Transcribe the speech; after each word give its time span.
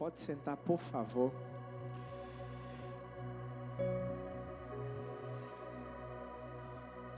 Pode 0.00 0.18
sentar, 0.18 0.56
por 0.56 0.78
favor. 0.78 1.30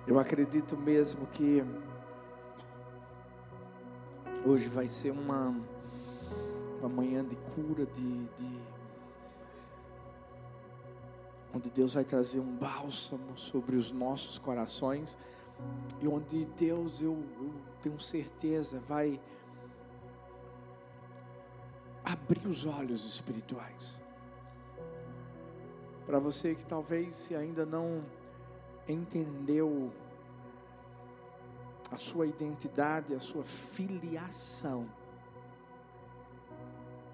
Eu 0.05 0.19
acredito 0.19 0.77
mesmo 0.77 1.25
que 1.29 1.63
hoje 4.45 4.69
vai 4.69 4.89
ser 4.89 5.13
uma, 5.13 5.55
uma 6.81 6.89
manhã 6.89 7.25
de 7.25 7.37
cura, 7.37 7.87
de, 7.87 8.25
de 8.37 8.61
onde 11.55 11.71
Deus 11.71 11.95
vai 11.95 12.03
trazer 12.03 12.41
um 12.41 12.57
bálsamo 12.57 13.39
sobre 13.39 13.77
os 13.77 13.93
nossos 13.93 14.41
corações 14.41 15.17
e 16.01 16.09
onde 16.09 16.47
Deus, 16.47 17.01
eu, 17.01 17.17
eu 17.41 17.53
tenho 17.81 18.01
certeza, 18.01 18.81
vai 18.89 19.21
abrir 22.33 22.49
os 22.49 22.65
olhos 22.65 23.05
espirituais. 23.05 24.01
Para 26.07 26.19
você 26.19 26.55
que 26.55 26.65
talvez 26.65 27.15
se 27.15 27.37
ainda 27.37 27.67
não 27.67 28.03
entendeu 28.89 29.93
a 31.91 31.97
sua 31.99 32.27
identidade, 32.27 33.15
a 33.15 33.21
sua 33.21 33.45
filiação, 33.45 34.89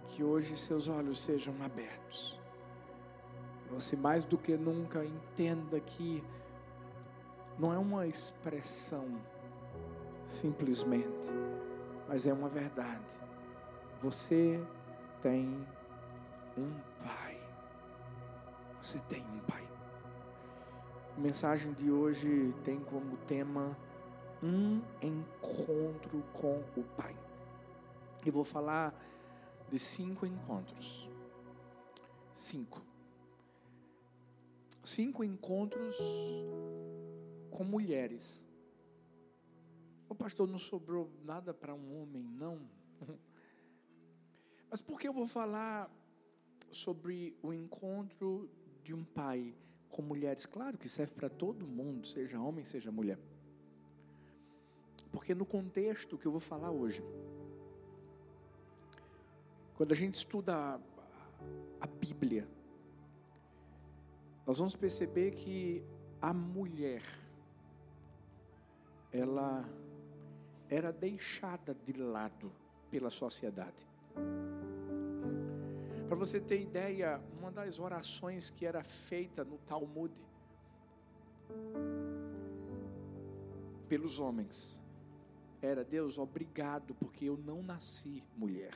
que 0.07 0.23
hoje 0.23 0.57
seus 0.57 0.87
olhos 0.87 1.21
sejam 1.21 1.55
abertos. 1.65 2.39
Você 3.71 3.97
mais 3.97 4.25
do 4.25 4.39
que 4.39 4.57
nunca 4.57 5.05
entenda 5.05 5.81
que 5.81 6.23
não 7.59 7.73
é 7.73 7.79
uma 7.79 8.07
expressão 8.07 9.21
simplesmente, 10.29 11.29
mas 12.09 12.25
é 12.25 12.33
uma 12.33 12.49
verdade. 12.49 13.19
Você 14.01 14.65
tem 15.23 15.67
um 16.57 16.73
pai. 17.03 17.41
Você 18.81 18.99
tem 19.01 19.23
um 19.23 19.41
pai. 19.41 19.67
A 21.17 21.21
mensagem 21.21 21.73
de 21.73 21.91
hoje 21.91 22.55
tem 22.65 22.81
como 22.81 23.17
tema 23.19 23.77
um 24.43 24.81
encontro 25.03 26.23
com 26.33 26.63
o 26.77 26.85
Pai. 26.97 27.17
Eu 28.25 28.33
vou 28.33 28.45
falar 28.45 28.95
de 29.69 29.79
cinco 29.79 30.25
encontros. 30.25 31.11
Cinco. 32.33 32.81
Cinco 34.85 35.25
encontros 35.25 35.97
com 37.51 37.65
mulheres. 37.65 38.45
O 40.09 40.15
pastor 40.15 40.47
não 40.49 40.59
sobrou 40.59 41.11
nada 41.25 41.53
para 41.53 41.75
um 41.75 42.01
homem, 42.01 42.23
não. 42.23 42.61
Mas 44.71 44.81
por 44.81 45.01
que 45.01 45.09
eu 45.09 45.13
vou 45.13 45.27
falar 45.27 45.91
sobre 46.71 47.37
o 47.43 47.53
encontro 47.53 48.49
de 48.83 48.93
um 48.95 49.03
pai 49.03 49.55
com 49.89 50.03
mulheres? 50.03 50.45
Claro 50.45 50.77
que 50.77 50.89
serve 50.89 51.15
para 51.15 51.29
todo 51.29 51.67
mundo, 51.67 52.07
seja 52.07 52.39
homem, 52.39 52.65
seja 52.65 52.93
mulher. 52.93 53.19
Porque 55.11 55.35
no 55.35 55.47
contexto 55.47 56.19
que 56.19 56.27
eu 56.27 56.31
vou 56.31 56.41
falar 56.41 56.71
hoje, 56.71 57.03
quando 59.75 59.93
a 59.93 59.97
gente 59.97 60.15
estuda 60.15 60.81
a, 61.81 61.87
Bíblia, 61.87 62.47
nós 64.47 64.59
vamos 64.59 64.75
perceber 64.77 65.33
que 65.33 65.83
a 66.21 66.33
mulher, 66.33 67.03
ela 69.13 69.65
era 70.69 70.93
deixada 70.93 71.75
de 71.75 71.93
lado 71.93 72.53
pela 72.91 73.11
sociedade. 73.11 73.87
Para 76.09 76.17
você 76.17 76.41
ter 76.41 76.61
ideia, 76.61 77.21
uma 77.39 77.51
das 77.51 77.79
orações 77.79 78.51
que 78.51 78.65
era 78.65 78.83
feita 78.83 79.45
no 79.45 79.59
Talmud 79.59 80.13
pelos 83.89 84.19
homens 84.19 84.81
era: 85.61 85.85
Deus, 85.85 86.19
obrigado, 86.19 86.95
porque 86.95 87.27
eu 87.27 87.37
não 87.37 87.63
nasci 87.63 88.23
mulher. 88.37 88.75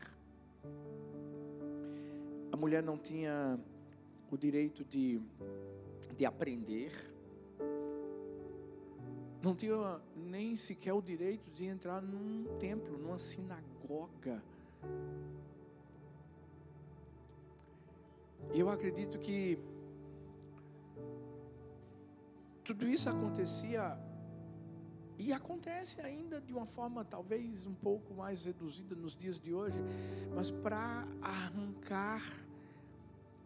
A 2.50 2.56
mulher 2.56 2.82
não 2.82 2.98
tinha 2.98 3.58
o 4.30 4.36
direito 4.36 4.84
de, 4.84 5.20
de 6.16 6.26
aprender, 6.26 6.92
não 9.42 9.54
tinha 9.54 10.00
nem 10.14 10.56
sequer 10.56 10.92
o 10.92 11.02
direito 11.02 11.50
de 11.50 11.64
entrar 11.64 12.00
num 12.00 12.44
templo, 12.58 12.96
numa 12.98 13.18
sinagoga. 13.18 14.42
Eu 18.54 18.68
acredito 18.68 19.18
que 19.18 19.58
tudo 22.64 22.86
isso 22.86 23.08
acontecia 23.08 23.98
e 25.18 25.32
acontece 25.32 26.00
ainda 26.00 26.40
de 26.40 26.52
uma 26.52 26.66
forma 26.66 27.04
talvez 27.04 27.64
um 27.64 27.74
pouco 27.74 28.14
mais 28.14 28.44
reduzida 28.44 28.94
nos 28.94 29.14
dias 29.14 29.38
de 29.38 29.54
hoje, 29.54 29.78
mas 30.34 30.50
para 30.50 31.06
arrancar 31.20 32.22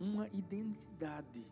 uma 0.01 0.27
identidade 0.29 1.45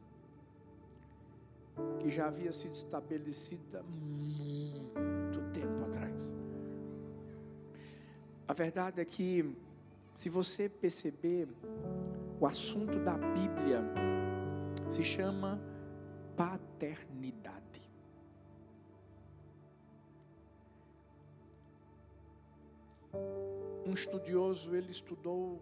que 1.98 2.10
já 2.10 2.26
havia 2.26 2.52
sido 2.52 2.74
estabelecida 2.74 3.82
muito 3.82 5.40
tempo 5.52 5.84
atrás. 5.84 6.34
A 8.46 8.52
verdade 8.52 9.00
é 9.00 9.04
que, 9.04 9.56
se 10.14 10.28
você 10.28 10.68
perceber, 10.68 11.48
o 12.40 12.46
assunto 12.46 12.98
da 13.00 13.14
Bíblia 13.16 13.82
se 14.88 15.04
chama 15.04 15.60
paternidade. 16.36 17.62
Um 23.86 23.92
estudioso, 23.92 24.74
ele 24.74 24.90
estudou 24.90 25.60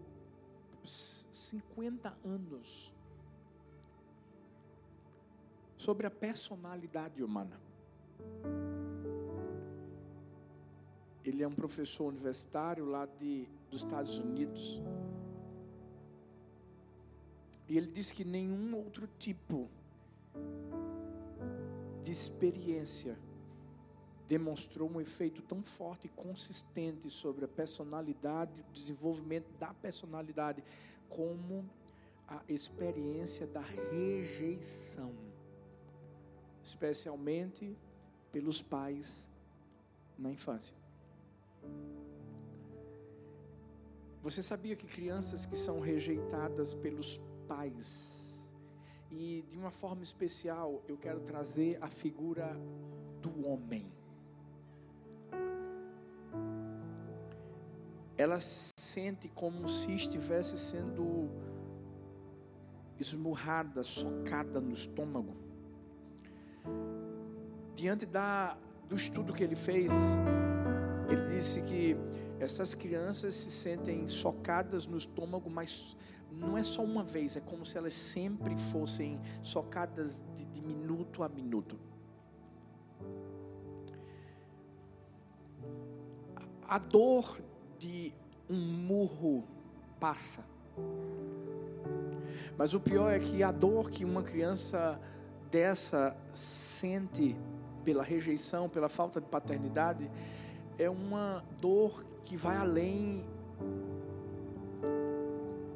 50 0.83 2.15
anos 2.23 2.93
sobre 5.77 6.07
a 6.07 6.11
personalidade 6.11 7.23
humana. 7.23 7.59
Ele 11.23 11.41
é 11.41 11.47
um 11.47 11.51
professor 11.51 12.05
universitário 12.05 12.85
lá 12.85 13.05
de, 13.05 13.47
dos 13.69 13.83
Estados 13.83 14.17
Unidos. 14.17 14.81
E 17.67 17.77
ele 17.77 17.87
diz 17.87 18.11
que 18.11 18.25
nenhum 18.25 18.75
outro 18.75 19.07
tipo 19.17 19.69
de 22.03 22.11
experiência 22.11 23.17
demonstrou 24.27 24.89
um 24.89 24.99
efeito 24.99 25.41
tão 25.41 25.63
forte 25.63 26.07
e 26.07 26.09
consistente 26.09 27.09
sobre 27.09 27.45
a 27.45 27.47
personalidade, 27.47 28.61
o 28.69 28.73
desenvolvimento 28.73 29.47
da 29.59 29.73
personalidade, 29.73 30.63
como 31.09 31.69
a 32.27 32.41
experiência 32.47 33.45
da 33.45 33.61
rejeição, 33.61 35.13
especialmente 36.63 37.77
pelos 38.31 38.61
pais 38.61 39.29
na 40.17 40.31
infância. 40.31 40.82
Você 44.21 44.41
sabia 44.41 44.75
que 44.75 44.87
crianças 44.87 45.45
que 45.45 45.55
são 45.55 45.79
rejeitadas 45.79 46.73
pelos 46.73 47.19
pais, 47.47 48.51
e 49.11 49.43
de 49.49 49.57
uma 49.57 49.71
forma 49.71 50.01
especial, 50.01 50.81
eu 50.87 50.97
quero 50.97 51.19
trazer 51.21 51.77
a 51.81 51.89
figura 51.89 52.57
do 53.21 53.45
homem 53.45 53.91
ela 58.17 58.37
sente 58.39 59.27
como 59.27 59.67
se 59.67 59.91
estivesse 59.93 60.57
sendo 60.57 61.29
esmurrada, 62.99 63.83
socada 63.83 64.61
no 64.61 64.71
estômago. 64.71 65.35
Diante 67.75 68.05
da, 68.05 68.55
do 68.87 68.95
estudo 68.95 69.33
que 69.33 69.43
ele 69.43 69.55
fez, 69.55 69.91
ele 71.09 71.35
disse 71.35 71.61
que 71.61 71.95
essas 72.39 72.75
crianças 72.75 73.35
se 73.35 73.51
sentem 73.51 74.07
socadas 74.07 74.85
no 74.87 74.97
estômago, 74.97 75.49
mas 75.49 75.95
não 76.31 76.57
é 76.57 76.63
só 76.63 76.83
uma 76.83 77.03
vez, 77.03 77.37
é 77.37 77.39
como 77.39 77.65
se 77.65 77.77
elas 77.77 77.93
sempre 77.93 78.57
fossem 78.57 79.19
socadas 79.41 80.21
de, 80.35 80.45
de 80.45 80.61
minuto 80.61 81.23
a 81.23 81.29
minuto. 81.29 81.79
A 86.67 86.77
dor 86.79 87.39
de 87.77 88.13
um 88.49 88.57
murro 88.57 89.43
passa. 89.99 90.43
Mas 92.57 92.73
o 92.73 92.79
pior 92.79 93.11
é 93.11 93.19
que 93.19 93.43
a 93.43 93.51
dor 93.51 93.89
que 93.89 94.03
uma 94.03 94.23
criança 94.23 94.99
dessa 95.51 96.15
sente 96.33 97.35
pela 97.83 98.03
rejeição, 98.03 98.69
pela 98.69 98.89
falta 98.89 99.21
de 99.21 99.27
paternidade, 99.27 100.09
é 100.77 100.89
uma 100.89 101.43
dor 101.59 102.05
que 102.23 102.35
vai 102.37 102.57
além 102.57 103.25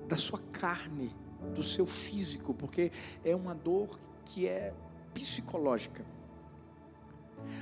da 0.08 0.16
sua 0.16 0.40
carne, 0.52 1.12
do 1.54 1.62
seu 1.62 1.86
físico, 1.86 2.54
porque 2.54 2.92
é 3.24 3.36
uma 3.36 3.54
dor 3.54 4.00
que 4.26 4.48
é 4.48 4.74
psicológica. 5.14 6.06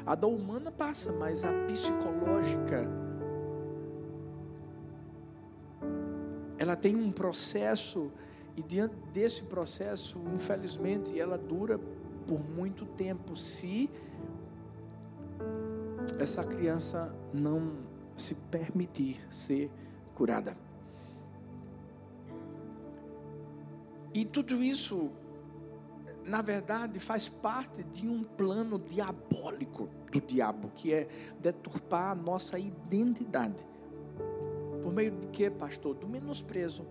A 0.05 0.15
dor 0.15 0.31
humana 0.31 0.71
passa, 0.71 1.11
mas 1.11 1.43
a 1.43 1.51
psicológica 1.67 2.87
ela 6.57 6.75
tem 6.75 6.95
um 6.95 7.11
processo 7.11 8.11
e 8.55 8.61
diante 8.61 8.95
desse 9.13 9.43
processo, 9.43 10.17
infelizmente, 10.33 11.19
ela 11.19 11.37
dura 11.37 11.77
por 12.25 12.39
muito 12.39 12.85
tempo 12.85 13.35
se 13.35 13.89
essa 16.19 16.43
criança 16.43 17.13
não 17.33 17.73
se 18.15 18.35
permitir 18.35 19.19
ser 19.29 19.69
curada. 20.13 20.55
E 24.13 24.23
tudo 24.23 24.63
isso, 24.63 25.11
na 26.23 26.41
verdade, 26.41 26.99
faz 26.99 27.27
parte 27.27 27.83
de 27.83 28.07
um 28.07 28.23
plano 28.23 28.79
diabólico 28.79 29.89
do 30.09 30.21
diabo, 30.21 30.71
que 30.73 30.93
é 30.93 31.07
deturpar 31.39 32.11
a 32.11 32.15
nossa 32.15 32.57
identidade. 32.57 33.65
Por 34.81 34.93
meio 34.93 35.11
de 35.11 35.27
quê, 35.27 35.49
pastor? 35.49 35.95
Do 35.95 36.07
menosprezo. 36.07 36.85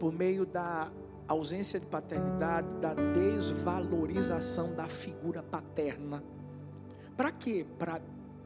Por 0.00 0.12
meio 0.12 0.44
da 0.44 0.90
ausência 1.28 1.78
de 1.78 1.86
paternidade, 1.86 2.74
da 2.78 2.94
desvalorização 2.94 4.74
da 4.74 4.88
figura 4.88 5.42
paterna. 5.44 6.24
Para 7.16 7.30
quê? 7.30 7.64
Para 7.78 8.00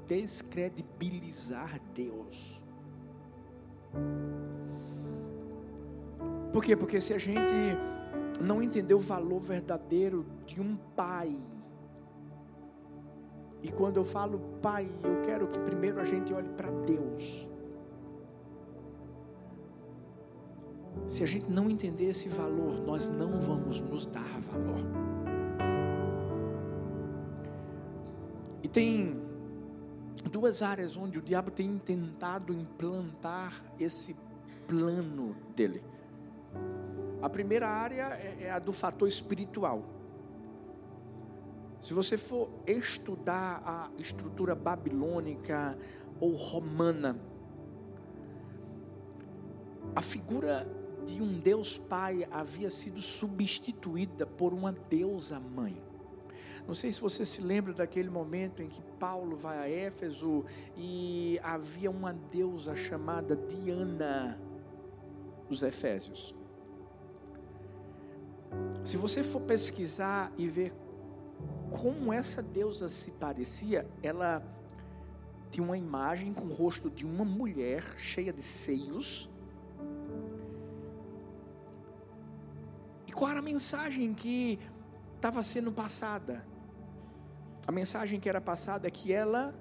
descredibilizar 0.06 1.80
Deus. 1.94 2.62
Por 6.52 6.64
quê? 6.64 6.76
Porque 6.76 7.00
se 7.00 7.12
a 7.12 7.18
gente 7.18 7.52
não 8.40 8.62
entender 8.62 8.94
o 8.94 9.00
valor 9.00 9.40
verdadeiro 9.40 10.24
de 10.46 10.60
um 10.60 10.76
pai, 10.94 11.36
e 13.62 13.72
quando 13.72 13.96
eu 13.96 14.04
falo 14.04 14.38
pai, 14.62 14.88
eu 15.02 15.22
quero 15.22 15.48
que 15.48 15.58
primeiro 15.58 16.00
a 16.00 16.04
gente 16.04 16.32
olhe 16.32 16.48
para 16.50 16.70
Deus. 16.70 17.48
Se 21.06 21.22
a 21.22 21.26
gente 21.26 21.50
não 21.50 21.68
entender 21.68 22.06
esse 22.06 22.28
valor, 22.28 22.80
nós 22.86 23.08
não 23.08 23.40
vamos 23.40 23.80
nos 23.80 24.06
dar 24.06 24.40
valor. 24.40 24.80
E 28.62 28.68
tem 28.68 29.16
duas 30.28 30.62
áreas 30.62 30.96
onde 30.96 31.18
o 31.18 31.22
diabo 31.22 31.50
tem 31.50 31.78
tentado 31.78 32.52
implantar 32.52 33.62
esse 33.78 34.16
plano 34.66 35.36
dele. 35.54 35.82
A 37.22 37.28
primeira 37.28 37.68
área 37.68 38.14
é, 38.14 38.44
é 38.44 38.50
a 38.50 38.58
do 38.58 38.72
fator 38.72 39.08
espiritual. 39.08 39.82
Se 41.80 41.92
você 41.94 42.16
for 42.16 42.50
estudar 42.66 43.62
a 43.64 43.90
estrutura 44.00 44.54
babilônica 44.54 45.78
ou 46.20 46.34
romana, 46.34 47.18
a 49.94 50.02
figura 50.02 50.66
de 51.06 51.22
um 51.22 51.38
Deus 51.38 51.78
Pai 51.78 52.26
havia 52.30 52.70
sido 52.70 53.00
substituída 53.00 54.26
por 54.26 54.52
uma 54.52 54.72
deusa 54.72 55.38
mãe. 55.38 55.85
Não 56.66 56.74
sei 56.74 56.90
se 56.92 57.00
você 57.00 57.24
se 57.24 57.40
lembra 57.40 57.72
daquele 57.72 58.10
momento 58.10 58.60
em 58.60 58.68
que 58.68 58.82
Paulo 58.98 59.36
vai 59.36 59.58
a 59.58 59.68
Éfeso 59.68 60.44
e 60.76 61.38
havia 61.42 61.90
uma 61.90 62.12
deusa 62.12 62.74
chamada 62.74 63.36
Diana 63.36 64.40
dos 65.48 65.62
Efésios. 65.62 66.34
Se 68.84 68.96
você 68.96 69.22
for 69.22 69.42
pesquisar 69.42 70.32
e 70.36 70.48
ver 70.48 70.72
como 71.70 72.12
essa 72.12 72.42
deusa 72.42 72.88
se 72.88 73.12
parecia, 73.12 73.88
ela 74.02 74.42
tinha 75.50 75.64
uma 75.64 75.78
imagem 75.78 76.32
com 76.32 76.46
o 76.46 76.52
rosto 76.52 76.90
de 76.90 77.06
uma 77.06 77.24
mulher 77.24 77.82
cheia 77.96 78.32
de 78.32 78.42
seios. 78.42 79.30
E 83.06 83.12
qual 83.12 83.30
era 83.30 83.38
a 83.38 83.42
mensagem 83.42 84.12
que 84.12 84.58
estava 85.14 85.42
sendo 85.44 85.70
passada? 85.70 86.55
A 87.66 87.72
mensagem 87.72 88.20
que 88.20 88.28
era 88.28 88.40
passada 88.40 88.86
é 88.86 88.90
que 88.90 89.12
ela 89.12 89.54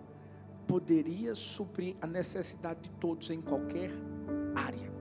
poderia 0.67 1.33
suprir 1.33 1.95
a 2.01 2.07
necessidade 2.07 2.81
de 2.81 2.89
todos 2.91 3.29
em 3.29 3.41
qualquer 3.41 3.91
área. 4.55 4.93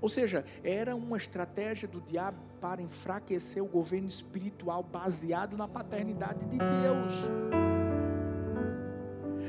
Ou 0.00 0.08
seja, 0.08 0.44
era 0.64 0.96
uma 0.96 1.16
estratégia 1.16 1.86
do 1.86 2.00
diabo 2.00 2.38
para 2.60 2.80
enfraquecer 2.80 3.62
o 3.62 3.66
governo 3.66 4.06
espiritual 4.06 4.82
baseado 4.82 5.56
na 5.56 5.68
paternidade 5.68 6.44
de 6.46 6.58
Deus. 6.58 7.30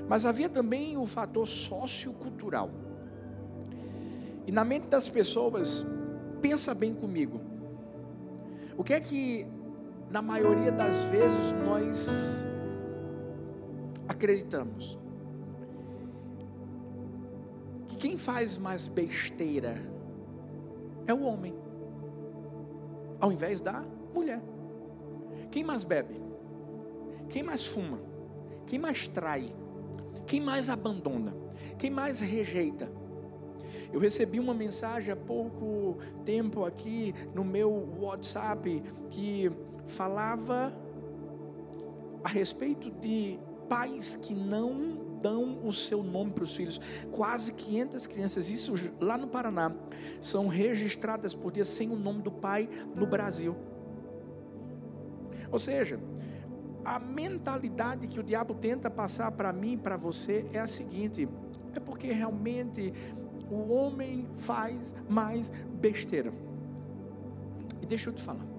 Mas 0.08 0.26
havia 0.26 0.50
também 0.50 0.98
o 0.98 1.08
fator 1.08 1.48
sociocultural. 1.48 2.70
E 4.46 4.52
na 4.52 4.66
mente 4.66 4.88
das 4.88 5.08
pessoas, 5.08 5.86
pensa 6.42 6.74
bem 6.74 6.94
comigo. 6.94 7.40
O 8.78 8.84
que 8.84 8.94
é 8.94 9.00
que 9.00 9.48
na 10.10 10.22
maioria 10.22 10.72
das 10.72 11.04
vezes 11.06 11.54
nós 11.66 12.46
acreditamos? 14.22 15.00
Que 17.88 17.98
quem 17.98 18.18
faz 18.20 18.56
mais 18.58 18.88
besteira 18.88 19.76
é 21.08 21.14
o 21.14 21.24
homem, 21.24 21.56
ao 23.20 23.32
invés 23.32 23.60
da 23.60 23.84
mulher. 24.14 24.42
Quem 25.50 25.64
mais 25.64 25.84
bebe? 25.84 26.22
Quem 27.30 27.42
mais 27.42 27.66
fuma? 27.66 28.00
Quem 28.68 28.78
mais 28.78 29.08
trai? 29.08 29.56
Quem 30.28 30.40
mais 30.40 30.70
abandona? 30.70 31.34
Quem 31.80 31.90
mais 31.90 32.20
rejeita? 32.20 32.92
Eu 33.92 34.00
recebi 34.00 34.40
uma 34.40 34.54
mensagem 34.54 35.12
há 35.12 35.16
pouco 35.16 35.98
tempo 36.24 36.64
aqui 36.64 37.14
no 37.34 37.44
meu 37.44 37.98
WhatsApp 38.00 38.84
que 39.10 39.52
falava 39.88 40.74
a 42.24 42.30
respeito 42.30 42.92
de 42.92 43.40
pais 43.72 44.18
que 44.18 44.34
não 44.34 45.18
dão 45.22 45.66
o 45.66 45.72
seu 45.72 46.04
nome 46.04 46.32
para 46.32 46.44
os 46.44 46.54
filhos. 46.54 46.82
Quase 47.10 47.54
500 47.54 48.06
crianças, 48.06 48.52
isso 48.52 48.74
lá 49.00 49.18
no 49.18 49.30
Paraná, 49.30 49.72
são 50.20 50.50
registradas 50.50 51.34
por 51.34 51.54
dia 51.54 51.64
sem 51.64 51.90
o 51.90 51.96
nome 51.96 52.22
do 52.22 52.32
pai 52.34 52.68
no 52.94 53.08
Brasil. 53.08 53.56
Ou 55.50 55.58
seja, 55.58 56.02
a 56.84 57.00
mentalidade 57.00 58.10
que 58.10 58.20
o 58.20 58.24
diabo 58.24 58.56
tenta 58.56 58.90
passar 58.90 59.32
para 59.32 59.54
mim, 59.54 59.78
para 59.78 59.96
você, 59.96 60.46
é 60.52 60.60
a 60.60 60.68
seguinte: 60.68 61.30
é 61.74 61.80
porque 61.80 62.12
realmente 62.12 62.94
o 63.50 63.72
homem 63.72 64.28
faz 64.38 64.94
mais 65.08 65.50
besteira. 65.80 66.34
E 67.82 67.86
deixa 67.86 68.10
eu 68.10 68.14
te 68.14 68.22
falar. 68.22 68.51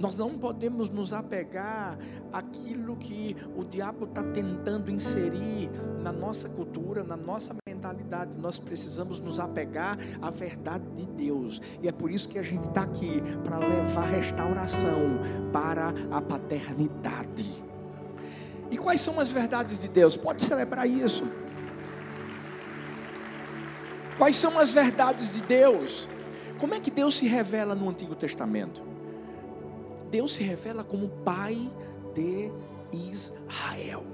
Nós 0.00 0.16
não 0.16 0.38
podemos 0.38 0.90
nos 0.90 1.12
apegar 1.12 1.98
àquilo 2.32 2.96
que 2.96 3.36
o 3.56 3.64
diabo 3.64 4.04
está 4.04 4.22
tentando 4.22 4.90
inserir 4.90 5.70
na 6.02 6.12
nossa 6.12 6.48
cultura, 6.48 7.04
na 7.04 7.16
nossa 7.16 7.54
mentalidade. 7.66 8.36
Nós 8.38 8.58
precisamos 8.58 9.20
nos 9.20 9.38
apegar 9.38 9.96
à 10.20 10.30
verdade 10.30 10.84
de 10.94 11.06
Deus. 11.06 11.60
E 11.80 11.88
é 11.88 11.92
por 11.92 12.10
isso 12.10 12.28
que 12.28 12.38
a 12.38 12.42
gente 12.42 12.68
está 12.68 12.82
aqui 12.82 13.22
para 13.44 13.58
levar 13.58 14.06
restauração 14.06 15.20
para 15.52 15.92
a 16.10 16.20
paternidade. 16.20 17.62
E 18.70 18.78
quais 18.78 19.00
são 19.00 19.20
as 19.20 19.28
verdades 19.28 19.82
de 19.82 19.88
Deus? 19.88 20.16
Pode 20.16 20.42
celebrar 20.42 20.88
isso. 20.88 21.24
Quais 24.16 24.36
são 24.36 24.58
as 24.58 24.70
verdades 24.70 25.34
de 25.34 25.42
Deus? 25.42 26.08
Como 26.58 26.74
é 26.74 26.80
que 26.80 26.90
Deus 26.90 27.16
se 27.16 27.26
revela 27.26 27.74
no 27.74 27.88
Antigo 27.88 28.14
Testamento? 28.14 28.91
Deus 30.12 30.34
se 30.34 30.42
revela 30.42 30.84
como 30.84 31.08
Pai 31.08 31.70
de 32.14 32.50
Israel. 33.10 34.04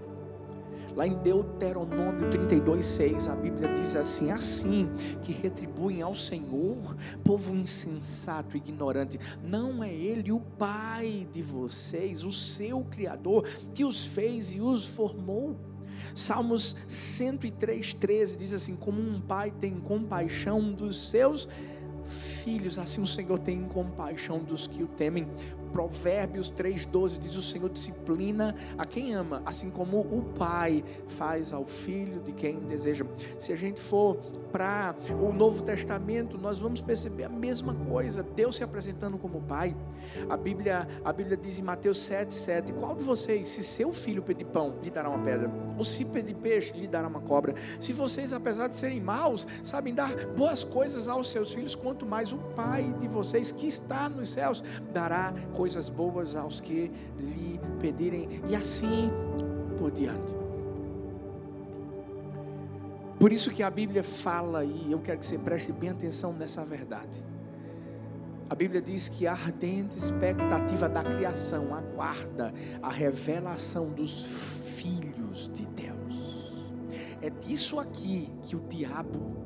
Lá 0.95 1.05
em 1.05 1.15
Deuteronômio 1.15 2.31
32, 2.31 2.87
6, 2.87 3.29
a 3.29 3.35
Bíblia 3.35 3.75
diz 3.75 3.97
assim: 3.97 4.31
Assim 4.31 4.89
que 5.23 5.33
retribuem 5.33 6.01
ao 6.01 6.15
Senhor, 6.15 6.97
povo 7.25 7.53
insensato, 7.53 8.57
ignorante, 8.57 9.19
não 9.43 9.83
é 9.83 9.93
Ele 9.93 10.31
o 10.31 10.39
Pai 10.39 11.27
de 11.33 11.43
vocês, 11.43 12.23
o 12.23 12.31
seu 12.31 12.85
Criador, 12.85 13.45
que 13.75 13.85
os 13.85 14.07
fez 14.07 14.53
e 14.53 14.61
os 14.61 14.87
formou. 14.87 15.57
Salmos 16.15 16.77
103, 16.87 17.95
13 17.95 18.37
diz 18.37 18.55
assim: 18.55 18.77
Como 18.77 19.01
um 19.01 19.21
pai 19.21 19.51
tem 19.51 19.81
compaixão 19.81 20.73
dos 20.73 21.11
seus 21.11 21.49
filhos 22.07 22.38
filhos, 22.39 22.79
assim 22.79 23.01
o 23.01 23.07
Senhor 23.07 23.39
tem 23.39 23.65
compaixão 23.65 24.39
dos 24.39 24.67
que 24.67 24.83
o 24.83 24.87
temem. 24.87 25.27
Provérbios 25.73 26.51
3,12 26.51 27.19
diz: 27.19 27.37
O 27.37 27.43
Senhor 27.43 27.69
disciplina 27.69 28.55
a 28.77 28.85
quem 28.85 29.15
ama, 29.15 29.43
assim 29.45 29.71
como 29.71 30.01
o 30.01 30.23
pai 30.39 30.85
faz 31.09 31.53
ao 31.53 31.65
filho 31.65 32.21
de 32.21 32.33
quem 32.33 32.59
deseja. 32.61 33.05
Se 33.39 33.53
a 33.53 33.57
gente 33.57 33.81
for 33.81 34.17
para 34.51 34.95
o 35.21 35.33
Novo 35.33 35.63
Testamento, 35.63 36.39
nós 36.39 36.59
vamos 36.59 36.81
perceber 36.81 37.25
a 37.25 37.29
mesma 37.29 37.75
coisa. 37.75 38.23
Deus 38.23 38.57
se 38.57 38.65
apresentando 38.65 39.19
como 39.19 39.41
pai. 39.43 39.77
A 40.29 40.37
Bíblia, 40.37 40.89
a 41.05 41.13
Bíblia 41.13 41.37
diz 41.37 41.59
em 41.59 41.63
Mateus 41.63 41.99
7,7: 41.99 42.73
Qual 42.73 42.97
de 42.97 43.05
vocês, 43.05 43.49
se 43.49 43.63
seu 43.63 43.93
filho 43.93 44.23
pedir 44.23 44.47
pão, 44.47 44.75
lhe 44.83 44.91
dará 44.91 45.11
uma 45.11 45.23
pedra? 45.23 45.51
Ou 45.77 45.85
se 45.85 46.05
pedir 46.05 46.35
peixe, 46.35 46.73
lhe 46.73 46.89
dará 46.89 47.09
uma 47.09 47.21
cobra? 47.21 47.55
Se 47.79 47.93
vocês, 47.93 48.33
apesar 48.33 48.69
de 48.69 48.77
serem 48.77 49.01
maus, 49.01 49.47
sabem 49.63 49.95
dar 49.95 50.15
boas 50.29 50.65
coisas 50.65 51.09
aos 51.09 51.31
seus 51.31 51.53
filhos, 51.53 51.75
quanto 51.75 52.07
mais 52.07 52.28
o 52.33 52.39
Pai 52.55 52.95
de 53.01 53.09
vocês 53.09 53.51
que 53.53 53.67
está 53.67 54.09
nos 54.09 54.31
céus 54.31 54.63
dará 54.93 55.33
coisas 55.55 55.89
boas 55.89 56.37
aos 56.37 56.61
que 56.61 56.91
lhe 57.19 57.61
pedirem, 57.81 58.29
e 58.49 58.57
assim 58.57 59.11
por 59.77 59.91
diante. 59.91 60.35
Por 63.19 63.33
isso 63.33 63.51
que 63.51 63.63
a 63.63 63.71
Bíblia 63.71 64.05
fala, 64.05 64.65
e 64.65 64.93
eu 64.93 65.01
quero 65.01 65.19
que 65.19 65.27
você 65.27 65.39
preste 65.39 65.73
bem 65.73 65.91
atenção 65.91 66.33
nessa 66.33 66.65
verdade. 66.65 67.23
A 68.49 68.55
Bíblia 68.55 68.81
diz 68.81 69.09
que 69.09 69.27
a 69.27 69.33
ardente 69.33 69.99
expectativa 69.99 70.89
da 70.89 71.03
criação 71.03 71.75
aguarda 71.75 72.55
a 72.81 72.91
revelação 72.91 73.91
dos 73.91 74.25
filhos 74.77 75.51
de 75.53 75.67
Deus. 75.67 76.49
É 77.21 77.29
disso 77.29 77.79
aqui 77.79 78.31
que 78.43 78.55
o 78.55 78.61
diabo 78.61 79.37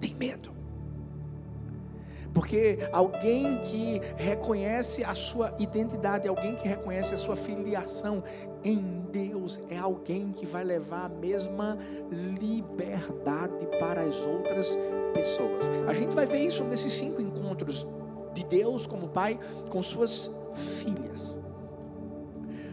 tem 0.00 0.14
medo. 0.14 0.53
Porque 2.34 2.80
alguém 2.92 3.60
que 3.62 4.02
reconhece 4.16 5.04
a 5.04 5.14
sua 5.14 5.54
identidade, 5.58 6.26
alguém 6.26 6.56
que 6.56 6.66
reconhece 6.66 7.14
a 7.14 7.16
sua 7.16 7.36
filiação 7.36 8.24
em 8.64 9.04
Deus, 9.12 9.60
é 9.70 9.78
alguém 9.78 10.32
que 10.32 10.44
vai 10.44 10.64
levar 10.64 11.06
a 11.06 11.08
mesma 11.08 11.78
liberdade 12.10 13.66
para 13.78 14.02
as 14.02 14.26
outras 14.26 14.76
pessoas. 15.14 15.70
A 15.88 15.92
gente 15.92 16.12
vai 16.12 16.26
ver 16.26 16.40
isso 16.40 16.64
nesses 16.64 16.92
cinco 16.92 17.22
encontros 17.22 17.86
de 18.34 18.44
Deus 18.44 18.84
como 18.84 19.08
Pai 19.08 19.38
com 19.70 19.80
suas 19.80 20.28
filhas. 20.54 21.40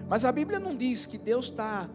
Mas 0.10 0.25
a 0.25 0.32
Bíblia 0.32 0.60
não 0.60 0.75
diz 0.75 1.06
que 1.06 1.20
Deus 1.20 1.46
está 1.46 1.88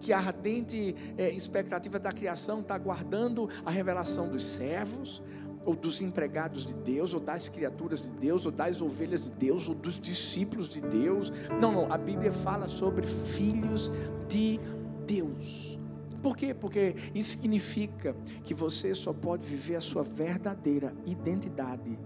que 0.00 0.12
a 0.12 0.18
ardente 0.18 0.96
é, 1.18 1.28
expectativa 1.30 1.98
da 1.98 2.10
criação 2.10 2.60
está 2.60 2.76
guardando 2.78 3.48
a 3.64 3.70
revelação 3.70 4.28
dos 4.28 4.46
servos, 4.46 5.22
ou 5.64 5.74
dos 5.74 6.00
empregados 6.00 6.64
de 6.64 6.74
Deus, 6.74 7.14
ou 7.14 7.20
das 7.20 7.48
criaturas 7.48 8.04
de 8.04 8.10
Deus, 8.12 8.46
ou 8.46 8.52
das 8.52 8.80
ovelhas 8.80 9.24
de 9.24 9.30
Deus, 9.32 9.68
ou 9.68 9.74
dos 9.74 10.00
discípulos 10.00 10.68
de 10.68 10.80
Deus. 10.80 11.32
Não, 11.60 11.72
não, 11.72 11.92
a 11.92 11.98
Bíblia 11.98 12.32
fala 12.32 12.68
sobre 12.68 13.06
filhos 13.06 13.90
de 14.28 14.58
Deus. 15.06 15.78
Por 16.22 16.36
quê? 16.36 16.52
Porque 16.52 16.94
isso 17.14 17.30
significa 17.30 18.14
que 18.44 18.52
você 18.52 18.94
só 18.94 19.12
pode 19.12 19.46
viver 19.46 19.76
a 19.76 19.80
sua 19.80 20.02
verdadeira 20.02 20.94
identidade 21.06 21.98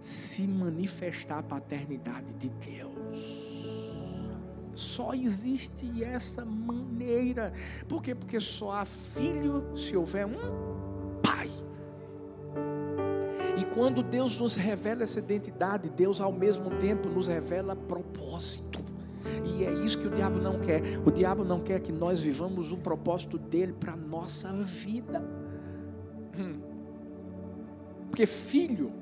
se 0.00 0.46
manifestar 0.46 1.38
a 1.38 1.42
paternidade 1.42 2.34
de 2.34 2.50
Deus. 2.50 3.54
Só 4.72 5.14
existe 5.14 6.04
essa 6.04 6.44
maneira. 6.44 7.52
Por 7.88 8.02
quê? 8.02 8.14
Porque 8.14 8.38
só 8.38 8.72
há 8.72 8.84
filho 8.84 9.64
se 9.74 9.96
houver 9.96 10.26
um 10.26 11.20
pai. 11.22 11.50
Quando 13.74 14.02
Deus 14.02 14.38
nos 14.38 14.54
revela 14.54 15.02
essa 15.02 15.18
identidade, 15.18 15.90
Deus 15.90 16.20
ao 16.20 16.32
mesmo 16.32 16.70
tempo 16.78 17.08
nos 17.08 17.26
revela 17.26 17.74
propósito. 17.74 18.84
E 19.44 19.64
é 19.64 19.72
isso 19.72 19.98
que 19.98 20.06
o 20.06 20.10
diabo 20.10 20.38
não 20.38 20.60
quer. 20.60 20.80
O 21.04 21.10
diabo 21.10 21.44
não 21.44 21.60
quer 21.60 21.80
que 21.80 21.90
nós 21.90 22.20
vivamos 22.20 22.70
o 22.70 22.76
propósito 22.76 23.36
dele 23.36 23.72
para 23.72 23.94
a 23.94 23.96
nossa 23.96 24.52
vida. 24.52 25.20
Hum. 26.38 26.60
Porque 28.08 28.26
filho, 28.26 28.92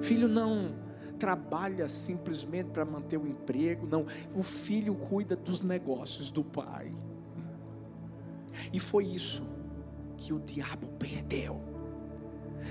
filho 0.00 0.26
não 0.26 0.74
trabalha 1.18 1.88
simplesmente 1.88 2.70
para 2.70 2.84
manter 2.84 3.16
o 3.16 3.28
emprego, 3.28 3.86
não. 3.86 4.06
O 4.34 4.42
filho 4.42 4.94
cuida 4.96 5.36
dos 5.36 5.62
negócios 5.62 6.32
do 6.32 6.42
pai. 6.42 6.92
E 8.72 8.80
foi 8.80 9.04
isso 9.06 9.46
que 10.16 10.32
o 10.32 10.40
diabo 10.40 10.88
perdeu. 10.98 11.71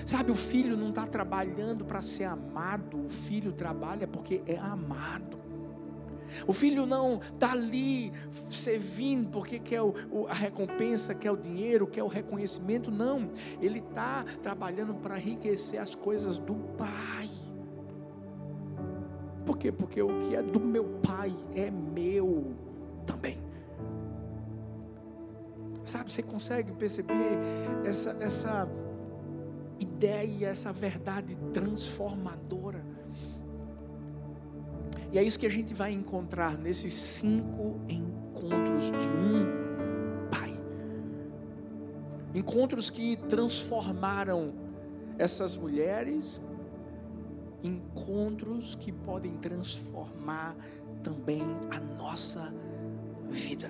Sabe, 0.05 0.31
o 0.31 0.35
filho 0.35 0.77
não 0.77 0.89
está 0.89 1.05
trabalhando 1.05 1.85
para 1.85 2.01
ser 2.01 2.25
amado, 2.25 3.05
o 3.05 3.09
filho 3.09 3.51
trabalha 3.51 4.07
porque 4.07 4.41
é 4.45 4.57
amado. 4.57 5.41
O 6.47 6.53
filho 6.53 6.85
não 6.85 7.19
está 7.33 7.51
ali 7.51 8.11
servindo 8.49 9.29
porque 9.29 9.59
quer 9.59 9.81
o, 9.81 9.93
a 10.29 10.33
recompensa, 10.33 11.13
quer 11.13 11.31
o 11.31 11.37
dinheiro, 11.37 11.85
quer 11.87 12.03
o 12.03 12.07
reconhecimento, 12.07 12.89
não. 12.89 13.29
Ele 13.59 13.79
está 13.79 14.23
trabalhando 14.41 14.93
para 14.95 15.19
enriquecer 15.19 15.79
as 15.79 15.93
coisas 15.93 16.37
do 16.37 16.55
pai. 16.77 17.29
Por 19.45 19.57
quê? 19.57 19.71
Porque 19.71 20.01
o 20.01 20.19
que 20.21 20.35
é 20.35 20.41
do 20.41 20.59
meu 20.59 20.85
pai 21.01 21.33
é 21.53 21.69
meu 21.69 22.53
também. 23.05 23.39
Sabe, 25.83 26.11
você 26.11 26.21
consegue 26.21 26.71
perceber 26.73 27.37
essa, 27.83 28.15
essa 28.19 28.69
ideia, 29.81 30.47
essa 30.47 30.71
verdade 30.71 31.35
transformadora. 31.53 32.85
E 35.11 35.17
é 35.17 35.23
isso 35.23 35.39
que 35.39 35.47
a 35.47 35.51
gente 35.51 35.73
vai 35.73 35.91
encontrar 35.91 36.57
nesses 36.57 36.93
cinco 36.93 37.81
encontros 37.89 38.85
de 38.85 38.97
um 38.97 40.29
Pai. 40.29 40.57
Encontros 42.33 42.89
que 42.89 43.17
transformaram 43.17 44.53
essas 45.17 45.57
mulheres, 45.57 46.41
encontros 47.61 48.75
que 48.75 48.91
podem 48.91 49.35
transformar 49.37 50.55
também 51.03 51.43
a 51.69 51.79
nossa 51.79 52.53
vida. 53.27 53.69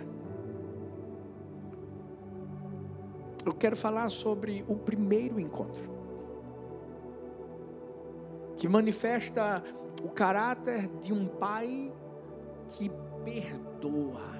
Eu 3.44 3.54
quero 3.54 3.76
falar 3.76 4.10
sobre 4.10 4.64
o 4.68 4.76
primeiro 4.76 5.40
encontro 5.40 6.01
que 8.62 8.70
manifesta 8.70 9.64
o 10.04 10.10
caráter 10.10 10.88
de 11.02 11.12
um 11.12 11.26
pai 11.26 11.92
que 12.70 12.92
perdoa. 13.26 14.40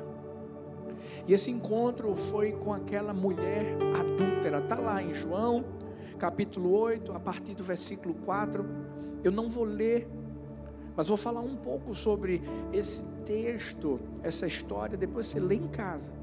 E 1.28 1.34
esse 1.34 1.50
encontro 1.50 2.16
foi 2.16 2.52
com 2.52 2.72
aquela 2.72 3.16
mulher 3.16 3.76
adúltera, 4.00 4.60
está 4.60 4.76
lá 4.76 5.02
em 5.02 5.16
João, 5.16 5.66
capítulo 6.20 6.72
8, 6.72 7.14
a 7.14 7.20
partir 7.20 7.56
do 7.56 7.64
versículo 7.64 8.14
4. 8.14 8.64
Eu 9.24 9.32
não 9.32 9.50
vou 9.50 9.64
ler, 9.64 10.08
mas 10.96 11.08
vou 11.08 11.18
falar 11.18 11.42
um 11.42 11.56
pouco 11.56 11.96
sobre 11.96 12.44
esse 12.72 13.04
texto, 13.26 14.00
essa 14.22 14.46
história, 14.46 14.96
depois 14.96 15.26
você 15.26 15.40
lê 15.40 15.56
em 15.56 15.68
casa. 15.68 16.14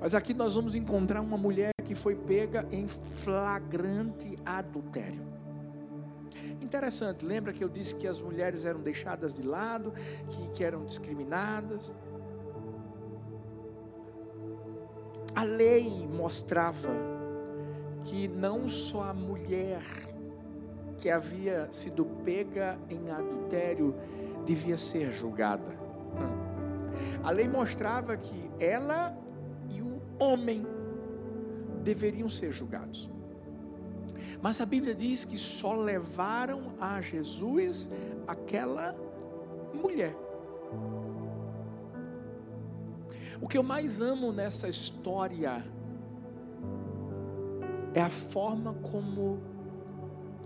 Mas 0.00 0.14
aqui 0.14 0.32
nós 0.32 0.54
vamos 0.54 0.74
encontrar 0.74 1.20
uma 1.20 1.36
mulher 1.36 1.72
que 1.84 1.94
foi 1.94 2.14
pega 2.14 2.66
em 2.72 2.88
flagrante 2.88 4.38
adultério. 4.42 5.43
Interessante, 6.60 7.24
lembra 7.24 7.52
que 7.52 7.62
eu 7.62 7.68
disse 7.68 7.96
que 7.96 8.06
as 8.06 8.20
mulheres 8.20 8.64
eram 8.64 8.80
deixadas 8.80 9.32
de 9.32 9.42
lado, 9.42 9.92
que, 10.28 10.50
que 10.54 10.64
eram 10.64 10.84
discriminadas? 10.84 11.94
A 15.34 15.42
lei 15.42 16.06
mostrava 16.06 16.90
que 18.04 18.28
não 18.28 18.68
só 18.68 19.04
a 19.04 19.14
mulher 19.14 19.82
que 20.98 21.10
havia 21.10 21.68
sido 21.72 22.04
pega 22.24 22.78
em 22.88 23.10
adultério 23.10 23.94
devia 24.44 24.76
ser 24.76 25.10
julgada. 25.10 25.76
A 27.22 27.30
lei 27.30 27.48
mostrava 27.48 28.16
que 28.16 28.50
ela 28.60 29.16
e 29.68 29.82
o 29.82 30.00
homem 30.18 30.66
deveriam 31.82 32.28
ser 32.28 32.52
julgados. 32.52 33.10
Mas 34.42 34.60
a 34.60 34.66
Bíblia 34.66 34.94
diz 34.94 35.24
que 35.24 35.38
só 35.38 35.74
levaram 35.74 36.74
a 36.80 37.00
Jesus 37.00 37.90
aquela 38.26 38.96
mulher. 39.74 40.14
O 43.40 43.48
que 43.48 43.58
eu 43.58 43.62
mais 43.62 44.00
amo 44.00 44.32
nessa 44.32 44.68
história 44.68 45.64
é 47.92 48.00
a 48.00 48.10
forma 48.10 48.74
como 48.74 49.53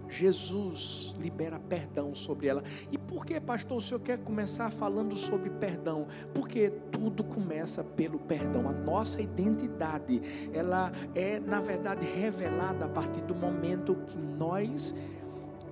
Jesus 0.09 1.15
libera 1.19 1.59
perdão 1.59 2.15
sobre 2.15 2.47
ela. 2.49 2.63
E 2.91 2.99
por 2.99 3.25
que, 3.25 3.41
pastor, 3.41 3.79
o 3.79 3.81
senhor 3.81 4.01
quer 4.01 4.19
começar 4.19 4.71
falando 4.71 5.17
sobre 5.17 5.51
perdão? 5.51 6.07
Porque 6.35 6.71
tudo 6.91 7.23
começa 7.25 7.83
pelo 7.85 8.19
perdão. 8.19 8.69
A 8.69 8.73
nossa 8.73 9.21
identidade, 9.21 10.21
ela 10.53 10.93
é, 11.15 11.39
na 11.41 11.61
verdade, 11.61 12.07
revelada 12.07 12.85
a 12.87 12.89
partir 12.89 13.21
do 13.23 13.35
momento 13.35 13.95
que 14.07 14.17
nós 14.17 14.95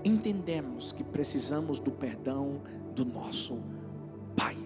entendemos 0.04 0.92
que 0.92 1.02
precisamos 1.02 1.78
do 1.78 1.90
perdão 1.90 2.60
do 2.94 3.04
nosso 3.04 3.58
Pai. 4.36 4.56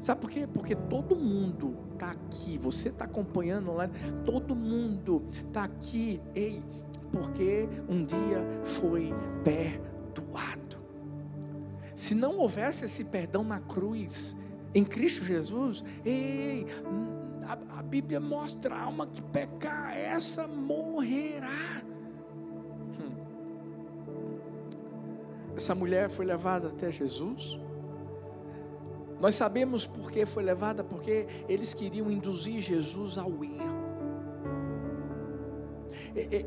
Sabe 0.00 0.22
por 0.22 0.30
quê? 0.30 0.46
Porque 0.46 0.74
todo 0.74 1.14
mundo 1.14 1.76
está 1.92 2.12
aqui, 2.12 2.56
você 2.56 2.88
está 2.88 3.04
acompanhando 3.04 3.72
lá, 3.72 3.90
todo 4.24 4.56
mundo 4.56 5.22
está 5.46 5.64
aqui, 5.64 6.20
ei, 6.34 6.62
porque 7.12 7.68
um 7.86 8.02
dia 8.04 8.42
foi 8.64 9.12
perdoado. 9.44 10.78
Se 11.94 12.14
não 12.14 12.38
houvesse 12.38 12.86
esse 12.86 13.04
perdão 13.04 13.44
na 13.44 13.60
cruz, 13.60 14.34
em 14.74 14.84
Cristo 14.84 15.22
Jesus, 15.22 15.84
ei, 16.02 16.66
a, 17.42 17.80
a 17.80 17.82
Bíblia 17.82 18.20
mostra 18.20 18.74
a 18.74 18.82
alma 18.84 19.06
que 19.06 19.20
pecar, 19.20 19.94
essa 19.94 20.48
morrerá. 20.48 21.82
Hum. 22.98 23.16
Essa 25.54 25.74
mulher 25.74 26.08
foi 26.08 26.24
levada 26.24 26.68
até 26.68 26.90
Jesus 26.90 27.60
nós 29.20 29.34
sabemos 29.34 29.86
por 29.86 30.10
que 30.10 30.24
foi 30.24 30.42
levada, 30.42 30.82
porque 30.82 31.26
eles 31.48 31.74
queriam 31.74 32.10
induzir 32.10 32.62
Jesus 32.62 33.18
ao 33.18 33.44
erro. 33.44 33.80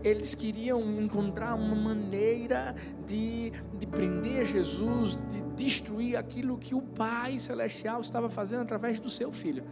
Eles 0.03 0.35
queriam 0.35 0.81
encontrar 0.99 1.55
uma 1.55 1.75
maneira 1.75 2.75
de, 3.05 3.53
de 3.79 3.87
prender 3.87 4.45
Jesus, 4.45 5.19
de 5.29 5.41
destruir 5.55 6.17
aquilo 6.17 6.57
que 6.57 6.75
o 6.75 6.81
Pai 6.81 7.39
Celestial 7.39 8.01
estava 8.01 8.29
fazendo 8.29 8.61
através 8.63 8.99
do 8.99 9.09
seu 9.09 9.31
filho 9.31 9.63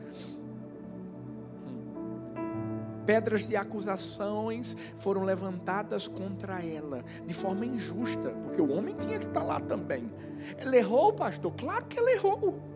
pedras 3.06 3.46
de 3.46 3.58
acusações 3.58 4.78
foram 4.96 5.24
levantadas 5.24 6.08
contra 6.08 6.64
ela, 6.64 7.04
de 7.26 7.34
forma 7.34 7.66
injusta, 7.66 8.30
porque 8.30 8.62
o 8.62 8.72
homem 8.72 8.96
tinha 8.96 9.20
que 9.20 9.26
estar 9.26 9.44
lá 9.44 9.60
também. 9.60 10.10
Ele 10.58 10.78
errou, 10.78 11.12
pastor? 11.12 11.52
Claro 11.58 11.86
que 11.88 12.00
ele 12.00 12.12
errou. 12.12 12.71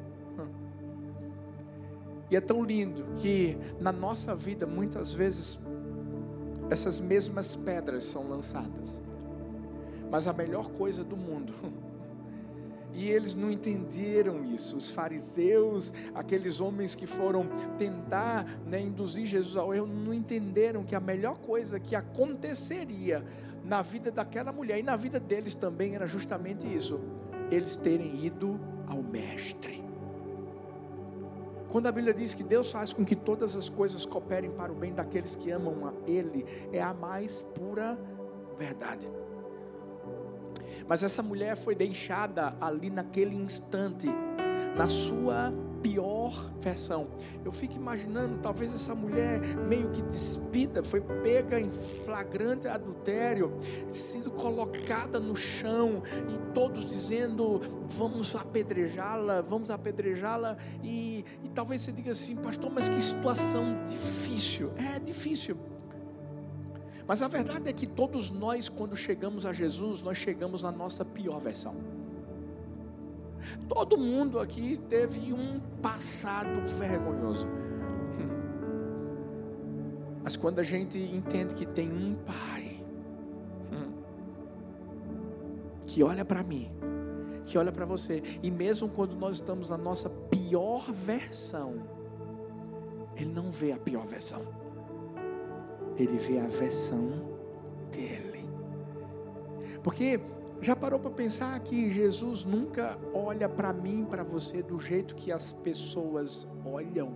E 2.29 2.35
é 2.35 2.41
tão 2.41 2.63
lindo 2.63 3.05
que 3.17 3.57
na 3.79 3.91
nossa 3.91 4.35
vida, 4.35 4.65
muitas 4.65 5.13
vezes, 5.13 5.59
essas 6.69 6.99
mesmas 6.99 7.55
pedras 7.55 8.05
são 8.05 8.27
lançadas. 8.27 9.01
Mas 10.09 10.27
a 10.27 10.33
melhor 10.33 10.69
coisa 10.71 11.03
do 11.03 11.15
mundo. 11.15 11.53
E 12.97 13.09
eles 13.09 13.35
não 13.35 13.51
entenderam 13.51 14.41
isso. 14.45 14.77
Os 14.77 14.89
fariseus, 14.89 15.93
aqueles 16.13 16.61
homens 16.61 16.95
que 16.95 17.05
foram 17.05 17.45
tentar 17.77 18.45
né, 18.65 18.79
induzir 18.79 19.25
Jesus 19.25 19.57
ao 19.57 19.73
erro, 19.73 19.85
não 19.85 20.13
entenderam 20.13 20.81
que 20.81 20.95
a 20.95 20.99
melhor 21.01 21.37
coisa 21.39 21.77
que 21.77 21.93
aconteceria 21.93 23.21
na 23.65 23.81
vida 23.81 24.09
daquela 24.09 24.53
mulher 24.53 24.79
e 24.79 24.83
na 24.83 24.95
vida 24.95 25.19
deles 25.19 25.53
também 25.53 25.93
era 25.93 26.07
justamente 26.07 26.73
isso: 26.73 27.01
eles 27.51 27.75
terem 27.75 28.23
ido 28.23 28.57
ao 28.87 29.03
Mestre. 29.03 29.74
Quando 31.75 31.87
a 31.87 31.91
Bíblia 31.91 32.13
diz 32.13 32.33
que 32.33 32.41
Deus 32.41 32.71
faz 32.71 32.93
com 32.93 33.03
que 33.03 33.17
todas 33.17 33.53
as 33.57 33.67
coisas 33.67 34.05
cooperem 34.05 34.49
para 34.49 34.71
o 34.71 34.75
bem 34.75 34.93
daqueles 34.93 35.35
que 35.35 35.51
amam 35.51 35.85
a 35.85 35.93
Ele, 36.09 36.45
é 36.71 36.81
a 36.81 36.93
mais 36.93 37.41
pura 37.41 37.99
verdade. 38.57 39.05
Mas 40.87 41.03
essa 41.03 41.21
mulher 41.21 41.57
foi 41.57 41.75
deixada 41.75 42.55
ali 42.61 42.89
naquele 42.89 43.35
instante, 43.35 44.07
na 44.77 44.87
sua 44.87 45.53
pior 45.85 46.51
versão. 46.59 47.07
Eu 47.43 47.51
fico 47.51 47.75
imaginando, 47.75 48.39
talvez 48.41 48.73
essa 48.73 48.95
mulher 48.95 49.39
meio 49.67 49.91
que 49.91 50.01
despida, 50.01 50.83
foi 50.83 50.99
pega 50.99 51.59
em 51.59 51.69
flagrante 51.69 52.67
adultério, 52.67 53.55
sendo 53.91 54.31
colocada 54.31 55.19
no 55.19 55.35
chão 55.35 56.01
e 56.27 56.53
todos 56.53 56.87
dizendo: 56.87 57.61
vamos 57.87 58.35
apedrejá-la, 58.35 59.41
vamos 59.41 59.69
apedrejá-la. 59.69 60.57
E, 60.83 61.23
e 61.43 61.49
talvez 61.49 61.81
você 61.81 61.91
diga 61.91 62.11
assim, 62.11 62.35
pastor, 62.35 62.71
mas 62.73 62.89
que 62.89 62.99
situação 62.99 63.83
difícil. 63.85 64.71
É 64.75 64.99
difícil. 64.99 65.55
Mas 67.07 67.21
a 67.21 67.27
verdade 67.27 67.69
é 67.69 67.73
que 67.73 67.85
todos 67.85 68.31
nós, 68.31 68.67
quando 68.67 68.95
chegamos 68.95 69.45
a 69.45 69.53
Jesus, 69.53 70.01
nós 70.01 70.17
chegamos 70.17 70.63
na 70.63 70.71
nossa 70.71 71.05
pior 71.05 71.39
versão. 71.39 71.75
Todo 73.67 73.97
mundo 73.97 74.39
aqui 74.39 74.77
teve 74.89 75.33
um 75.33 75.59
passado 75.81 76.65
vergonhoso. 76.77 77.47
Mas 80.23 80.35
quando 80.35 80.59
a 80.59 80.63
gente 80.63 80.97
entende 80.97 81.53
que 81.53 81.65
tem 81.65 81.91
um 81.91 82.15
pai 82.15 82.83
que 85.85 86.03
olha 86.03 86.25
para 86.25 86.43
mim, 86.43 86.69
que 87.45 87.57
olha 87.57 87.71
para 87.71 87.85
você, 87.85 88.21
e 88.41 88.49
mesmo 88.49 88.89
quando 88.89 89.15
nós 89.15 89.35
estamos 89.35 89.69
na 89.69 89.77
nossa 89.77 90.09
pior 90.09 90.91
versão, 90.91 91.75
ele 93.15 93.31
não 93.31 93.51
vê 93.51 93.71
a 93.71 93.77
pior 93.77 94.05
versão. 94.05 94.41
Ele 95.95 96.17
vê 96.17 96.39
a 96.39 96.47
versão 96.47 97.37
dele. 97.91 98.49
Porque 99.81 100.19
já 100.65 100.75
parou 100.75 100.99
para 100.99 101.11
pensar 101.11 101.59
que 101.59 101.93
Jesus 101.93 102.43
nunca 102.43 102.97
olha 103.13 103.47
para 103.47 103.71
mim, 103.71 104.03
para 104.09 104.23
você, 104.23 104.63
do 104.63 104.79
jeito 104.79 105.13
que 105.13 105.31
as 105.31 105.51
pessoas 105.51 106.47
olham? 106.65 107.13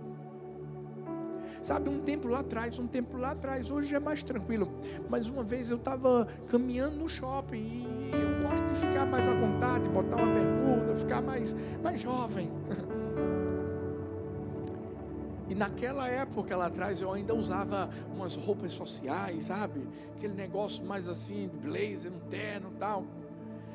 Sabe, 1.60 1.90
um 1.90 2.00
tempo 2.00 2.28
lá 2.28 2.38
atrás, 2.40 2.78
um 2.78 2.86
tempo 2.86 3.16
lá 3.16 3.32
atrás, 3.32 3.68
hoje 3.68 3.92
é 3.92 3.98
mais 3.98 4.22
tranquilo. 4.22 4.72
Mas 5.08 5.26
uma 5.26 5.42
vez 5.42 5.68
eu 5.68 5.78
estava 5.78 6.28
caminhando 6.46 6.94
no 6.94 7.08
shopping 7.08 7.58
e 7.58 8.10
eu 8.12 8.48
gosto 8.48 8.64
de 8.68 8.78
ficar 8.78 9.04
mais 9.04 9.28
à 9.28 9.34
vontade, 9.34 9.88
botar 9.88 10.16
uma 10.16 10.32
bermuda, 10.32 10.94
ficar 10.94 11.20
mais, 11.20 11.54
mais 11.82 12.00
jovem. 12.00 12.50
E 15.50 15.54
naquela 15.56 16.06
época 16.06 16.56
lá 16.56 16.66
atrás 16.66 17.00
eu 17.00 17.12
ainda 17.12 17.34
usava 17.34 17.90
umas 18.14 18.36
roupas 18.36 18.70
sociais, 18.70 19.42
sabe? 19.42 19.84
Aquele 20.14 20.32
negócio 20.32 20.86
mais 20.86 21.08
assim, 21.08 21.50
blazer, 21.60 22.12
um 22.12 22.20
terno 22.28 22.70
e 22.72 22.78
tal. 22.78 23.04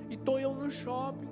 E 0.09 0.15
estou 0.15 0.39
eu 0.39 0.53
no 0.53 0.69
shopping, 0.69 1.27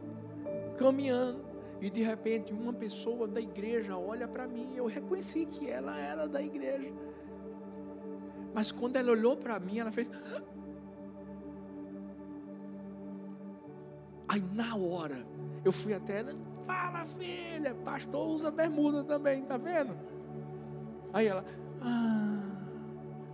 caminhando, 0.78 1.44
e 1.82 1.90
de 1.90 2.02
repente 2.02 2.54
uma 2.54 2.72
pessoa 2.72 3.28
da 3.28 3.42
igreja 3.42 3.98
olha 3.98 4.28
para 4.28 4.48
mim, 4.48 4.72
eu 4.76 4.86
reconheci 4.86 5.46
que 5.46 5.70
ela 5.70 6.00
era 6.00 6.28
da 6.28 6.42
igreja. 6.42 6.94
Mas 8.54 8.72
quando 8.72 8.96
ela 8.96 9.12
olhou 9.12 9.36
para 9.36 9.60
mim, 9.60 9.80
ela 9.80 9.92
fez. 9.92 10.10
Aí 14.28 14.42
na 14.54 14.76
hora, 14.76 15.26
eu 15.66 15.72
fui 15.72 15.94
até 15.94 16.20
ela, 16.20 16.34
fala 16.66 17.06
filha, 17.06 17.76
pastor 17.84 18.28
usa 18.28 18.50
bermuda 18.50 19.04
também, 19.04 19.44
tá 19.44 19.58
vendo? 19.58 19.96
Aí 21.12 21.28
ela, 21.28 21.44
ah, 21.82 22.42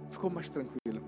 ficou 0.09 0.29
mais 0.29 0.49
tranquila. 0.49 1.01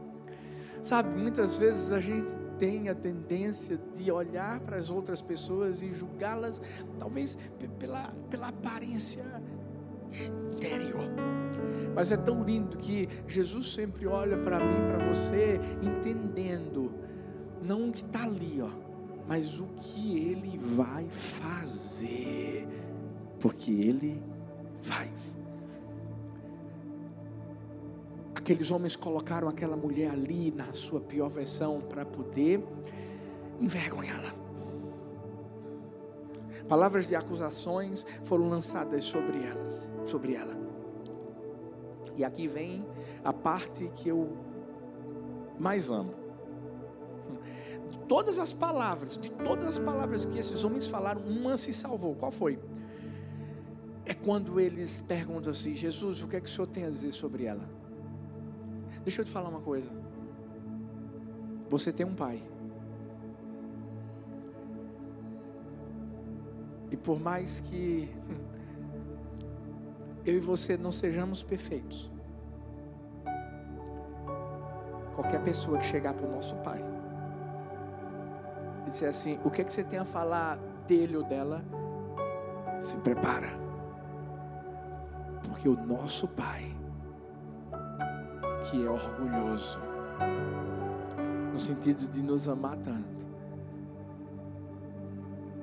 Sabe, 0.80 1.10
muitas 1.18 1.54
vezes 1.54 1.90
a 1.90 2.00
gente 2.00 2.30
tem 2.58 2.88
a 2.88 2.94
tendência 2.94 3.78
de 3.96 4.10
olhar 4.10 4.60
para 4.60 4.76
as 4.76 4.90
outras 4.90 5.20
pessoas 5.20 5.82
e 5.82 5.92
julgá-las, 5.92 6.60
talvez 6.98 7.38
pela, 7.78 8.12
pela 8.28 8.48
aparência 8.48 9.24
exterior. 10.12 11.08
Mas 11.94 12.12
é 12.12 12.16
tão 12.16 12.42
lindo 12.42 12.76
que 12.76 13.08
Jesus 13.26 13.72
sempre 13.72 14.06
olha 14.06 14.36
para 14.38 14.58
mim, 14.58 14.86
para 14.88 15.08
você, 15.08 15.60
entendendo, 15.82 16.92
não 17.62 17.88
o 17.88 17.92
que 17.92 18.04
está 18.04 18.22
ali, 18.22 18.60
ó, 18.60 18.70
mas 19.26 19.58
o 19.58 19.66
que 19.78 20.18
Ele 20.18 20.58
vai 20.58 21.08
fazer, 21.08 22.66
porque 23.40 23.70
Ele 23.70 24.22
faz. 24.82 25.36
Aqueles 28.38 28.70
homens 28.70 28.94
colocaram 28.94 29.48
aquela 29.48 29.76
mulher 29.76 30.12
ali 30.12 30.52
na 30.52 30.72
sua 30.72 31.00
pior 31.00 31.28
versão 31.28 31.80
para 31.80 32.06
poder 32.06 32.64
envergonhá-la. 33.60 34.32
Palavras 36.68 37.08
de 37.08 37.16
acusações 37.16 38.06
foram 38.22 38.48
lançadas 38.48 39.02
sobre 39.02 39.42
elas, 39.44 39.92
sobre 40.06 40.34
ela. 40.34 40.56
E 42.16 42.24
aqui 42.24 42.46
vem 42.46 42.86
a 43.24 43.32
parte 43.32 43.90
que 43.96 44.08
eu 44.08 44.36
mais 45.58 45.90
amo. 45.90 46.14
De 47.90 47.98
todas 48.06 48.38
as 48.38 48.52
palavras, 48.52 49.16
de 49.16 49.32
todas 49.32 49.66
as 49.66 49.78
palavras 49.80 50.24
que 50.24 50.38
esses 50.38 50.62
homens 50.62 50.86
falaram, 50.86 51.22
uma 51.22 51.56
se 51.56 51.72
salvou. 51.72 52.14
Qual 52.14 52.30
foi? 52.30 52.56
É 54.06 54.14
quando 54.14 54.60
eles 54.60 55.00
perguntam 55.00 55.50
assim: 55.50 55.74
Jesus, 55.74 56.22
o 56.22 56.28
que 56.28 56.36
é 56.36 56.40
que 56.40 56.46
o 56.46 56.50
Senhor 56.50 56.68
tem 56.68 56.84
a 56.84 56.90
dizer 56.90 57.10
sobre 57.10 57.44
ela? 57.44 57.77
Deixa 59.08 59.22
eu 59.22 59.24
te 59.24 59.30
falar 59.30 59.48
uma 59.48 59.62
coisa. 59.62 59.90
Você 61.70 61.90
tem 61.90 62.04
um 62.04 62.14
pai. 62.14 62.42
E 66.90 66.96
por 66.98 67.18
mais 67.18 67.60
que 67.60 68.14
eu 70.26 70.36
e 70.36 70.40
você 70.40 70.76
não 70.76 70.92
sejamos 70.92 71.42
perfeitos, 71.42 72.12
qualquer 75.14 75.42
pessoa 75.42 75.78
que 75.78 75.86
chegar 75.86 76.12
para 76.12 76.26
o 76.26 76.30
nosso 76.30 76.54
pai 76.56 76.84
e 78.86 78.90
dizer 78.90 79.06
assim: 79.06 79.40
o 79.42 79.50
que 79.50 79.62
é 79.62 79.64
que 79.64 79.72
você 79.72 79.82
tem 79.82 79.98
a 79.98 80.04
falar 80.04 80.58
dele 80.86 81.16
ou 81.16 81.24
dela? 81.24 81.64
Se 82.78 82.98
prepara, 82.98 83.48
porque 85.48 85.66
o 85.66 85.82
nosso 85.82 86.28
pai 86.28 86.76
que 88.70 88.84
é 88.84 88.90
orgulhoso, 88.90 89.80
no 91.52 91.58
sentido 91.58 92.06
de 92.06 92.22
nos 92.22 92.48
amar 92.48 92.76
tanto, 92.76 93.26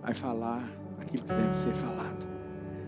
vai 0.02 0.14
falar 0.14 0.68
aquilo 1.00 1.24
que 1.24 1.34
deve 1.34 1.56
ser 1.56 1.74
falado. 1.74 2.26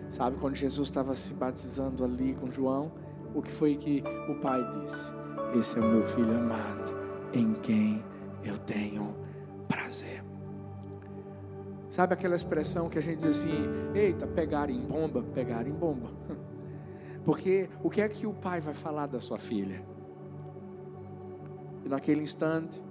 Sabe 0.09 0.37
quando 0.37 0.55
Jesus 0.55 0.87
estava 0.87 1.13
se 1.13 1.33
batizando 1.33 2.03
ali 2.03 2.33
com 2.33 2.49
João, 2.49 2.91
o 3.35 3.41
que 3.41 3.51
foi 3.51 3.75
que 3.75 4.03
o 4.29 4.35
pai 4.35 4.67
disse? 4.71 5.13
Esse 5.59 5.77
é 5.77 5.81
o 5.81 5.85
meu 5.85 6.05
filho 6.07 6.35
amado, 6.35 6.95
em 7.33 7.53
quem 7.53 8.03
eu 8.43 8.57
tenho 8.57 9.15
prazer. 9.67 10.23
Sabe 11.89 12.13
aquela 12.13 12.35
expressão 12.35 12.89
que 12.89 12.97
a 12.97 13.01
gente 13.01 13.19
diz 13.19 13.41
assim: 13.41 13.65
eita, 13.93 14.25
pegar 14.25 14.69
em 14.69 14.79
bomba, 14.79 15.21
pegar 15.33 15.67
em 15.67 15.73
bomba. 15.73 16.09
Porque 17.23 17.69
o 17.83 17.89
que 17.89 18.01
é 18.01 18.07
que 18.07 18.25
o 18.25 18.33
pai 18.33 18.61
vai 18.61 18.73
falar 18.73 19.07
da 19.07 19.19
sua 19.19 19.37
filha? 19.37 19.83
E 21.87 21.89
naquele 21.89 22.21
instante, 22.21 22.81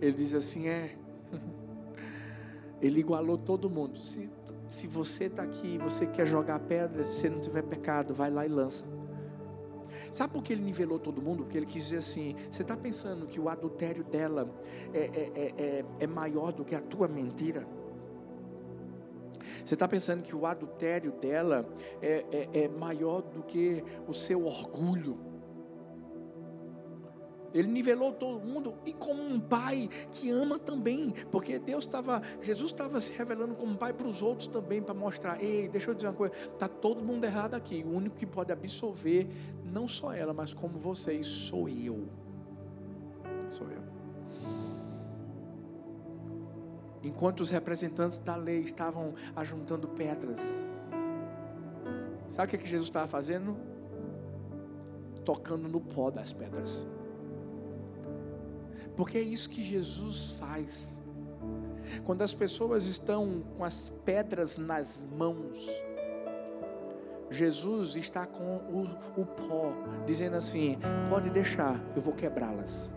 ele 0.00 0.12
diz 0.12 0.32
assim: 0.32 0.68
é. 0.68 0.96
Ele 2.80 2.98
igualou 2.98 3.38
todo 3.38 3.70
mundo. 3.70 4.00
Se, 4.00 4.30
se 4.66 4.86
você 4.88 5.24
está 5.24 5.42
aqui, 5.42 5.78
você 5.78 6.04
quer 6.04 6.26
jogar 6.26 6.58
pedra, 6.60 7.04
se 7.04 7.20
você 7.20 7.30
não 7.30 7.40
tiver 7.40 7.62
pecado, 7.62 8.12
vai 8.12 8.28
lá 8.28 8.44
e 8.44 8.48
lança. 8.48 8.84
Sabe 10.10 10.32
por 10.32 10.42
que 10.42 10.52
ele 10.52 10.62
nivelou 10.62 10.98
todo 10.98 11.22
mundo? 11.22 11.44
Porque 11.44 11.56
ele 11.56 11.66
quis 11.66 11.84
dizer 11.84 11.98
assim: 11.98 12.36
você 12.48 12.62
está 12.62 12.76
pensando 12.76 13.26
que 13.26 13.40
o 13.40 13.48
adultério 13.48 14.04
dela 14.04 14.48
é, 14.94 14.98
é, 14.98 15.32
é, 15.34 15.54
é, 15.58 15.84
é 16.00 16.06
maior 16.06 16.52
do 16.52 16.64
que 16.64 16.76
a 16.76 16.80
tua 16.80 17.08
mentira? 17.08 17.66
Você 19.64 19.74
está 19.74 19.88
pensando 19.88 20.22
que 20.22 20.34
o 20.34 20.46
adultério 20.46 21.10
dela 21.12 21.68
é, 22.00 22.24
é, 22.30 22.64
é 22.64 22.68
maior 22.68 23.20
do 23.20 23.42
que 23.42 23.82
o 24.06 24.12
seu 24.12 24.44
orgulho? 24.44 25.31
Ele 27.54 27.68
nivelou 27.68 28.12
todo 28.12 28.40
mundo 28.40 28.74
e 28.86 28.92
como 28.92 29.22
um 29.22 29.38
pai 29.38 29.88
que 30.12 30.30
ama 30.30 30.58
também, 30.58 31.12
porque 31.30 31.58
Deus 31.58 31.84
estava, 31.84 32.22
Jesus 32.40 32.70
estava 32.70 32.98
se 32.98 33.12
revelando 33.12 33.54
como 33.54 33.76
pai 33.76 33.92
para 33.92 34.06
os 34.06 34.22
outros 34.22 34.48
também, 34.48 34.82
para 34.82 34.94
mostrar: 34.94 35.42
ei, 35.42 35.68
deixa 35.68 35.90
eu 35.90 35.94
dizer 35.94 36.08
uma 36.08 36.14
coisa, 36.14 36.34
está 36.34 36.68
todo 36.68 37.02
mundo 37.02 37.24
errado 37.24 37.54
aqui. 37.54 37.84
O 37.84 37.94
único 37.94 38.16
que 38.16 38.26
pode 38.26 38.52
absolver, 38.52 39.28
não 39.64 39.86
só 39.86 40.12
ela, 40.12 40.32
mas 40.32 40.54
como 40.54 40.78
vocês, 40.78 41.26
sou 41.26 41.68
eu. 41.68 42.08
Sou 43.48 43.68
eu. 43.68 43.82
Enquanto 47.04 47.40
os 47.40 47.50
representantes 47.50 48.18
da 48.18 48.36
lei 48.36 48.60
estavam 48.60 49.14
ajuntando 49.34 49.88
pedras, 49.88 50.40
sabe 52.28 52.46
o 52.46 52.50
que, 52.50 52.56
é 52.56 52.58
que 52.60 52.68
Jesus 52.68 52.88
estava 52.88 53.08
fazendo? 53.08 53.56
Tocando 55.24 55.68
no 55.68 55.80
pó 55.80 56.10
das 56.10 56.32
pedras. 56.32 56.86
Porque 58.96 59.18
é 59.18 59.22
isso 59.22 59.48
que 59.48 59.62
Jesus 59.62 60.36
faz. 60.38 61.00
Quando 62.04 62.22
as 62.22 62.34
pessoas 62.34 62.86
estão 62.86 63.42
com 63.56 63.64
as 63.64 63.90
pedras 64.04 64.56
nas 64.56 65.06
mãos, 65.16 65.68
Jesus 67.30 67.96
está 67.96 68.26
com 68.26 68.56
o, 68.56 69.20
o 69.20 69.26
pó, 69.26 69.72
dizendo 70.06 70.36
assim: 70.36 70.78
pode 71.08 71.30
deixar, 71.30 71.82
eu 71.96 72.02
vou 72.02 72.12
quebrá-las. 72.12 72.92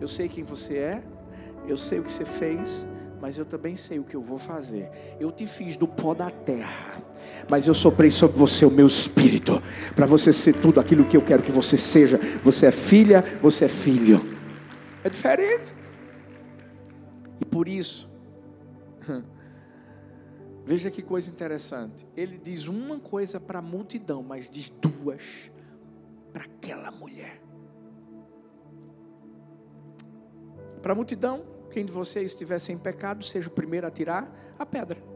Eu 0.00 0.08
sei 0.08 0.28
quem 0.28 0.44
você 0.44 0.76
é, 0.76 1.04
eu 1.66 1.76
sei 1.76 1.98
o 1.98 2.02
que 2.02 2.12
você 2.12 2.24
fez, 2.26 2.86
mas 3.20 3.38
eu 3.38 3.44
também 3.44 3.74
sei 3.74 3.98
o 3.98 4.04
que 4.04 4.14
eu 4.14 4.20
vou 4.20 4.38
fazer. 4.38 4.90
Eu 5.18 5.32
te 5.32 5.46
fiz 5.46 5.76
do 5.76 5.88
pó 5.88 6.12
da 6.12 6.30
terra, 6.30 7.00
mas 7.48 7.66
eu 7.66 7.74
soprei 7.74 8.10
sobre 8.10 8.38
você 8.38 8.64
o 8.64 8.70
meu 8.70 8.86
espírito, 8.86 9.62
para 9.94 10.06
você 10.06 10.32
ser 10.32 10.54
tudo 10.54 10.80
aquilo 10.80 11.04
que 11.04 11.16
eu 11.16 11.22
quero 11.22 11.42
que 11.42 11.52
você 11.52 11.76
seja. 11.76 12.18
Você 12.42 12.66
é 12.66 12.70
filha, 12.70 13.24
você 13.40 13.66
é 13.66 13.68
filho. 13.68 14.24
É 15.02 15.10
diferente. 15.10 15.74
E 17.40 17.44
por 17.44 17.68
isso, 17.68 18.10
veja 20.64 20.90
que 20.90 21.02
coisa 21.02 21.30
interessante. 21.30 22.06
Ele 22.16 22.38
diz 22.42 22.66
uma 22.66 22.98
coisa 22.98 23.38
para 23.38 23.58
a 23.58 23.62
multidão, 23.62 24.22
mas 24.22 24.48
diz 24.48 24.68
duas 24.68 25.22
para 26.32 26.44
aquela 26.44 26.90
mulher. 26.90 27.40
Para 30.80 30.92
a 30.92 30.96
multidão, 30.96 31.44
quem 31.70 31.84
de 31.84 31.92
vocês 31.92 32.32
estiver 32.32 32.58
sem 32.58 32.76
pecado, 32.76 33.24
seja 33.24 33.48
o 33.48 33.50
primeiro 33.50 33.86
a 33.86 33.90
tirar 33.90 34.54
a 34.58 34.66
pedra. 34.66 35.13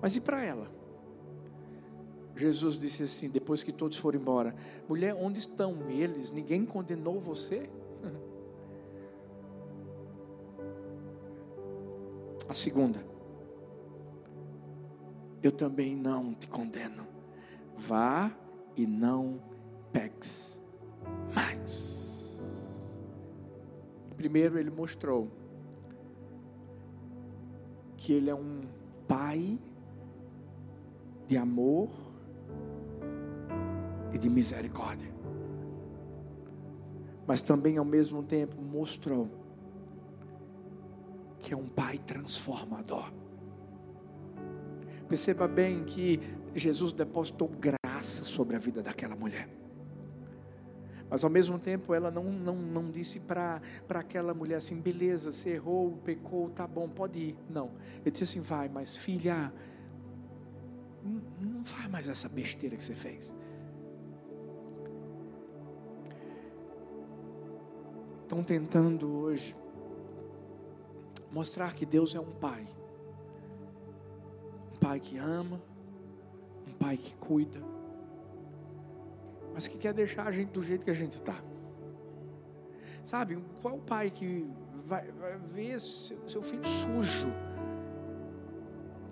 Mas 0.00 0.16
e 0.16 0.20
para 0.20 0.44
ela? 0.44 0.70
Jesus 2.36 2.78
disse 2.78 3.02
assim, 3.02 3.28
depois 3.28 3.62
que 3.62 3.72
todos 3.72 3.98
foram 3.98 4.18
embora: 4.18 4.54
Mulher, 4.88 5.14
onde 5.14 5.38
estão 5.38 5.90
eles? 5.90 6.30
Ninguém 6.30 6.64
condenou 6.64 7.20
você? 7.20 7.68
A 12.48 12.54
segunda, 12.54 13.04
eu 15.42 15.52
também 15.52 15.94
não 15.94 16.34
te 16.34 16.48
condeno. 16.48 17.06
Vá 17.76 18.34
e 18.76 18.86
não 18.86 19.40
peques 19.92 20.60
mais. 21.34 22.40
Primeiro, 24.16 24.58
ele 24.58 24.70
mostrou 24.70 25.28
que 27.96 28.12
ele 28.12 28.30
é 28.30 28.34
um 28.34 28.62
pai 29.06 29.58
de 31.30 31.36
amor 31.36 31.88
e 34.12 34.18
de 34.18 34.28
misericórdia. 34.28 35.08
Mas 37.24 37.40
também, 37.40 37.76
ao 37.76 37.84
mesmo 37.84 38.20
tempo, 38.20 38.60
mostrou 38.60 39.30
que 41.38 41.54
é 41.54 41.56
um 41.56 41.68
pai 41.68 41.98
transformador. 41.98 43.12
Perceba 45.08 45.46
bem 45.46 45.84
que 45.84 46.18
Jesus 46.52 46.90
depositou 46.92 47.48
graça 47.48 48.24
sobre 48.24 48.56
a 48.56 48.58
vida 48.58 48.82
daquela 48.82 49.14
mulher. 49.14 49.48
Mas 51.08 51.22
ao 51.22 51.30
mesmo 51.30 51.60
tempo 51.60 51.94
ela 51.94 52.10
não, 52.10 52.24
não, 52.24 52.56
não 52.56 52.90
disse 52.90 53.20
para 53.20 53.62
aquela 53.88 54.34
mulher 54.34 54.56
assim, 54.56 54.80
beleza, 54.80 55.30
você 55.30 55.50
errou, 55.50 55.96
pecou, 56.04 56.50
tá 56.50 56.66
bom, 56.66 56.88
pode 56.88 57.20
ir. 57.20 57.36
Não. 57.48 57.70
Ele 58.00 58.10
disse 58.10 58.24
assim, 58.24 58.40
vai, 58.40 58.68
mas 58.68 58.96
filha, 58.96 59.52
não, 61.04 61.64
faz 61.64 61.90
mais 61.90 62.08
essa 62.08 62.28
besteira 62.28 62.76
que 62.76 62.84
você 62.84 62.94
fez. 62.94 63.34
Estão 68.22 68.42
tentando 68.42 69.10
hoje 69.10 69.56
mostrar 71.32 71.74
que 71.74 71.84
Deus 71.84 72.14
é 72.14 72.20
um 72.20 72.32
pai. 72.32 72.66
Um 74.74 74.78
pai 74.78 75.00
que 75.00 75.18
ama, 75.18 75.60
um 76.66 76.72
pai 76.72 76.96
que 76.96 77.14
cuida 77.16 77.60
mas 79.52 79.68
que 79.68 79.76
quer 79.76 79.92
deixar 79.92 80.26
a 80.26 80.32
gente 80.32 80.50
do 80.52 80.62
jeito 80.62 80.84
que 80.84 80.90
a 80.90 80.94
gente 80.94 81.16
está. 81.16 81.36
Sabe, 83.02 83.42
qual 83.60 83.78
pai 83.78 84.10
que 84.10 84.48
vai, 84.86 85.10
vai 85.12 85.38
ver 85.38 85.80
seu, 85.80 86.26
seu 86.28 86.42
filho 86.42 86.64
sujo 86.64 87.28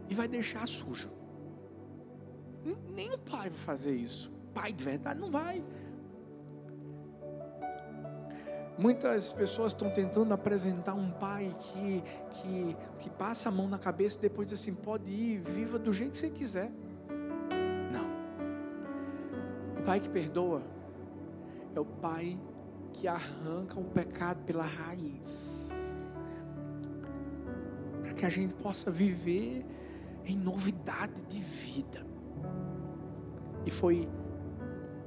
e 0.09 0.15
vai 0.15 0.29
deixar 0.29 0.67
sujo? 0.67 1.11
Nenhum 2.65 3.19
pai 3.19 3.51
vai 3.51 3.59
fazer 3.59 3.95
isso. 3.95 4.31
Pai 4.55 4.73
de 4.73 4.83
verdade 4.83 5.21
não 5.21 5.31
vai. 5.31 5.65
Muitas 8.77 9.33
pessoas 9.33 9.73
estão 9.73 9.91
tentando 9.91 10.33
apresentar 10.33 10.95
um 10.95 11.11
pai 11.11 11.55
que, 11.59 12.03
que, 12.31 12.77
que 13.01 13.11
passa 13.11 13.49
a 13.49 13.53
mão 13.53 13.69
na 13.69 13.79
cabeça 13.79 14.19
e 14.19 14.23
depois 14.23 14.49
diz 14.49 14.61
assim: 14.61 14.75
pode 14.75 15.11
ir, 15.11 15.39
viva 15.39 15.79
do 15.79 15.93
jeito 15.93 16.13
que 16.13 16.19
você 16.19 16.31
quiser 16.31 16.71
pai 19.89 20.01
que 20.01 20.09
perdoa 20.11 20.63
é 21.75 21.81
o 21.81 21.85
pai 21.87 22.39
que 22.93 23.09
arranca 23.09 23.81
o 23.81 23.85
pecado 23.85 24.45
pela 24.45 24.67
raiz. 24.67 26.07
Para 28.03 28.13
que 28.13 28.27
a 28.27 28.29
gente 28.29 28.53
possa 28.57 28.91
viver 28.91 29.65
em 30.27 30.37
novidade 30.37 31.23
de 31.23 31.41
vida. 31.41 32.05
E 33.69 33.71
foi 33.71 34.09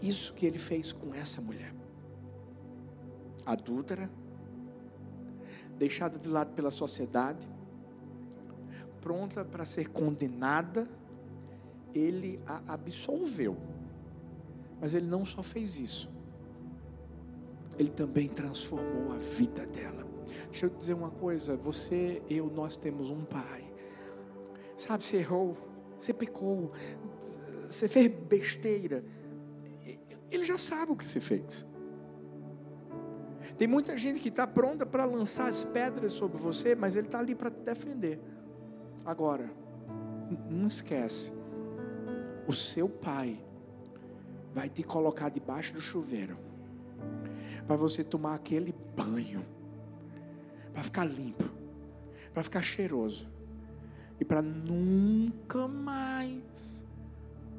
isso 0.03 0.35
que 0.35 0.45
ele 0.45 0.59
fez 0.59 0.93
com 0.93 1.15
essa 1.15 1.41
mulher. 1.41 1.73
Adúltera, 3.43 4.07
deixada 5.79 6.19
de 6.19 6.29
lado 6.29 6.53
pela 6.53 6.69
sociedade, 6.69 7.49
pronta 9.01 9.43
para 9.43 9.65
ser 9.65 9.89
condenada, 9.89 10.87
ele 11.91 12.39
a 12.45 12.61
absolveu. 12.73 13.57
Mas 14.79 14.93
ele 14.93 15.07
não 15.07 15.25
só 15.25 15.41
fez 15.41 15.79
isso, 15.79 16.07
ele 17.79 17.89
também 17.89 18.29
transformou 18.29 19.11
a 19.11 19.17
vida 19.17 19.65
dela. 19.65 20.05
Deixa 20.51 20.67
eu 20.67 20.69
dizer 20.69 20.93
uma 20.93 21.09
coisa: 21.09 21.55
você, 21.55 22.21
eu, 22.29 22.45
nós 22.45 22.75
temos 22.75 23.09
um 23.09 23.25
pai. 23.25 23.73
Sabe, 24.77 25.03
você 25.03 25.17
errou, 25.17 25.57
você 25.97 26.13
pecou, 26.13 26.71
você 27.71 27.87
fez 27.87 28.07
besteira. 28.07 29.03
Ele 30.29 30.43
já 30.43 30.57
sabe 30.57 30.91
o 30.91 30.95
que 30.95 31.05
você 31.05 31.19
fez. 31.19 31.65
Tem 33.57 33.67
muita 33.67 33.97
gente 33.97 34.19
que 34.19 34.29
está 34.29 34.47
pronta 34.47 34.85
para 34.85 35.05
lançar 35.05 35.49
as 35.49 35.63
pedras 35.63 36.13
sobre 36.13 36.37
você, 36.37 36.73
mas 36.73 36.95
ele 36.95 37.07
está 37.07 37.19
ali 37.19 37.35
para 37.35 37.51
te 37.51 37.59
defender. 37.59 38.19
Agora, 39.05 39.49
não 40.49 40.67
esquece, 40.67 41.31
o 42.47 42.53
seu 42.53 42.87
pai 42.89 43.43
vai 44.53 44.69
te 44.69 44.83
colocar 44.83 45.29
debaixo 45.29 45.73
do 45.73 45.81
chuveiro 45.81 46.37
para 47.67 47.75
você 47.75 48.03
tomar 48.03 48.35
aquele 48.35 48.73
banho, 48.95 49.45
para 50.73 50.83
ficar 50.83 51.05
limpo, 51.05 51.49
para 52.33 52.43
ficar 52.43 52.61
cheiroso 52.61 53.29
e 54.19 54.25
para 54.25 54.41
nunca 54.41 55.67
mais 55.67 56.85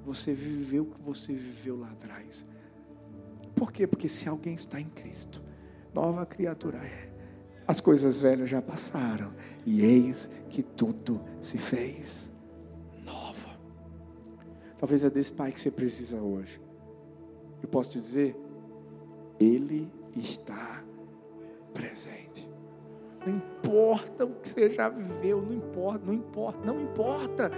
você 0.04 0.34
viver 0.34 0.80
o 0.80 0.86
que 0.86 1.00
você 1.00 1.32
viveu 1.32 1.78
lá 1.78 1.90
atrás. 1.90 2.44
Por 3.54 3.72
quê? 3.72 3.86
Porque 3.86 4.08
se 4.08 4.28
alguém 4.28 4.54
está 4.54 4.80
em 4.80 4.88
Cristo, 4.88 5.42
nova 5.94 6.26
criatura 6.26 6.78
é. 6.78 7.12
As 7.66 7.80
coisas 7.80 8.20
velhas 8.20 8.50
já 8.50 8.60
passaram 8.60 9.32
e 9.64 9.82
eis 9.82 10.28
que 10.50 10.62
tudo 10.62 11.20
se 11.40 11.58
fez 11.58 12.32
nova. 13.04 13.56
Talvez 14.78 15.04
é 15.04 15.10
desse 15.10 15.32
pai 15.32 15.52
que 15.52 15.60
você 15.60 15.70
precisa 15.70 16.20
hoje. 16.20 16.60
Eu 17.62 17.68
posso 17.68 17.90
te 17.90 18.00
dizer, 18.00 18.36
ele 19.38 19.88
está 20.16 20.82
presente. 21.72 22.50
Não 23.24 23.36
importa 23.36 24.24
o 24.24 24.34
que 24.34 24.48
você 24.48 24.68
já 24.68 24.88
viveu, 24.88 25.40
não 25.40 25.52
importa, 25.52 26.04
não 26.04 26.12
importa, 26.12 26.66
não 26.66 26.80
importa. 26.80 27.50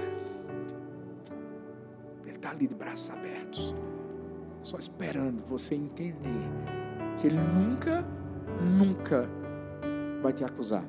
Está 2.45 2.53
ali 2.53 2.67
de 2.67 2.75
braços 2.75 3.09
abertos, 3.09 3.75
só 4.63 4.77
esperando 4.79 5.43
você 5.47 5.75
entender 5.75 6.45
que 7.19 7.27
Ele 7.27 7.41
nunca, 7.41 8.05
nunca 8.61 9.27
vai 10.21 10.31
te 10.31 10.45
acusar. 10.45 10.85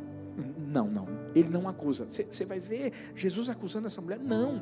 Não, 0.57 0.89
não. 0.89 1.07
Ele 1.33 1.47
não 1.47 1.65
acusa. 1.69 2.07
Você 2.09 2.43
vai 2.43 2.59
ver 2.59 2.91
Jesus 3.15 3.47
acusando 3.47 3.87
essa 3.87 4.01
mulher? 4.01 4.19
Não. 4.19 4.61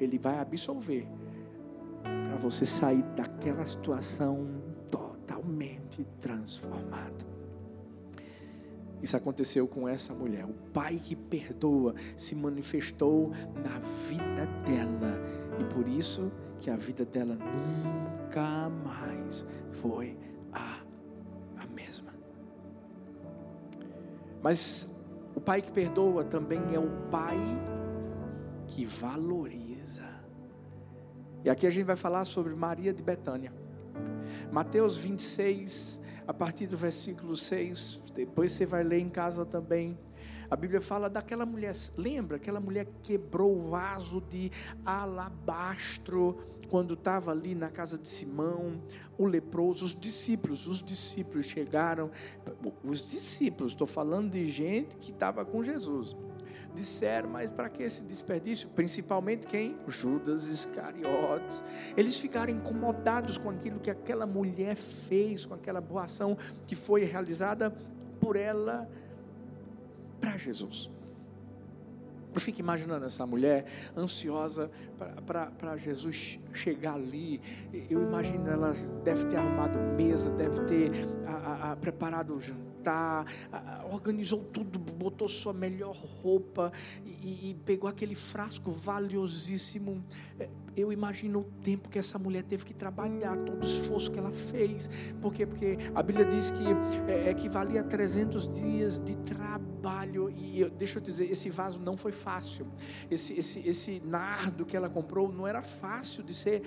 Ele 0.00 0.18
vai 0.18 0.38
absolver 0.38 1.06
para 2.02 2.38
você 2.38 2.64
sair 2.64 3.02
daquela 3.14 3.66
situação 3.66 4.48
totalmente 4.90 6.02
transformado. 6.18 7.26
Isso 9.02 9.16
aconteceu 9.16 9.66
com 9.66 9.88
essa 9.88 10.12
mulher. 10.12 10.44
O 10.44 10.54
pai 10.72 10.98
que 11.02 11.14
perdoa 11.14 11.94
se 12.16 12.34
manifestou 12.34 13.32
na 13.62 13.78
vida 14.08 14.46
dela. 14.66 15.20
E 15.58 15.64
por 15.64 15.86
isso 15.88 16.32
que 16.60 16.70
a 16.70 16.76
vida 16.76 17.04
dela 17.04 17.36
nunca 17.36 18.68
mais 18.68 19.46
foi 19.72 20.18
a, 20.52 20.80
a 21.56 21.66
mesma. 21.66 22.12
Mas 24.42 24.88
o 25.34 25.40
pai 25.40 25.62
que 25.62 25.70
perdoa 25.70 26.24
também 26.24 26.60
é 26.74 26.78
o 26.78 26.90
pai 27.10 27.38
que 28.66 28.84
valoriza. 28.84 30.06
E 31.44 31.50
aqui 31.50 31.66
a 31.66 31.70
gente 31.70 31.84
vai 31.84 31.96
falar 31.96 32.24
sobre 32.24 32.54
Maria 32.54 32.92
de 32.92 33.02
Betânia. 33.02 33.52
Mateus 34.50 34.96
26, 34.96 36.00
a 36.28 36.34
partir 36.34 36.66
do 36.66 36.76
versículo 36.76 37.34
6, 37.34 38.02
depois 38.14 38.52
você 38.52 38.66
vai 38.66 38.84
ler 38.84 38.98
em 38.98 39.08
casa 39.08 39.46
também. 39.46 39.98
A 40.50 40.54
Bíblia 40.54 40.78
fala 40.78 41.08
daquela 41.08 41.46
mulher, 41.46 41.74
lembra? 41.96 42.36
Aquela 42.36 42.60
mulher 42.60 42.84
que 42.84 43.14
quebrou 43.14 43.58
o 43.58 43.70
vaso 43.70 44.20
de 44.20 44.52
alabastro 44.84 46.38
quando 46.68 46.92
estava 46.92 47.30
ali 47.30 47.54
na 47.54 47.70
casa 47.70 47.96
de 47.96 48.06
Simão, 48.06 48.78
o 49.16 49.24
leproso, 49.24 49.86
os 49.86 49.98
discípulos, 49.98 50.66
os 50.66 50.82
discípulos 50.82 51.46
chegaram, 51.46 52.10
os 52.84 53.06
discípulos, 53.06 53.72
estou 53.72 53.86
falando 53.86 54.32
de 54.32 54.46
gente 54.50 54.98
que 54.98 55.12
estava 55.12 55.46
com 55.46 55.62
Jesus 55.62 56.14
disseram, 56.78 57.28
mas 57.28 57.50
para 57.50 57.68
que 57.68 57.82
esse 57.82 58.04
desperdício? 58.04 58.68
Principalmente 58.70 59.46
quem? 59.46 59.76
Judas 59.88 60.46
Iscariotes. 60.46 61.64
Eles 61.96 62.18
ficaram 62.18 62.52
incomodados 62.52 63.36
com 63.36 63.50
aquilo 63.50 63.80
que 63.80 63.90
aquela 63.90 64.26
mulher 64.26 64.76
fez, 64.76 65.44
com 65.44 65.54
aquela 65.54 65.80
boa 65.80 66.04
ação 66.04 66.36
que 66.66 66.76
foi 66.76 67.04
realizada 67.04 67.72
por 68.20 68.36
ela 68.36 68.88
para 70.20 70.36
Jesus. 70.36 70.90
Eu 72.34 72.40
fico 72.40 72.60
imaginando 72.60 73.04
essa 73.04 73.26
mulher 73.26 73.64
ansiosa 73.96 74.70
para 75.26 75.76
Jesus 75.76 76.38
chegar 76.52 76.94
ali. 76.94 77.40
Eu 77.90 78.02
imagino 78.02 78.48
ela 78.48 78.72
deve 79.02 79.24
ter 79.26 79.36
arrumado 79.36 79.78
mesa, 79.96 80.30
deve 80.30 80.60
ter 80.60 80.92
a, 81.26 81.32
a, 81.32 81.57
preparado 81.78 82.34
o 82.34 82.40
jantar, 82.40 83.26
organizou 83.90 84.44
tudo, 84.44 84.78
botou 84.78 85.28
sua 85.28 85.52
melhor 85.52 85.96
roupa 86.22 86.72
e, 87.04 87.50
e 87.50 87.54
pegou 87.64 87.88
aquele 87.88 88.14
frasco 88.14 88.70
valiosíssimo. 88.70 90.02
É, 90.38 90.48
eu 90.76 90.92
imagino 90.92 91.40
o 91.40 91.44
tempo 91.62 91.88
que 91.88 91.98
essa 91.98 92.18
mulher 92.18 92.44
teve 92.44 92.64
que 92.64 92.72
trabalhar, 92.72 93.36
todo 93.38 93.62
o 93.62 93.66
esforço 93.66 94.10
que 94.10 94.18
ela 94.18 94.30
fez. 94.30 94.88
Por 95.20 95.32
quê? 95.32 95.44
Porque 95.44 95.76
a 95.94 96.02
Bíblia 96.02 96.24
diz 96.24 96.50
que 96.50 96.64
é, 97.10 97.30
equivalia 97.30 97.80
a 97.80 97.84
300 97.84 98.48
dias 98.48 98.98
de 98.98 99.16
trabalho. 99.16 100.30
E 100.30 100.60
eu, 100.60 100.70
deixa 100.70 100.98
eu 100.98 101.02
dizer, 101.02 101.30
esse 101.30 101.50
vaso 101.50 101.80
não 101.80 101.96
foi 101.96 102.12
fácil. 102.12 102.66
Esse, 103.10 103.38
esse, 103.38 103.68
esse 103.68 104.02
nardo 104.04 104.64
que 104.64 104.76
ela 104.76 104.88
comprou 104.88 105.32
não 105.32 105.46
era 105.46 105.62
fácil 105.62 106.22
de 106.22 106.34
ser 106.34 106.62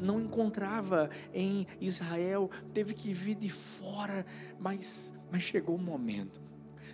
não 0.00 0.20
encontrava 0.20 1.10
em 1.32 1.66
Israel, 1.80 2.50
teve 2.72 2.94
que 2.94 3.12
vir 3.12 3.34
de 3.34 3.48
fora, 3.48 4.24
mas, 4.58 5.14
mas 5.30 5.42
chegou 5.42 5.74
o 5.76 5.78
momento 5.78 6.49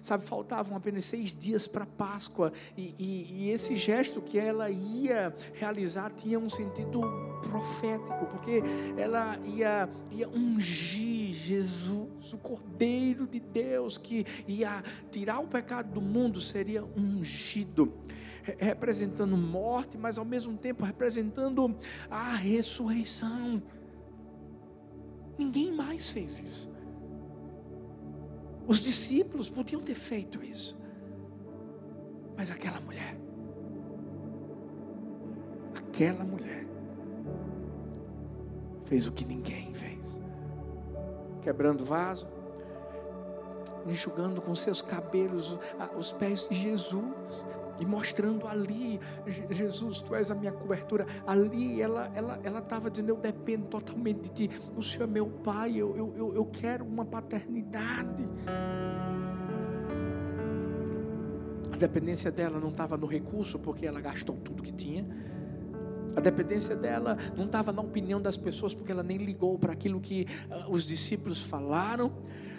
Sabe, 0.06 0.22
faltavam 0.22 0.76
apenas 0.76 1.04
seis 1.04 1.36
dias 1.36 1.66
para 1.66 1.84
Páscoa. 1.84 2.52
E, 2.76 2.94
e, 2.96 3.26
e, 3.40 3.50
esse 3.50 3.76
gesto 3.76 4.22
que 4.22 4.38
ela 4.38 4.70
ia 4.70 5.34
realizar 5.52 6.12
tinha 6.12 6.38
um 6.38 6.48
sentido 6.48 7.00
profético, 7.42 8.24
porque 8.26 8.62
ela 8.96 9.36
ia, 9.44 9.88
ia 10.12 10.28
ungir 10.28 11.34
Jesus, 11.34 12.32
o 12.32 12.38
Cordeiro 12.38 13.26
de 13.26 13.40
Deus, 13.40 13.98
que 13.98 14.24
ia 14.46 14.80
tirar 15.10 15.40
o 15.40 15.48
pecado 15.48 15.92
do 15.92 16.00
mundo, 16.00 16.40
seria 16.40 16.84
ungido 16.84 17.92
representando 18.60 19.36
morte, 19.36 19.98
mas 19.98 20.18
ao 20.18 20.24
mesmo 20.24 20.56
tempo 20.56 20.84
representando 20.84 21.76
a 22.08 22.36
ressurreição. 22.36 23.60
Ninguém 25.36 25.72
mais 25.72 26.12
fez 26.12 26.38
isso. 26.38 26.75
Os 28.66 28.78
discípulos 28.78 29.48
podiam 29.48 29.80
ter 29.80 29.94
feito 29.94 30.42
isso. 30.42 30.76
Mas 32.36 32.50
aquela 32.50 32.80
mulher, 32.80 33.16
aquela 35.74 36.24
mulher, 36.24 36.66
fez 38.84 39.06
o 39.06 39.12
que 39.12 39.24
ninguém 39.24 39.72
fez: 39.72 40.20
quebrando 41.42 41.84
vaso, 41.84 42.28
enxugando 43.86 44.42
com 44.42 44.54
seus 44.54 44.82
cabelos 44.82 45.58
os 45.96 46.12
pés 46.12 46.48
de 46.48 46.54
Jesus, 46.56 47.46
e 47.80 47.86
mostrando 47.86 48.46
ali, 48.46 49.00
Jesus, 49.50 50.00
tu 50.00 50.14
és 50.14 50.30
a 50.30 50.34
minha 50.34 50.52
cobertura. 50.52 51.06
Ali 51.26 51.80
ela 51.80 52.10
ela 52.14 52.40
ela 52.42 52.58
estava 52.60 52.90
dizendo, 52.90 53.10
eu 53.10 53.16
dependo 53.16 53.66
totalmente 53.66 54.22
de 54.22 54.48
ti. 54.48 54.50
O 54.76 54.82
Senhor 54.82 55.04
é 55.04 55.06
meu 55.06 55.26
pai, 55.26 55.76
eu, 55.76 56.14
eu, 56.16 56.34
eu 56.34 56.44
quero 56.46 56.84
uma 56.84 57.04
paternidade. 57.04 58.26
A 61.72 61.76
dependência 61.76 62.32
dela 62.32 62.58
não 62.58 62.68
estava 62.68 62.96
no 62.96 63.06
recurso, 63.06 63.58
porque 63.58 63.86
ela 63.86 64.00
gastou 64.00 64.36
tudo 64.36 64.62
que 64.62 64.72
tinha. 64.72 65.06
A 66.16 66.20
dependência 66.20 66.74
dela 66.74 67.18
não 67.36 67.44
estava 67.44 67.70
na 67.70 67.82
opinião 67.82 68.18
das 68.18 68.38
pessoas, 68.38 68.72
porque 68.72 68.90
ela 68.90 69.02
nem 69.02 69.18
ligou 69.18 69.58
para 69.58 69.74
aquilo 69.74 70.00
que 70.00 70.26
uh, 70.48 70.72
os 70.72 70.84
discípulos 70.84 71.42
falaram 71.42 72.10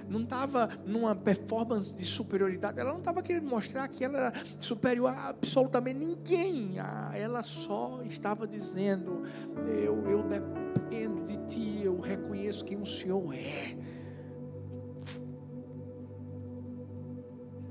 não 0.07 0.21
estava 0.21 0.69
numa 0.85 1.15
performance 1.15 1.95
de 1.95 2.05
superioridade, 2.05 2.79
ela 2.79 2.91
não 2.91 2.99
estava 2.99 3.21
querendo 3.21 3.47
mostrar 3.47 3.87
que 3.87 4.03
ela 4.03 4.17
era 4.17 4.33
superior 4.59 5.09
a 5.09 5.29
absolutamente 5.29 5.99
ninguém, 5.99 6.79
ah, 6.79 7.11
ela 7.13 7.43
só 7.43 8.01
estava 8.03 8.47
dizendo: 8.47 9.23
eu, 9.67 10.09
eu 10.09 10.23
dependo 10.23 11.23
de 11.23 11.37
ti, 11.45 11.81
eu 11.83 11.99
reconheço 11.99 12.63
quem 12.63 12.79
o 12.79 12.85
Senhor 12.85 13.33
é. 13.33 13.75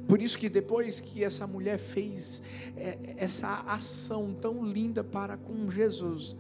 Por 0.07 0.23
isso 0.23 0.39
que 0.39 0.49
depois 0.49 1.01
que 1.01 1.25
essa 1.25 1.47
mulher 1.47 1.79
fez 1.79 2.43
é, 2.77 3.15
essa 3.17 3.63
ação 3.67 4.33
tão 4.33 4.65
linda 4.65 5.03
para 5.03 5.37
com 5.37 5.69
Jesus, 5.69 6.37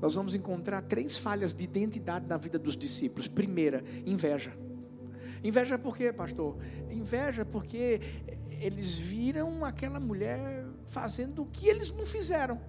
nós 0.00 0.14
vamos 0.14 0.34
encontrar 0.34 0.82
três 0.82 1.16
falhas 1.16 1.52
de 1.52 1.64
identidade 1.64 2.26
na 2.26 2.36
vida 2.36 2.58
dos 2.58 2.76
discípulos. 2.76 3.26
Primeira, 3.26 3.82
inveja. 4.06 4.52
Inveja 5.42 5.78
por 5.78 5.96
quê, 5.96 6.12
pastor? 6.12 6.56
Inveja 6.90 7.44
porque 7.44 8.00
eles 8.60 8.98
viram 8.98 9.64
aquela 9.64 9.98
mulher 9.98 10.66
fazendo 10.86 11.42
o 11.42 11.46
que 11.46 11.66
eles 11.66 11.90
não 11.90 12.04
fizeram. 12.04 12.60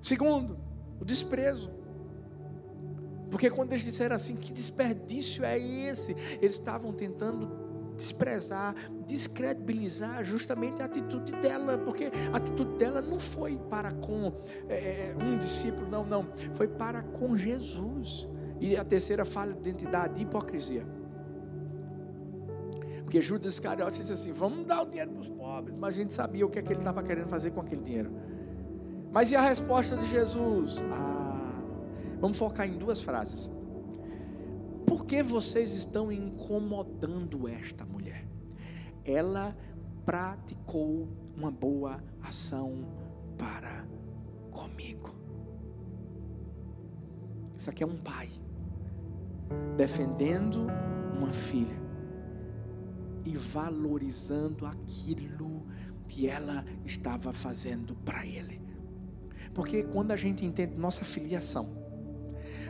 Segundo, 0.00 0.58
o 0.98 1.04
desprezo. 1.04 1.70
Porque 3.30 3.50
quando 3.50 3.72
eles 3.72 3.84
disseram 3.84 4.16
assim, 4.16 4.34
que 4.34 4.52
desperdício 4.52 5.44
é 5.44 5.58
esse? 5.58 6.16
Eles 6.40 6.54
estavam 6.54 6.92
tentando 6.92 7.70
desprezar, 7.94 8.74
descredibilizar 9.06 10.24
justamente 10.24 10.80
a 10.80 10.86
atitude 10.86 11.32
dela, 11.32 11.76
porque 11.76 12.10
a 12.32 12.36
atitude 12.38 12.78
dela 12.78 13.02
não 13.02 13.18
foi 13.18 13.58
para 13.68 13.92
com 13.92 14.32
é, 14.68 15.14
um 15.22 15.38
discípulo, 15.38 15.86
não, 15.86 16.04
não, 16.04 16.26
foi 16.54 16.66
para 16.66 17.02
com 17.02 17.36
Jesus. 17.36 18.26
E 18.60 18.76
a 18.76 18.84
terceira 18.84 19.24
falha 19.24 19.54
de 19.54 19.60
identidade, 19.60 20.20
hipocrisia. 20.20 20.86
Porque 23.02 23.22
Judas 23.22 23.54
Iscariote 23.54 23.98
disse 23.98 24.12
assim: 24.12 24.32
vamos 24.32 24.64
dar 24.66 24.82
o 24.82 24.86
dinheiro 24.86 25.10
para 25.10 25.22
os 25.22 25.28
pobres, 25.28 25.76
mas 25.76 25.94
a 25.94 25.98
gente 25.98 26.12
sabia 26.12 26.46
o 26.46 26.50
que, 26.50 26.58
é 26.58 26.62
que 26.62 26.72
ele 26.72 26.80
estava 26.80 27.02
querendo 27.02 27.26
fazer 27.26 27.50
com 27.50 27.60
aquele 27.60 27.82
dinheiro. 27.82 28.12
Mas 29.10 29.32
e 29.32 29.36
a 29.36 29.40
resposta 29.40 29.96
de 29.96 30.06
Jesus? 30.06 30.84
Ah, 30.92 31.60
vamos 32.20 32.38
focar 32.38 32.68
em 32.68 32.78
duas 32.78 33.00
frases. 33.00 33.50
Por 34.86 35.06
que 35.06 35.22
vocês 35.22 35.74
estão 35.74 36.12
incomodando 36.12 37.48
esta 37.48 37.84
mulher? 37.84 38.24
Ela 39.04 39.56
praticou 40.04 41.08
uma 41.36 41.50
boa 41.50 42.00
ação 42.22 42.84
para 43.36 43.84
comigo. 44.50 45.10
Isso 47.56 47.68
aqui 47.68 47.82
é 47.82 47.86
um 47.86 47.96
pai 47.96 48.28
defendendo 49.76 50.66
uma 51.16 51.32
filha 51.32 51.80
e 53.24 53.36
valorizando 53.36 54.66
aquilo 54.66 55.66
que 56.08 56.28
ela 56.28 56.64
estava 56.84 57.32
fazendo 57.32 57.94
para 57.96 58.26
ele. 58.26 58.60
Porque 59.54 59.82
quando 59.82 60.12
a 60.12 60.16
gente 60.16 60.44
entende 60.44 60.76
nossa 60.76 61.04
filiação, 61.04 61.80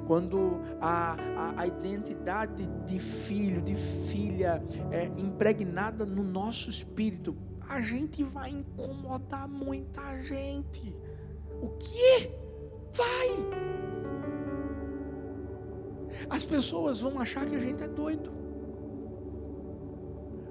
quando 0.06 0.60
a, 0.80 1.12
a, 1.14 1.60
a, 1.60 1.66
identidade 1.66 2.66
de 2.86 2.98
filho, 2.98 3.60
de 3.60 3.74
filha 3.74 4.62
é 4.90 5.04
impregnada 5.20 6.04
no 6.04 6.22
nosso 6.22 6.70
espírito, 6.70 7.36
a 7.68 7.80
gente 7.80 8.24
vai 8.24 8.50
incomodar 8.50 9.48
muita 9.48 10.20
gente. 10.22 10.94
O 11.62 11.68
que? 11.78 12.30
Vai! 12.92 13.99
As 16.28 16.44
pessoas 16.44 17.00
vão 17.00 17.18
achar 17.20 17.46
que 17.46 17.56
a 17.56 17.60
gente 17.60 17.82
é 17.82 17.88
doido. 17.88 18.30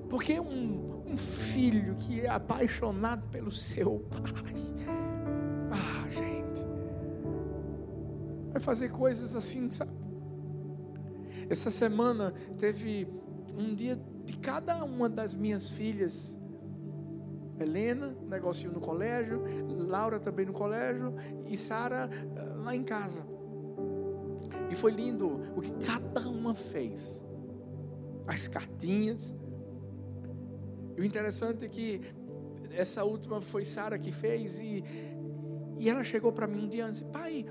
Porque 0.09 0.39
um, 0.39 1.03
um 1.05 1.17
filho 1.17 1.95
que 1.95 2.21
é 2.21 2.29
apaixonado 2.29 3.27
pelo 3.29 3.51
seu 3.51 3.99
pai, 4.09 4.55
ah, 5.71 6.09
gente, 6.09 6.65
vai 8.51 8.59
fazer 8.59 8.89
coisas 8.89 9.35
assim, 9.35 9.69
sabe? 9.69 9.91
Essa 11.49 11.71
semana 11.71 12.33
teve 12.57 13.07
um 13.57 13.73
dia 13.73 13.99
de 14.23 14.37
cada 14.37 14.83
uma 14.83 15.09
das 15.09 15.33
minhas 15.33 15.69
filhas. 15.69 16.39
Helena, 17.59 18.15
negocinho 18.27 18.71
no 18.71 18.79
colégio, 18.79 19.43
Laura 19.67 20.19
também 20.19 20.45
no 20.45 20.53
colégio 20.53 21.13
e 21.45 21.57
Sara 21.57 22.09
eh, 22.13 22.43
lá 22.63 22.73
em 22.73 22.83
casa. 22.83 23.25
E 24.69 24.75
foi 24.75 24.91
lindo 24.91 25.41
o 25.55 25.61
que 25.61 25.71
cada 25.85 26.27
uma 26.29 26.53
fez. 26.53 27.25
As 28.27 28.47
cartinhas, 28.47 29.35
e 30.99 31.01
o 31.01 31.05
interessante 31.05 31.63
é 31.63 31.69
que 31.69 32.01
essa 32.73 33.05
última 33.05 33.39
foi 33.39 33.63
Sara 33.63 33.97
que 33.97 34.11
fez 34.11 34.59
e, 34.59 34.83
e 35.77 35.89
ela 35.89 36.03
chegou 36.03 36.29
para 36.29 36.45
mim 36.45 36.65
um 36.65 36.67
dia 36.67 36.87
e 36.87 36.91
disse, 36.91 37.05
pai, 37.05 37.45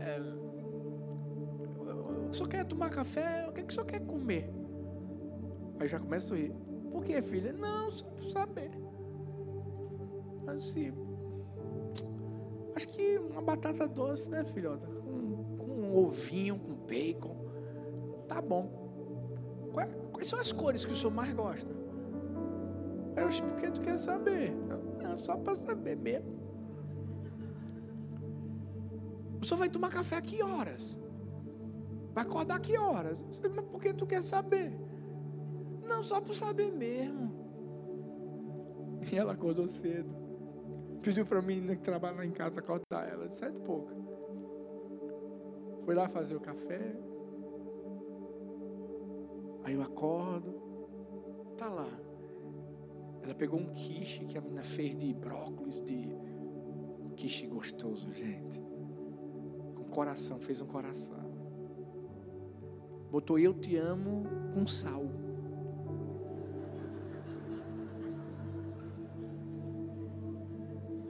é, 0.00 0.20
o 2.28 2.34
senhor 2.34 2.48
quer 2.48 2.64
tomar 2.64 2.90
café? 2.90 3.46
O 3.48 3.52
que, 3.52 3.60
é 3.60 3.62
que 3.62 3.70
o 3.70 3.72
senhor 3.72 3.86
quer 3.86 4.00
comer? 4.00 4.50
Aí 5.78 5.86
já 5.86 6.00
começa 6.00 6.26
a 6.26 6.28
sorrir. 6.30 6.52
Por 6.90 7.04
que, 7.04 7.22
filha? 7.22 7.52
Não, 7.52 7.92
só 7.92 8.04
para 8.04 8.30
saber. 8.30 8.70
Assim, 10.48 10.92
acho 12.74 12.88
que 12.88 13.18
uma 13.18 13.40
batata 13.40 13.86
doce, 13.86 14.28
né, 14.28 14.42
filhota? 14.44 14.88
Um 15.88 16.04
ovinho, 16.04 16.58
com 16.58 16.74
bacon. 16.74 17.36
Tá 18.28 18.42
bom. 18.42 18.68
Quais, 19.72 19.90
quais 20.12 20.28
são 20.28 20.38
as 20.38 20.52
cores 20.52 20.84
que 20.84 20.92
o 20.92 20.94
senhor 20.94 21.12
mais 21.12 21.32
gosta? 21.32 21.70
Eu 23.16 23.28
disse, 23.28 23.42
porque 23.42 23.70
tu 23.70 23.80
quer 23.80 23.96
saber? 23.96 24.54
Não, 25.02 25.16
só 25.18 25.36
para 25.36 25.54
saber 25.54 25.96
mesmo. 25.96 26.38
O 29.40 29.44
senhor 29.44 29.58
vai 29.58 29.68
tomar 29.68 29.88
café 29.88 30.16
a 30.16 30.22
que 30.22 30.42
horas? 30.42 30.98
Vai 32.12 32.24
acordar 32.24 32.56
a 32.56 32.60
que 32.60 32.76
horas? 32.76 33.24
Mas 33.54 33.64
por 33.66 33.80
que 33.80 33.94
tu 33.94 34.06
quer 34.06 34.22
saber? 34.22 34.72
Não, 35.82 36.02
só 36.04 36.20
para 36.20 36.34
saber 36.34 36.70
mesmo. 36.70 37.32
E 39.10 39.16
ela 39.16 39.32
acordou 39.32 39.66
cedo. 39.66 40.14
Pediu 41.02 41.24
para 41.24 41.40
mim 41.40 41.66
que 41.66 41.76
trabalha 41.76 42.16
lá 42.16 42.26
em 42.26 42.32
casa 42.32 42.60
acordar 42.60 43.08
ela, 43.08 43.28
de 43.28 43.34
sete 43.34 43.58
e 43.58 43.62
pouco. 43.62 44.07
Foi 45.88 45.94
lá 45.94 46.06
fazer 46.06 46.36
o 46.36 46.40
café. 46.40 46.94
Aí 49.64 49.72
eu 49.72 49.80
acordo. 49.80 50.52
Tá 51.56 51.66
lá. 51.66 51.88
Ela 53.22 53.34
pegou 53.34 53.58
um 53.58 53.72
quiche 53.72 54.26
que 54.26 54.36
a 54.36 54.40
menina 54.42 54.62
fez 54.62 54.94
de 54.98 55.14
brócolis, 55.14 55.80
de 55.80 56.14
quiche 57.16 57.46
gostoso, 57.46 58.12
gente. 58.12 58.60
Com 59.74 59.84
coração, 59.84 60.38
fez 60.38 60.60
um 60.60 60.66
coração. 60.66 61.24
Botou 63.10 63.38
eu 63.38 63.54
te 63.54 63.74
amo 63.76 64.24
com 64.52 64.66
sal. 64.66 65.06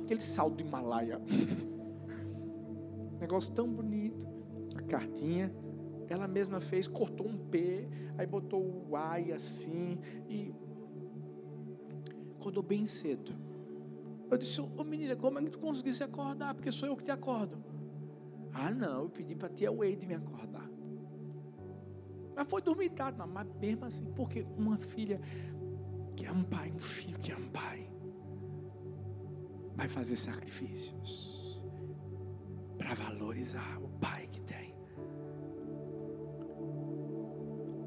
Aquele 0.04 0.20
sal 0.20 0.48
do 0.48 0.62
Himalaia. 0.62 1.20
Negócio 3.20 3.52
tão 3.52 3.68
bonito. 3.68 4.37
Cartinha 4.88 5.52
ela 6.08 6.26
mesma 6.26 6.60
fez, 6.60 6.86
cortou 6.86 7.26
um 7.26 7.36
P, 7.36 7.86
aí 8.16 8.26
botou 8.26 8.62
o 8.62 8.96
ai 8.96 9.30
assim 9.30 9.98
e 10.28 10.54
acordou 12.36 12.62
bem 12.62 12.86
cedo. 12.86 13.32
Eu 14.30 14.38
disse, 14.38 14.60
ô 14.60 14.68
oh, 14.76 14.84
menina, 14.84 15.16
como 15.16 15.38
é 15.38 15.42
que 15.42 15.50
tu 15.50 15.58
conseguisse 15.58 16.02
acordar? 16.02 16.54
Porque 16.54 16.70
sou 16.70 16.88
eu 16.88 16.96
que 16.96 17.04
te 17.04 17.10
acordo. 17.10 17.62
Ah, 18.52 18.70
não, 18.70 19.02
eu 19.02 19.10
pedi 19.10 19.34
para 19.34 19.48
tia 19.48 19.70
Wade 19.70 20.06
me 20.06 20.14
acordar. 20.14 20.68
Mas 22.34 22.48
foi 22.48 22.62
dormir 22.62 22.90
tarde, 22.90 23.18
mas 23.26 23.46
mesmo 23.60 23.84
assim, 23.84 24.06
porque 24.12 24.46
uma 24.56 24.78
filha 24.78 25.20
que 26.16 26.24
é 26.26 26.32
um 26.32 26.44
pai, 26.44 26.72
um 26.72 26.78
filho 26.78 27.18
que 27.18 27.32
é 27.32 27.36
um 27.36 27.48
pai, 27.48 27.90
vai 29.74 29.88
fazer 29.88 30.16
sacrifícios 30.16 31.62
para 32.76 32.94
valorizar 32.94 33.78
o 33.82 33.88
pai 34.00 34.26
que 34.26 34.40
tem. 34.40 34.67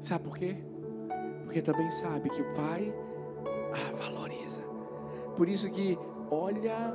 Sabe 0.02 0.24
por 0.24 0.36
quê? 0.36 0.56
Porque 1.44 1.62
também 1.62 1.88
sabe 1.92 2.28
que 2.28 2.42
o 2.42 2.54
pai 2.54 2.92
ah, 3.72 3.96
valoriza. 3.96 4.60
Por 5.36 5.48
isso 5.48 5.70
que 5.70 5.96
olha 6.28 6.92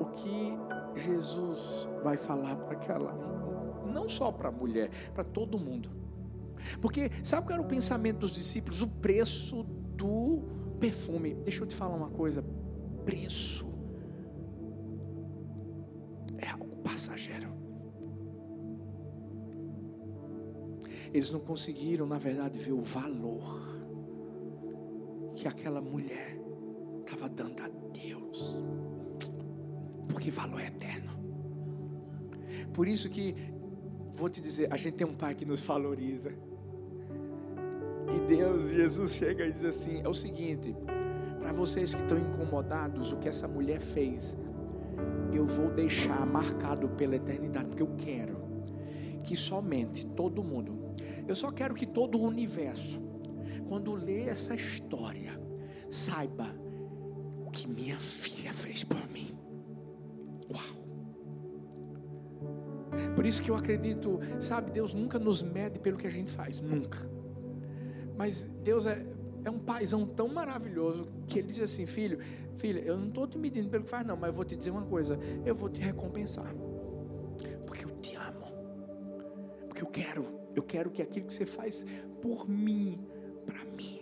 o 0.00 0.06
que 0.06 0.58
Jesus 0.96 1.88
vai 2.02 2.16
falar 2.16 2.56
para 2.56 2.72
aquela, 2.72 3.12
não 3.86 4.08
só 4.08 4.32
para 4.32 4.48
a 4.48 4.52
mulher, 4.52 4.90
para 5.14 5.22
todo 5.22 5.56
mundo. 5.60 5.88
Porque 6.80 7.08
sabe 7.22 7.46
qual 7.46 7.54
era 7.54 7.62
o 7.62 7.68
pensamento 7.68 8.18
dos 8.18 8.32
discípulos? 8.32 8.82
O 8.82 8.88
preço 8.88 9.62
do 9.62 10.42
perfume. 10.80 11.34
Deixa 11.34 11.62
eu 11.62 11.68
te 11.68 11.74
falar 11.76 11.94
uma 11.94 12.10
coisa: 12.10 12.44
preço 13.04 13.73
Eles 21.14 21.30
não 21.30 21.38
conseguiram, 21.38 22.06
na 22.06 22.18
verdade, 22.18 22.58
ver 22.58 22.72
o 22.72 22.82
valor 22.82 23.78
que 25.36 25.46
aquela 25.46 25.80
mulher 25.80 26.36
estava 27.00 27.28
dando 27.28 27.62
a 27.62 27.68
Deus. 27.68 28.56
Porque 30.08 30.28
valor 30.28 30.60
é 30.60 30.66
eterno. 30.66 31.12
Por 32.72 32.88
isso 32.88 33.08
que, 33.08 33.32
vou 34.16 34.28
te 34.28 34.40
dizer, 34.40 34.72
a 34.72 34.76
gente 34.76 34.94
tem 34.94 35.06
um 35.06 35.14
pai 35.14 35.36
que 35.36 35.44
nos 35.44 35.62
valoriza. 35.62 36.32
E 38.12 38.26
Deus, 38.26 38.64
Jesus 38.64 39.14
chega 39.14 39.46
e 39.46 39.52
diz 39.52 39.64
assim: 39.64 40.00
é 40.02 40.08
o 40.08 40.14
seguinte, 40.14 40.74
para 41.38 41.52
vocês 41.52 41.94
que 41.94 42.02
estão 42.02 42.18
incomodados, 42.18 43.12
o 43.12 43.18
que 43.18 43.28
essa 43.28 43.46
mulher 43.46 43.78
fez, 43.78 44.36
eu 45.32 45.46
vou 45.46 45.70
deixar 45.70 46.26
marcado 46.26 46.88
pela 46.88 47.14
eternidade, 47.14 47.68
porque 47.68 47.82
eu 47.82 47.94
quero 47.96 48.42
que 49.22 49.36
somente 49.36 50.04
todo 50.06 50.42
mundo, 50.42 50.83
eu 51.26 51.34
só 51.34 51.50
quero 51.50 51.74
que 51.74 51.86
todo 51.86 52.18
o 52.18 52.22
universo, 52.22 53.00
quando 53.68 53.94
lê 53.94 54.24
essa 54.24 54.54
história, 54.54 55.40
saiba 55.90 56.54
o 57.46 57.50
que 57.50 57.68
minha 57.68 57.96
filha 57.96 58.52
fez 58.52 58.84
por 58.84 59.08
mim. 59.10 59.38
Uau! 60.50 60.84
Por 63.14 63.26
isso 63.26 63.42
que 63.42 63.50
eu 63.50 63.56
acredito, 63.56 64.20
sabe, 64.40 64.70
Deus 64.70 64.94
nunca 64.94 65.18
nos 65.18 65.42
mede 65.42 65.78
pelo 65.78 65.96
que 65.96 66.06
a 66.06 66.10
gente 66.10 66.30
faz, 66.30 66.60
nunca. 66.60 66.98
Mas 68.16 68.46
Deus 68.62 68.86
é, 68.86 69.04
é 69.44 69.50
um 69.50 69.58
paizão 69.58 70.06
tão 70.06 70.28
maravilhoso 70.28 71.08
que 71.26 71.38
ele 71.38 71.48
diz 71.48 71.60
assim: 71.60 71.86
Filho, 71.86 72.18
filha, 72.56 72.80
eu 72.80 72.96
não 72.96 73.08
estou 73.08 73.26
te 73.26 73.38
medindo 73.38 73.68
pelo 73.68 73.84
que 73.84 73.90
faz, 73.90 74.06
não, 74.06 74.16
mas 74.16 74.28
eu 74.28 74.34
vou 74.34 74.44
te 74.44 74.56
dizer 74.56 74.70
uma 74.70 74.84
coisa: 74.84 75.18
eu 75.44 75.54
vou 75.54 75.68
te 75.68 75.80
recompensar, 75.80 76.54
porque 77.66 77.84
eu 77.84 77.90
te 78.00 78.14
amo, 78.16 78.46
porque 79.66 79.82
eu 79.82 79.88
quero, 79.88 80.43
eu 80.54 80.62
quero 80.62 80.90
que 80.90 81.02
aquilo 81.02 81.26
que 81.26 81.34
você 81.34 81.46
faz 81.46 81.84
por 82.22 82.48
mim, 82.48 82.98
para 83.44 83.64
mim, 83.64 84.00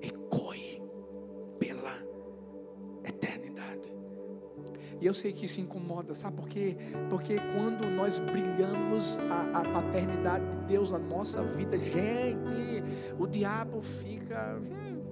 ecoe 0.00 0.82
pela 1.58 1.98
eternidade. 3.04 3.92
E 5.00 5.06
eu 5.06 5.14
sei 5.14 5.32
que 5.32 5.46
isso 5.46 5.60
incomoda, 5.60 6.14
sabe 6.14 6.36
por 6.36 6.48
quê? 6.48 6.76
Porque 7.10 7.36
quando 7.52 7.88
nós 7.90 8.18
brilhamos 8.18 9.18
a, 9.18 9.58
a 9.58 9.62
paternidade 9.62 10.44
de 10.44 10.66
Deus 10.66 10.92
na 10.92 10.98
nossa 10.98 11.42
vida, 11.42 11.78
gente, 11.78 12.82
o 13.18 13.26
diabo 13.26 13.82
fica. 13.82 14.60
Hum. 14.60 15.02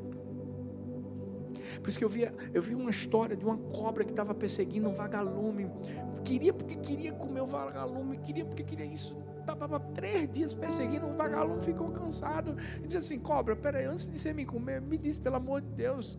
Por 1.80 1.88
isso 1.88 1.98
que 1.98 2.04
eu 2.04 2.08
vi, 2.08 2.30
eu 2.52 2.62
vi 2.62 2.74
uma 2.74 2.90
história 2.90 3.34
de 3.34 3.44
uma 3.44 3.56
cobra 3.56 4.04
que 4.04 4.10
estava 4.10 4.34
perseguindo 4.34 4.88
um 4.88 4.94
vagalume. 4.94 5.70
Queria 6.24 6.52
porque 6.52 6.76
queria 6.76 7.12
comer 7.12 7.40
o 7.40 7.46
vagalume, 7.46 8.18
queria 8.18 8.44
porque 8.44 8.62
queria 8.62 8.86
isso. 8.86 9.16
Três 9.94 10.30
dias 10.30 10.54
perseguindo 10.54 11.06
um 11.06 11.16
vagalume, 11.16 11.62
ficou 11.62 11.90
cansado. 11.90 12.56
E 12.82 12.86
disse 12.86 12.96
assim: 12.96 13.18
Cobra, 13.18 13.56
peraí, 13.56 13.84
antes 13.84 14.10
de 14.10 14.18
você 14.18 14.32
me 14.32 14.44
comer, 14.44 14.80
me 14.80 14.96
diz 14.96 15.18
pelo 15.18 15.36
amor 15.36 15.60
de 15.60 15.68
Deus. 15.68 16.18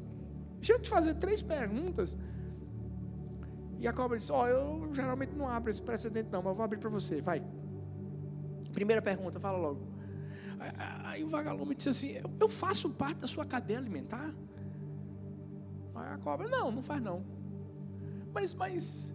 Deixa 0.55 0.73
eu 0.73 0.79
te 0.79 0.89
fazer 0.89 1.15
três 1.15 1.41
perguntas. 1.41 2.17
E 3.79 3.87
a 3.87 3.93
cobra 3.93 4.17
disse: 4.17 4.31
Ó, 4.31 4.43
oh, 4.43 4.47
eu 4.47 4.89
geralmente 4.93 5.35
não 5.35 5.47
abro 5.47 5.69
esse 5.69 5.81
precedente, 5.81 6.29
não, 6.31 6.41
mas 6.41 6.55
vou 6.55 6.63
abrir 6.63 6.79
para 6.79 6.89
você. 6.89 7.21
Vai. 7.21 7.43
Primeira 8.71 9.01
pergunta, 9.01 9.39
fala 9.39 9.57
logo. 9.57 9.87
Aí 11.03 11.23
o 11.23 11.29
vagalume 11.29 11.73
disse 11.73 11.89
assim: 11.89 12.21
Eu 12.39 12.47
faço 12.47 12.89
parte 12.91 13.21
da 13.21 13.27
sua 13.27 13.45
cadeia 13.45 13.79
alimentar? 13.79 14.33
Aí 15.95 16.13
a 16.13 16.17
cobra: 16.17 16.47
Não, 16.47 16.71
não 16.71 16.83
faz 16.83 17.01
não. 17.01 17.25
Mas, 18.33 18.53
mas, 18.53 19.13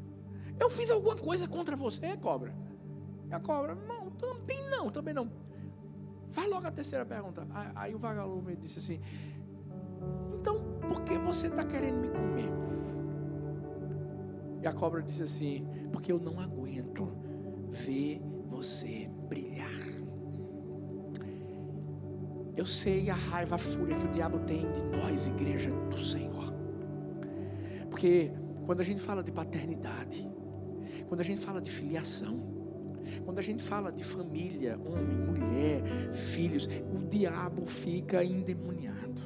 eu 0.59 0.69
fiz 0.69 0.91
alguma 0.91 1.17
coisa 1.17 1.47
contra 1.47 1.77
você, 1.77 2.17
cobra? 2.17 2.53
E 3.29 3.35
a 3.35 3.41
cobra: 3.41 3.74
Não, 3.74 4.11
também 4.11 4.68
não, 4.70 4.91
também 4.91 5.14
não. 5.14 5.31
Faz 6.31 6.51
logo 6.51 6.66
a 6.66 6.70
terceira 6.70 7.05
pergunta. 7.05 7.47
Aí 7.74 7.95
o 7.95 7.99
vagalume 7.99 8.57
disse 8.57 8.79
assim: 8.79 9.01
Então, 10.35 10.61
por 10.81 11.03
que 11.03 11.18
você 11.18 11.49
está 11.49 11.64
querendo 11.64 11.99
me 11.99 12.09
comer? 12.09 12.51
E 14.62 14.66
a 14.66 14.72
cobra 14.72 15.03
disse 15.03 15.22
assim: 15.22 15.66
Porque 15.93 16.11
eu 16.11 16.18
não 16.18 16.39
aguento 16.41 17.09
ver 17.70 18.20
você 18.49 19.09
brilhar. 19.29 19.70
Eu 22.57 22.64
sei 22.64 23.11
a 23.11 23.14
raiva, 23.14 23.57
a 23.57 23.59
fúria 23.59 23.97
que 23.97 24.07
o 24.07 24.11
diabo 24.11 24.39
tem 24.41 24.70
de 24.72 24.83
nós, 24.85 25.29
igreja 25.29 25.70
do 25.91 26.01
Senhor. 26.01 26.55
Porque 27.91 28.33
quando 28.64 28.81
a 28.81 28.85
gente 28.85 29.01
fala 29.01 29.22
de 29.22 29.31
paternidade, 29.31 30.29
quando 31.07 31.20
a 31.20 31.24
gente 31.24 31.41
fala 31.41 31.61
de 31.61 31.70
filiação, 31.70 32.56
quando 33.25 33.39
a 33.39 33.43
gente 33.43 33.63
fala 33.63 33.91
de 33.91 34.05
família, 34.05 34.79
homem, 34.85 35.17
mulher, 35.17 35.83
filhos, 36.13 36.69
o 36.95 36.99
diabo 37.07 37.67
fica 37.67 38.25
endemoniado. 38.25 39.23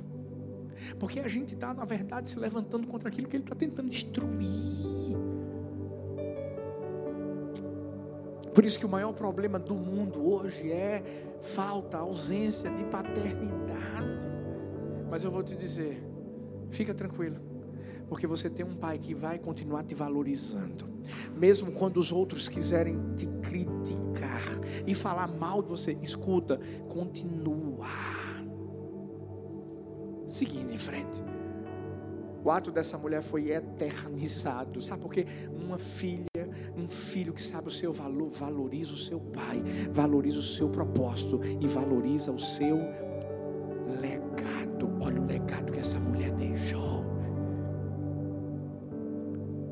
Porque 0.99 1.21
a 1.21 1.29
gente 1.29 1.55
está, 1.55 1.73
na 1.73 1.85
verdade, 1.85 2.31
se 2.31 2.39
levantando 2.39 2.87
contra 2.87 3.09
aquilo 3.09 3.29
que 3.29 3.37
ele 3.37 3.45
está 3.45 3.55
tentando 3.55 3.89
destruir. 3.91 5.01
Por 8.55 8.65
isso 8.65 8.79
que 8.79 8.87
o 8.87 8.89
maior 8.89 9.13
problema 9.13 9.59
do 9.59 9.75
mundo 9.75 10.29
hoje 10.29 10.71
é 10.71 11.03
falta, 11.41 11.99
ausência 11.99 12.71
de 12.71 12.85
paternidade. 12.85 14.29
Mas 15.09 15.25
eu 15.25 15.31
vou 15.31 15.43
te 15.43 15.57
dizer, 15.57 16.03
fica 16.71 16.93
tranquilo, 16.93 17.37
porque 18.09 18.27
você 18.27 18.51
tem 18.51 18.65
um 18.65 18.75
pai 18.75 18.99
que 18.99 19.15
vai 19.15 19.39
continuar 19.39 19.85
te 19.85 19.95
valorizando, 19.95 20.89
mesmo 21.37 21.73
quando 21.73 21.97
os 21.99 22.13
outros 22.13 22.49
quiserem 22.49 22.99
te 23.17 23.27
e 24.87 24.95
falar 24.95 25.29
mal 25.29 25.63
de 25.63 25.69
você, 25.69 25.97
escuta, 26.01 26.61
continua 26.89 27.89
seguindo 30.31 30.73
em 30.73 30.79
frente. 30.79 31.23
O 32.43 32.51
ato 32.51 32.71
dessa 32.71 32.97
mulher 32.97 33.23
foi 33.23 33.51
eternizado. 33.51 34.81
Sabe 34.81 35.03
por 35.03 35.13
quê? 35.13 35.27
Uma 35.55 35.79
filha, 35.79 36.25
um 36.75 36.89
filho 36.89 37.35
que 37.35 37.43
sabe 37.43 37.69
o 37.69 37.71
seu 37.71 37.93
valor, 37.93 38.31
valoriza 38.31 38.93
o 38.93 38.97
seu 38.97 39.21
pai, 39.21 39.63
valoriza 39.93 40.39
o 40.39 40.43
seu 40.43 40.69
propósito 40.71 41.41
e 41.61 41.67
valoriza 41.67 42.33
o 42.33 42.41
seu 42.41 42.79
legado. 44.01 44.91
Olha 45.01 45.21
o 45.21 45.27
legado 45.27 45.71
que 45.71 45.81
essa 45.81 45.99
mulher 45.99 46.33
deixou. 46.33 47.05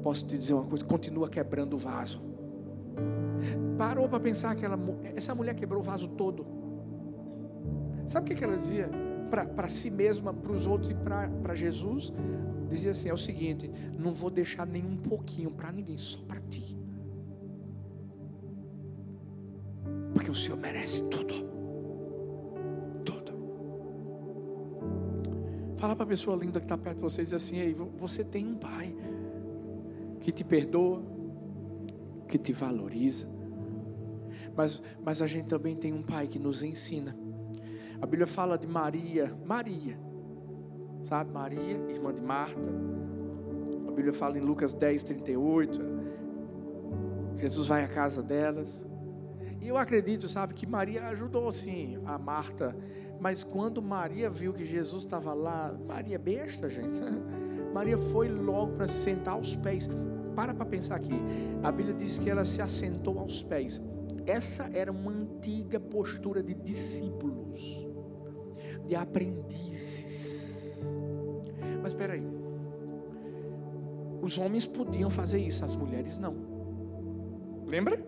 Posso 0.02 0.26
te 0.26 0.36
dizer 0.36 0.54
uma 0.54 0.64
coisa? 0.64 0.84
Continua 0.84 1.28
quebrando 1.28 1.74
o 1.74 1.78
vaso. 1.78 2.20
Parou 3.78 4.08
para 4.08 4.18
pensar 4.18 4.56
que 4.56 4.64
ela, 4.64 4.76
essa 5.14 5.34
mulher 5.34 5.54
quebrou 5.54 5.80
o 5.80 5.84
vaso 5.84 6.08
todo. 6.08 6.44
Sabe 8.08 8.32
o 8.32 8.36
que 8.36 8.42
ela 8.42 8.56
dizia? 8.56 8.90
Para 9.30 9.68
si 9.68 9.88
mesma, 9.90 10.34
para 10.34 10.50
os 10.50 10.66
outros 10.66 10.90
e 10.90 10.94
para 10.94 11.54
Jesus 11.54 12.12
dizia 12.66 12.90
assim: 12.90 13.08
é 13.08 13.14
o 13.14 13.18
seguinte, 13.18 13.70
não 13.96 14.12
vou 14.12 14.30
deixar 14.30 14.66
nenhum 14.66 14.96
pouquinho 14.96 15.50
para 15.50 15.70
ninguém, 15.70 15.96
só 15.96 16.18
para 16.26 16.40
ti. 16.40 16.76
Porque 20.12 20.30
o 20.30 20.34
Senhor 20.34 20.58
merece 20.58 21.08
tudo. 21.08 21.34
Tudo. 23.04 23.32
Fala 25.76 25.94
para 25.94 26.04
a 26.04 26.08
pessoa 26.08 26.36
linda 26.36 26.58
que 26.58 26.64
está 26.64 26.76
perto 26.76 26.96
de 26.96 27.02
você 27.02 27.22
diz 27.22 27.32
assim: 27.32 27.58
Ei, 27.58 27.74
você 27.96 28.24
tem 28.24 28.46
um 28.46 28.56
pai 28.56 28.94
que 30.20 30.32
te 30.32 30.42
perdoa, 30.42 31.02
que 32.26 32.38
te 32.38 32.52
valoriza. 32.52 33.37
Mas, 34.58 34.82
mas 35.04 35.22
a 35.22 35.26
gente 35.26 35.46
também 35.46 35.74
tem 35.74 35.92
um 35.92 36.02
pai 36.02 36.26
que 36.26 36.38
nos 36.38 36.62
ensina. 36.62 37.16
A 38.00 38.04
Bíblia 38.04 38.26
fala 38.26 38.58
de 38.58 38.66
Maria, 38.66 39.32
Maria, 39.46 39.96
Sabe, 41.04 41.32
Maria, 41.32 41.76
irmã 41.88 42.12
de 42.12 42.20
Marta. 42.20 42.60
A 43.86 43.90
Bíblia 43.92 44.12
fala 44.12 44.36
em 44.36 44.40
Lucas 44.40 44.74
10, 44.74 45.02
38. 45.04 45.80
Jesus 47.36 47.68
vai 47.68 47.84
à 47.84 47.88
casa 47.88 48.22
delas. 48.22 48.84
E 49.60 49.68
eu 49.68 49.76
acredito, 49.76 50.28
sabe, 50.28 50.54
que 50.54 50.66
Maria 50.66 51.06
ajudou 51.06 51.50
sim 51.50 51.98
a 52.04 52.18
Marta. 52.18 52.76
Mas 53.20 53.42
quando 53.42 53.80
Maria 53.80 54.28
viu 54.28 54.52
que 54.52 54.66
Jesus 54.66 55.04
estava 55.04 55.32
lá, 55.32 55.74
Maria 55.86 56.16
é 56.16 56.18
besta, 56.18 56.68
gente. 56.68 57.00
Maria 57.72 57.96
foi 57.96 58.28
logo 58.28 58.72
para 58.72 58.88
se 58.88 59.00
sentar 59.00 59.34
aos 59.34 59.54
pés. 59.56 59.88
Para 60.34 60.52
para 60.52 60.66
pensar 60.66 60.96
aqui. 60.96 61.14
A 61.62 61.72
Bíblia 61.72 61.94
diz 61.94 62.18
que 62.18 62.28
ela 62.28 62.44
se 62.44 62.60
assentou 62.60 63.18
aos 63.18 63.42
pés. 63.42 63.80
Essa 64.28 64.68
era 64.74 64.92
uma 64.92 65.10
antiga 65.10 65.80
postura 65.80 66.42
de 66.42 66.52
discípulos, 66.52 67.88
de 68.86 68.94
aprendizes. 68.94 70.84
Mas 71.82 71.92
espera 71.92 72.12
aí. 72.12 72.28
Os 74.20 74.36
homens 74.36 74.66
podiam 74.66 75.08
fazer 75.08 75.38
isso, 75.38 75.64
as 75.64 75.74
mulheres 75.74 76.18
não. 76.18 76.36
Lembra? 77.64 78.04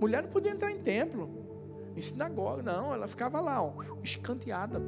Mulher 0.00 0.24
não 0.24 0.30
podia 0.30 0.50
entrar 0.50 0.72
em 0.72 0.80
templo, 0.80 1.30
em 1.94 2.00
sinagoga, 2.00 2.64
não. 2.64 2.92
Ela 2.92 3.06
ficava 3.06 3.40
lá, 3.40 3.62
ó, 3.62 3.74
escanteada. 4.02 4.82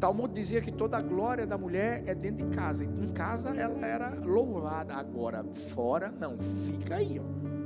Talmud 0.00 0.34
dizia 0.34 0.60
que 0.60 0.72
toda 0.72 0.96
a 0.98 1.02
glória 1.02 1.46
da 1.46 1.56
mulher 1.56 2.02
é 2.04 2.16
dentro 2.16 2.48
de 2.48 2.52
casa. 2.52 2.84
Em 2.84 3.12
casa 3.12 3.50
ela 3.50 3.86
era 3.86 4.10
louvada. 4.10 4.94
Agora, 4.94 5.44
fora, 5.54 6.10
não. 6.10 6.36
Fica 6.36 6.96
aí. 6.96 7.20
Ó. 7.20 7.57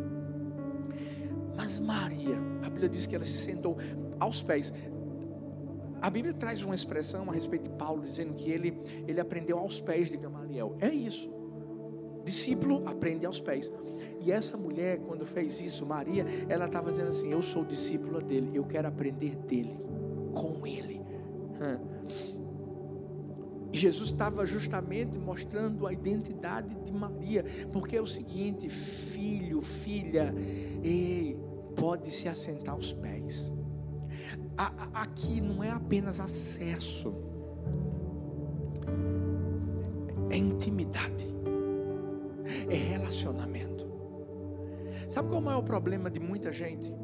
Mas 1.63 1.79
Maria, 1.79 2.37
a 2.61 2.69
Bíblia 2.69 2.89
diz 2.89 3.07
que 3.07 3.15
ela 3.15 3.25
se 3.25 3.39
sentou 3.39 3.77
aos 4.19 4.43
pés. 4.43 4.73
A 6.01 6.11
Bíblia 6.11 6.35
traz 6.35 6.61
uma 6.61 6.75
expressão 6.75 7.31
a 7.31 7.33
respeito 7.33 7.71
de 7.71 7.77
Paulo, 7.77 8.03
dizendo 8.03 8.35
que 8.35 8.51
ele, 8.51 8.77
ele 9.07 9.21
aprendeu 9.21 9.57
aos 9.57 9.81
pés 9.81 10.11
de 10.11 10.17
Gamaliel. 10.17 10.77
É 10.81 10.91
isso. 10.91 11.33
Discípulo 12.25 12.83
aprende 12.85 13.25
aos 13.27 13.41
pés. 13.41 13.73
E 14.21 14.33
essa 14.33 14.57
mulher, 14.57 14.99
quando 15.07 15.25
fez 15.25 15.63
isso, 15.63 15.87
Maria, 15.87 16.27
ela 16.49 16.67
estava 16.67 16.91
dizendo 16.91 17.11
assim: 17.11 17.31
Eu 17.31 17.41
sou 17.41 17.65
discípula 17.65 18.21
dele, 18.21 18.51
eu 18.55 18.65
quero 18.65 18.89
aprender 18.89 19.37
dele. 19.37 19.79
com 20.35 20.67
ele. 20.67 21.01
E 23.73 23.79
Jesus 23.79 24.11
estava 24.11 24.45
justamente 24.45 25.17
mostrando 25.17 25.87
a 25.87 25.93
identidade 25.93 26.75
de 26.85 26.93
Maria, 26.93 27.45
porque 27.73 27.97
é 27.97 28.03
o 28.03 28.07
seguinte, 28.07 28.69
filho, 28.69 29.63
filha, 29.63 30.35
ei, 30.83 31.39
pode 31.77 32.11
se 32.11 32.29
assentar 32.29 32.75
aos 32.75 32.93
pés. 32.93 33.53
Aqui 34.95 35.41
não 35.41 35.62
é 35.62 35.70
apenas 35.70 36.20
acesso, 36.20 37.14
é 40.31 40.37
intimidade, 40.37 41.27
é 42.68 42.75
relacionamento. 42.75 43.91
Sabe 45.09 45.29
qual 45.29 45.41
é 45.41 45.43
o 45.43 45.45
maior 45.45 45.62
problema 45.62 46.11
de 46.11 46.20
muita 46.20 46.53
gente? 46.53 46.95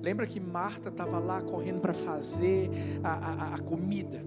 Lembra 0.00 0.26
que 0.26 0.38
Marta 0.38 0.88
estava 0.88 1.18
lá 1.18 1.40
correndo 1.40 1.80
para 1.80 1.92
fazer 1.92 2.70
a, 3.02 3.12
a, 3.12 3.54
a 3.54 3.58
comida. 3.58 4.24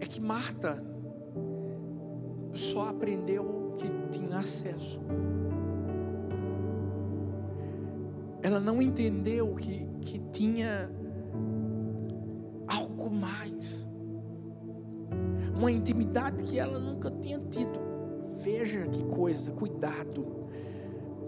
É 0.00 0.06
que 0.06 0.20
Marta 0.20 0.82
só 2.54 2.88
aprendeu 2.88 3.74
que 3.76 3.88
tinha 4.10 4.38
acesso. 4.38 5.02
Ela 8.42 8.60
não 8.60 8.80
entendeu 8.80 9.54
que, 9.54 9.86
que 10.00 10.18
tinha 10.32 10.90
algo 12.66 13.10
mais. 13.10 13.86
Uma 15.56 15.72
intimidade 15.72 16.42
que 16.44 16.58
ela 16.58 16.78
nunca 16.78 17.10
tinha 17.10 17.38
tido. 17.38 17.80
Veja 18.42 18.86
que 18.86 19.04
coisa, 19.04 19.50
cuidado 19.52 20.38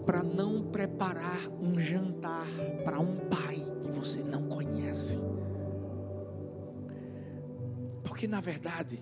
para 0.05 0.23
não 0.23 0.63
preparar 0.63 1.47
um 1.61 1.77
jantar 1.77 2.47
para 2.83 2.99
um 2.99 3.17
pai 3.29 3.57
que 3.83 3.91
você 3.91 4.23
não 4.23 4.47
conhece. 4.47 5.19
Porque 8.03 8.27
na 8.27 8.39
verdade, 8.41 9.01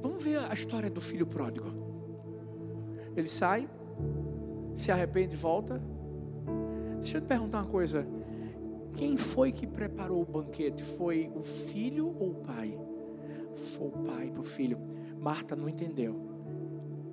vamos 0.00 0.24
ver 0.24 0.38
a 0.38 0.54
história 0.54 0.90
do 0.90 1.00
filho 1.00 1.26
pródigo. 1.26 1.68
Ele 3.16 3.28
sai, 3.28 3.68
se 4.74 4.90
arrepende 4.90 5.34
e 5.34 5.38
volta. 5.38 5.80
Deixa 6.98 7.16
eu 7.16 7.20
te 7.20 7.26
perguntar 7.26 7.58
uma 7.58 7.70
coisa. 7.70 8.06
Quem 8.94 9.16
foi 9.16 9.52
que 9.52 9.66
preparou 9.66 10.22
o 10.22 10.24
banquete? 10.24 10.82
Foi 10.82 11.30
o 11.34 11.42
filho 11.42 12.14
ou 12.18 12.30
o 12.30 12.34
pai? 12.34 12.78
Foi 13.54 13.88
o 13.88 13.90
pai 13.90 14.30
para 14.30 14.40
o 14.40 14.44
filho. 14.44 14.78
Marta 15.18 15.54
não 15.54 15.68
entendeu 15.68 16.20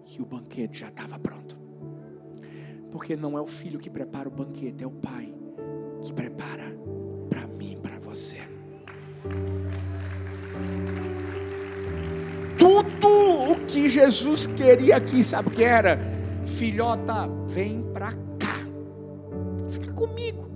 que 0.06 0.22
o 0.22 0.26
banquete 0.26 0.80
já 0.80 0.88
estava 0.88 1.20
pronto. 1.20 1.58
Porque 2.92 3.16
não 3.16 3.38
é 3.38 3.42
o 3.42 3.48
filho 3.48 3.80
que 3.80 3.90
prepara 3.90 4.28
o 4.28 4.32
banquete, 4.32 4.84
é 4.84 4.88
o 4.88 4.92
pai 4.92 5.34
que 6.02 6.14
prepara 6.14 6.76
para 7.30 7.48
mim 7.48 7.78
para 7.82 8.00
você. 8.00 8.38
Tudo 12.58 13.52
o 13.52 13.66
que 13.66 13.90
Jesus 13.90 14.48
queria 14.48 14.96
aqui, 14.96 15.24
sabe 15.24 15.50
o 15.50 15.52
que 15.52 15.64
era? 15.64 16.17
Filhota, 16.48 17.28
vem 17.46 17.84
para 17.94 18.14
cá. 18.40 18.58
Fica 19.70 19.92
comigo. 19.92 20.48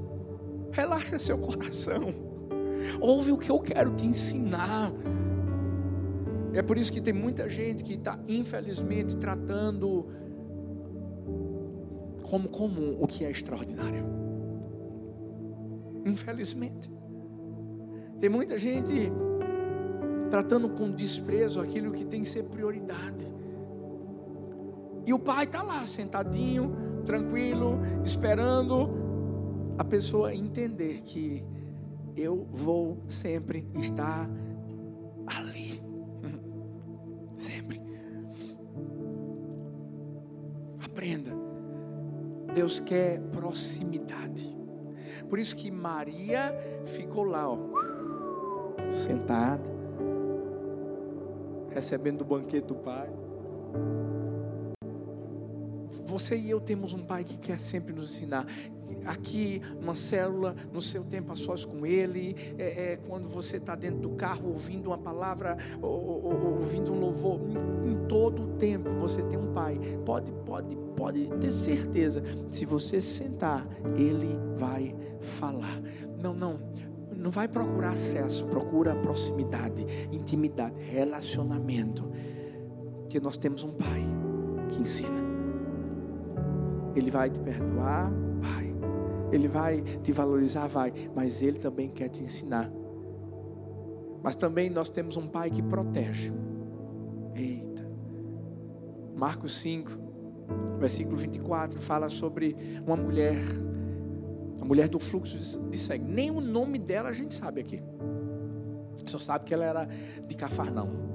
Relaxa 0.72 1.20
seu 1.20 1.38
coração. 1.38 2.14
Ouve 3.00 3.34
o 3.34 3.38
que 3.38 3.52
eu 3.52 3.60
quero 3.60 3.94
te 3.94 4.06
ensinar. 4.06 4.92
É 6.54 6.62
por 6.62 6.78
isso 6.78 6.92
que 6.92 7.02
tem 7.02 7.14
muita 7.14 7.50
gente 7.50 7.84
que 7.84 7.94
está, 7.94 8.18
infelizmente, 8.28 9.18
tratando 9.18 10.08
como 12.24 12.48
comum 12.48 12.98
o 13.00 13.06
que 13.06 13.26
é 13.26 13.30
extraordinário. 13.30 14.06
Infelizmente. 16.06 16.90
Tem 18.20 18.30
muita 18.30 18.58
gente 18.58 19.12
tratando 20.30 20.70
com 20.70 20.90
desprezo 20.90 21.60
aquilo 21.60 21.92
que 21.92 22.06
tem 22.06 22.22
que 22.22 22.30
ser 22.30 22.44
prioridade. 22.44 23.41
E 25.06 25.14
o 25.14 25.20
pai 25.20 25.46
está 25.46 25.62
lá, 25.62 25.86
sentadinho, 25.86 26.76
tranquilo, 27.06 27.80
esperando 28.04 28.90
a 29.78 29.84
pessoa 29.84 30.34
entender 30.34 31.02
que 31.02 31.44
eu 32.16 32.48
vou 32.52 32.98
sempre 33.08 33.68
estar 33.76 34.30
ali. 35.26 35.82
Sempre. 37.36 37.82
Aprenda. 40.84 41.32
Deus 42.54 42.80
quer 42.80 43.20
proximidade. 43.32 44.56
Por 45.30 45.40
isso 45.40 45.56
que 45.56 45.72
Maria 45.72 46.54
ficou 46.86 47.24
lá, 47.24 47.50
ó, 47.50 47.58
sentada, 48.92 49.64
recebendo 51.70 52.22
o 52.22 52.26
banquete 52.26 52.68
do 52.68 52.76
Pai. 52.76 53.10
Você 56.06 56.36
e 56.38 56.50
eu 56.50 56.60
temos 56.60 56.94
um 56.94 57.06
Pai 57.06 57.24
que 57.24 57.38
quer 57.38 57.60
sempre 57.60 57.94
nos 57.94 58.12
ensinar 58.12 58.46
aqui 59.06 59.62
numa 59.80 59.96
célula, 59.96 60.56
no 60.72 60.82
seu 60.82 61.04
tempo 61.04 61.32
a 61.32 61.36
sós 61.36 61.66
com 61.66 61.86
Ele, 61.86 62.36
é, 62.58 62.94
é 62.94 62.98
quando 62.98 63.30
você 63.30 63.58
está 63.58 63.76
dentro 63.76 64.00
do 64.00 64.10
carro 64.12 64.50
ouvindo 64.50 64.88
uma 64.88 64.98
palavra, 64.98 65.58
ou, 65.82 66.24
ou, 66.24 66.58
ouvindo 66.58 66.92
um 66.92 67.00
louvor, 67.00 67.40
em, 67.48 67.92
em, 67.92 68.08
todo 68.08 68.44
o 68.44 68.48
tempo 68.58 68.90
você 69.00 69.22
tem 69.24 69.38
um 69.38 69.52
Pai. 69.54 69.80
Pode, 70.06 70.32
pode, 70.46 70.76
pode 70.96 71.28
ter 71.40 71.52
certeza, 71.52 72.24
se 72.50 72.66
você 72.66 73.02
sentar, 73.02 73.68
Ele 73.96 74.38
vai 74.58 74.96
falar. 75.22 75.82
Não, 76.22 76.34
não, 76.34 76.60
não 77.16 77.32
vai 77.32 77.48
procurar 77.48 77.92
acesso, 77.92 78.46
procura 78.46 78.96
proximidade, 78.96 79.86
intimidade, 80.12 80.82
relacionamento. 80.82 82.10
Que 83.08 83.20
nós 83.20 83.36
temos 83.36 83.64
um 83.64 83.72
Pai 83.72 84.06
que 84.70 84.82
ensina. 84.82 85.31
Ele 86.96 87.10
vai 87.10 87.30
te 87.30 87.40
perdoar, 87.40 88.12
vai. 88.40 88.76
Ele 89.32 89.48
vai 89.48 89.82
te 89.82 90.12
valorizar, 90.12 90.68
vai, 90.68 90.94
mas 91.16 91.42
ele 91.42 91.60
também 91.60 91.90
quer 91.90 92.10
te 92.10 92.24
ensinar. 92.24 92.72
Mas 94.22 94.36
também 94.36 94.70
nós 94.70 94.90
temos 94.90 95.18
um 95.18 95.28
pai 95.28 95.50
que 95.50 95.62
protege. 95.62 96.32
Eita. 97.34 97.90
Marcos 99.16 99.56
5, 99.58 99.92
versículo 100.80 101.18
24, 101.18 101.82
fala 101.82 102.10
sobre 102.10 102.56
uma 102.86 102.96
mulher, 102.96 103.38
a 104.60 104.66
mulher 104.66 104.90
do 104.90 105.00
fluxo 105.00 105.38
de 105.70 105.78
sangue. 105.78 106.06
Nem 106.06 106.30
o 106.30 106.42
nome 106.42 106.78
dela 106.78 107.10
a 107.10 107.14
gente 107.14 107.34
sabe 107.34 107.62
aqui. 107.62 107.82
Só 109.06 109.18
sabe 109.18 109.46
que 109.46 109.54
ela 109.54 109.66
era 109.66 109.88
de 110.28 110.36
Cafarnaum. 110.36 111.12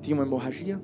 Tinha 0.00 0.16
uma 0.16 0.24
hemorragia 0.24 0.80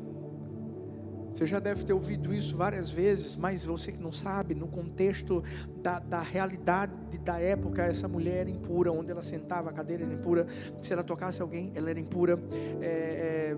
você 1.32 1.46
já 1.46 1.58
deve 1.58 1.84
ter 1.84 1.92
ouvido 1.92 2.32
isso 2.32 2.56
várias 2.56 2.90
vezes, 2.90 3.36
mas 3.36 3.64
você 3.64 3.90
que 3.90 4.00
não 4.00 4.12
sabe, 4.12 4.54
no 4.54 4.68
contexto 4.68 5.42
da, 5.82 5.98
da 5.98 6.20
realidade 6.20 6.92
da 7.18 7.38
época, 7.38 7.82
essa 7.82 8.06
mulher 8.06 8.42
era 8.42 8.50
impura, 8.50 8.92
onde 8.92 9.10
ela 9.10 9.22
sentava, 9.22 9.70
a 9.70 9.72
cadeira 9.72 10.04
era 10.04 10.12
impura. 10.12 10.46
Se 10.80 10.92
ela 10.92 11.02
tocasse 11.02 11.40
alguém, 11.40 11.72
ela 11.74 11.88
era 11.88 11.98
impura. 11.98 12.38
É, 12.80 12.86
é, 12.86 13.56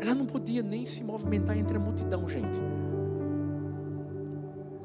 ela 0.00 0.14
não 0.14 0.26
podia 0.26 0.62
nem 0.62 0.84
se 0.84 1.04
movimentar 1.04 1.56
entre 1.56 1.76
a 1.76 1.80
multidão, 1.80 2.28
gente. 2.28 2.58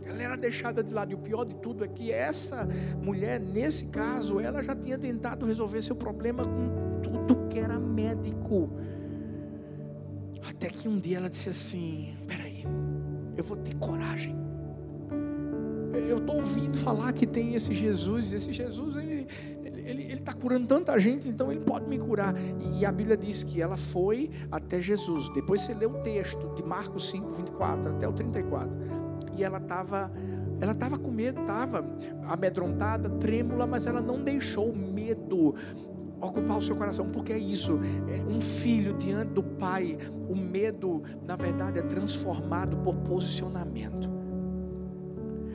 Ela 0.06 0.22
era 0.22 0.36
deixada 0.38 0.84
de 0.84 0.94
lado. 0.94 1.12
E 1.12 1.16
o 1.16 1.18
pior 1.18 1.44
de 1.44 1.56
tudo 1.56 1.84
é 1.84 1.88
que 1.88 2.12
essa 2.12 2.68
mulher, 3.02 3.40
nesse 3.40 3.86
caso, 3.86 4.40
ela 4.40 4.62
já 4.62 4.76
tinha 4.76 4.98
tentado 4.98 5.46
resolver 5.46 5.82
seu 5.82 5.96
problema 5.96 6.44
com 6.46 7.02
tudo 7.02 7.48
que 7.50 7.58
era 7.60 7.80
médico. 7.80 8.70
Até 10.62 10.70
que 10.70 10.88
um 10.88 11.00
dia 11.00 11.18
ela 11.18 11.28
disse 11.28 11.50
assim: 11.50 12.14
Peraí, 12.28 12.64
eu 13.36 13.44
vou 13.44 13.58
ter 13.58 13.74
coragem. 13.78 14.36
Eu 16.08 16.20
estou 16.20 16.36
ouvindo 16.36 16.78
falar 16.78 17.12
que 17.14 17.26
tem 17.26 17.56
esse 17.56 17.74
Jesus, 17.74 18.32
esse 18.32 18.54
Jesus 18.54 18.96
ele 18.96 19.28
ele 19.84 20.14
está 20.14 20.34
curando 20.34 20.68
tanta 20.68 20.98
gente, 21.00 21.28
então 21.28 21.52
ele 21.52 21.62
pode 21.62 21.88
me 21.88 21.98
curar. 21.98 22.36
E 22.78 22.86
a 22.86 22.92
Bíblia 22.92 23.18
diz 23.18 23.44
que 23.44 23.60
ela 23.60 23.76
foi 23.76 24.30
até 24.52 24.80
Jesus. 24.80 25.30
Depois 25.30 25.62
você 25.62 25.74
lê 25.74 25.88
o 25.88 26.04
texto 26.04 26.54
de 26.54 26.62
Marcos 26.62 27.10
5, 27.10 27.32
24 27.32 27.96
até 27.96 28.08
o 28.08 28.14
34. 28.14 28.70
E 29.36 29.44
ela 29.44 29.58
estava 29.58 30.12
ela 30.62 30.74
estava 30.74 31.00
com 31.00 31.10
medo, 31.10 31.42
estava 31.42 31.84
amedrontada, 32.28 33.10
trêmula, 33.10 33.66
mas 33.66 33.88
ela 33.88 34.00
não 34.00 34.24
deixou 34.24 34.70
o 34.70 34.78
medo 34.78 35.56
ocupar 36.22 36.58
o 36.58 36.62
seu 36.62 36.76
coração, 36.76 37.10
porque 37.10 37.34
é 37.34 37.38
isso. 37.38 37.80
É 38.08 38.22
um 38.24 38.40
filho 38.40 38.94
diante 38.94 39.32
do 39.32 39.44
pai, 39.44 39.98
o 40.30 40.36
medo, 40.36 41.04
na 41.26 41.36
verdade, 41.36 41.80
é 41.80 41.82
transformado 41.82 42.78
por 42.78 42.96
posicionamento. 42.96 44.10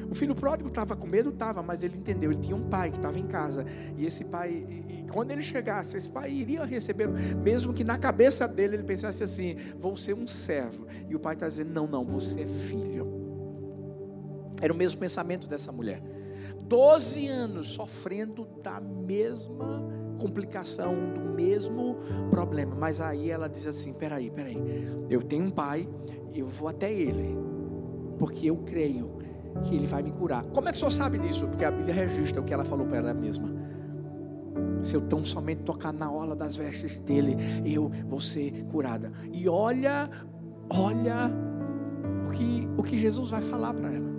O 0.09 0.15
filho 0.15 0.35
pródigo 0.35 0.69
estava 0.69 0.95
com 0.95 1.07
medo, 1.07 1.31
estava, 1.31 1.63
mas 1.63 1.83
ele 1.83 1.99
entendeu. 1.99 2.31
Ele 2.31 2.41
tinha 2.41 2.57
um 2.57 2.69
pai 2.69 2.91
que 2.91 2.97
estava 2.97 3.19
em 3.19 3.27
casa. 3.27 3.65
E 3.97 4.07
esse 4.07 4.25
pai, 4.25 4.65
quando 5.13 5.33
ele 5.33 5.43
chegasse, 5.43 5.97
esse 5.97 6.09
pai 6.09 6.31
iria 6.31 6.65
recebê-lo, 6.65 7.15
mesmo 7.43 7.73
que 7.73 7.83
na 7.83 7.99
cabeça 7.99 8.47
dele 8.47 8.77
ele 8.77 8.85
pensasse 8.85 9.23
assim: 9.25 9.57
vou 9.79 9.97
ser 9.97 10.15
um 10.15 10.27
servo. 10.27 10.87
E 11.09 11.17
o 11.17 11.19
pai 11.19 11.35
está 11.35 11.49
dizendo: 11.49 11.73
não, 11.73 11.87
não, 11.87 12.05
você 12.05 12.43
é 12.43 12.47
filho. 12.47 13.27
Era 14.61 14.73
o 14.73 14.77
mesmo 14.77 14.99
pensamento 14.99 15.47
dessa 15.47 15.73
mulher. 15.73 16.01
12 16.65 17.29
anos 17.29 17.69
sofrendo 17.69 18.47
da 18.63 18.81
mesma 18.81 19.87
complicação, 20.19 20.95
do 21.15 21.21
mesmo 21.21 21.97
problema. 22.31 22.75
Mas 22.75 23.01
aí 23.01 23.31
ela 23.31 23.49
diz 23.49 23.67
assim: 23.67 23.93
peraí, 23.93 24.31
peraí, 24.31 24.57
eu 25.09 25.23
tenho 25.23 25.45
um 25.45 25.51
pai, 25.51 25.89
eu 26.35 26.49
vou 26.49 26.69
até 26.69 26.93
ele, 26.93 27.37
porque 28.19 28.51
eu 28.51 28.57
creio 28.59 29.17
que 29.63 29.75
ele 29.75 29.87
vai 29.87 30.03
me 30.03 30.13
curar. 30.13 30.45
Como 30.47 30.69
é 30.69 30.73
que 30.73 30.77
o 30.77 30.81
senhor 30.81 30.91
sabe 30.91 31.19
disso? 31.19 31.47
Porque 31.47 31.65
a 31.65 31.71
Bíblia 31.71 31.95
registra 31.95 32.41
o 32.41 32.45
que 32.45 32.53
ela 32.53 32.65
falou 32.65 32.87
para 32.87 32.99
ela 32.99 33.15
mesma. 33.15 33.55
Se 34.81 34.95
eu 34.95 35.01
tão 35.01 35.25
somente 35.25 35.63
tocar 35.63 35.93
na 35.93 36.11
orla 36.11 36.37
das 36.37 36.55
vestes 36.57 36.99
dele, 36.99 37.37
eu 37.65 37.91
vou 38.09 38.21
ser 38.21 38.65
curada. 38.65 39.13
E 39.33 39.49
olha, 39.49 40.11
olha 40.71 41.31
o 42.27 42.31
que, 42.31 42.69
o 42.77 42.83
que 42.83 42.99
Jesus 42.99 43.31
vai 43.31 43.41
falar 43.41 43.73
para 43.75 43.93
ela. 43.93 44.17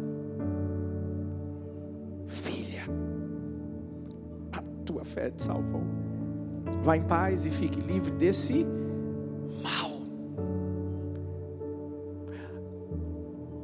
Tua 4.88 5.04
fé 5.04 5.30
te 5.30 5.44
salvou. 5.44 5.84
Vá 6.82 6.96
em 6.96 7.04
paz 7.04 7.46
e 7.46 7.52
fique 7.52 7.80
livre 7.82 8.12
desse 8.12 8.66
mal. 9.62 9.98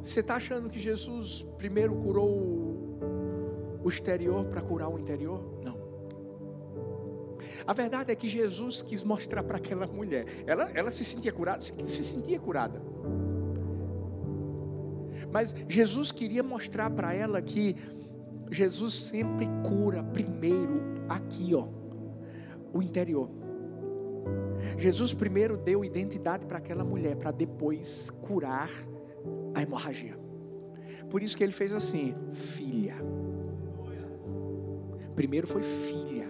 Você 0.02 0.20
está 0.20 0.34
achando 0.36 0.68
que 0.68 0.78
Jesus 0.78 1.42
primeiro 1.56 1.94
curou 1.94 3.80
o 3.82 3.88
exterior 3.88 4.44
para 4.44 4.60
curar 4.60 4.88
o 4.88 4.98
interior? 4.98 5.40
Não. 5.64 5.82
A 7.66 7.72
verdade 7.72 8.12
é 8.12 8.14
que 8.14 8.28
Jesus 8.28 8.82
quis 8.82 9.02
mostrar 9.02 9.42
para 9.42 9.56
aquela 9.56 9.86
mulher. 9.86 10.26
Ela, 10.46 10.70
ela 10.74 10.90
se 10.90 11.04
sentia 11.04 11.32
curada? 11.32 11.62
Se, 11.62 11.72
se 11.86 12.04
sentia 12.04 12.38
curada. 12.38 12.82
Mas 15.32 15.54
Jesus 15.68 16.12
queria 16.12 16.42
mostrar 16.42 16.90
para 16.90 17.14
ela 17.14 17.40
que 17.40 17.74
Jesus 18.50 18.94
sempre 18.94 19.46
cura 19.66 20.02
primeiro 20.02 20.82
aqui, 21.08 21.54
ó, 21.54 21.66
o 22.72 22.82
interior. 22.82 23.28
Jesus 24.76 25.12
primeiro 25.12 25.56
deu 25.56 25.84
identidade 25.84 26.46
para 26.46 26.58
aquela 26.58 26.84
mulher, 26.84 27.16
para 27.16 27.30
depois 27.30 28.10
curar 28.22 28.70
a 29.54 29.62
hemorragia. 29.62 30.18
Por 31.10 31.22
isso 31.22 31.36
que 31.36 31.44
ele 31.44 31.52
fez 31.52 31.72
assim: 31.72 32.14
filha. 32.32 32.96
Primeiro 35.14 35.46
foi 35.46 35.62
filha. 35.62 36.28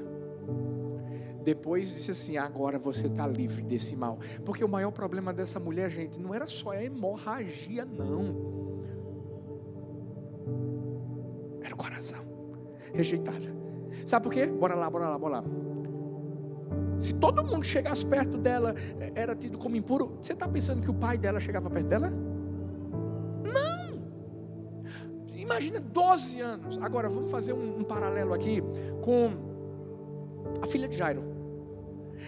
Depois 1.42 1.88
disse 1.88 2.10
assim: 2.10 2.36
agora 2.36 2.78
você 2.78 3.06
está 3.06 3.26
livre 3.26 3.62
desse 3.62 3.96
mal. 3.96 4.18
Porque 4.44 4.64
o 4.64 4.68
maior 4.68 4.90
problema 4.90 5.32
dessa 5.32 5.60
mulher, 5.60 5.90
gente, 5.90 6.20
não 6.20 6.34
era 6.34 6.46
só 6.46 6.70
a 6.70 6.82
hemorragia, 6.82 7.84
não. 7.84 8.63
Rejeitada. 12.94 13.54
Sabe 14.06 14.24
por 14.24 14.32
quê? 14.32 14.46
Bora 14.46 14.74
lá, 14.74 14.88
bora 14.88 15.08
lá, 15.08 15.18
bora 15.18 15.40
lá. 15.40 15.44
Se 16.98 17.12
todo 17.14 17.44
mundo 17.44 17.64
chegasse 17.64 18.06
perto 18.06 18.38
dela, 18.38 18.74
era 19.14 19.34
tido 19.34 19.58
como 19.58 19.76
impuro. 19.76 20.16
Você 20.22 20.32
está 20.32 20.48
pensando 20.48 20.80
que 20.80 20.90
o 20.90 20.94
pai 20.94 21.18
dela 21.18 21.38
chegava 21.38 21.68
perto 21.68 21.88
dela? 21.88 22.12
Imagina 25.44 25.78
12 25.78 26.40
anos. 26.40 26.78
Agora 26.80 27.08
vamos 27.08 27.30
fazer 27.30 27.52
um, 27.52 27.80
um 27.80 27.84
paralelo 27.84 28.32
aqui 28.32 28.62
com 29.02 29.30
a 30.62 30.66
filha 30.66 30.88
de 30.88 30.96
Jairo. 30.96 31.22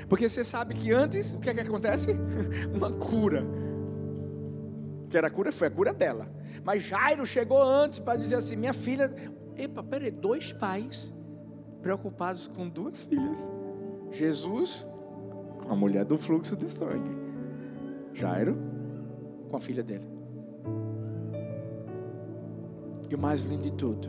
Porque 0.09 0.29
você 0.29 0.45
sabe 0.45 0.75
que 0.75 0.93
antes, 0.93 1.33
o 1.33 1.41
que 1.41 1.49
é 1.49 1.55
que 1.55 1.61
acontece? 1.61 2.13
Uma 2.75 2.93
cura. 2.93 3.43
Que 5.09 5.17
era 5.17 5.29
a 5.29 5.31
cura, 5.31 5.51
foi 5.51 5.69
a 5.69 5.71
cura 5.71 5.95
dela. 5.95 6.29
Mas 6.63 6.83
Jairo 6.83 7.25
chegou 7.25 7.63
antes 7.63 7.99
para 7.99 8.19
dizer 8.19 8.37
assim: 8.37 8.57
minha 8.57 8.75
filha. 8.75 9.13
Epa, 9.57 9.83
peraí, 9.83 10.11
dois 10.11 10.53
pais 10.53 11.15
preocupados 11.81 12.49
com 12.49 12.69
duas 12.69 13.05
filhas. 13.05 13.49
Jesus, 14.11 14.87
a 15.69 15.75
mulher 15.75 16.05
do 16.05 16.19
fluxo 16.19 16.57
de 16.57 16.69
sangue. 16.69 17.11
Jairo, 18.13 18.57
com 19.51 19.57
a 19.57 19.61
filha 19.61 19.83
dele. 19.83 20.07
E 23.09 23.15
o 23.15 23.19
mais 23.19 23.43
lindo 23.43 23.63
de 23.63 23.73
tudo 23.73 24.09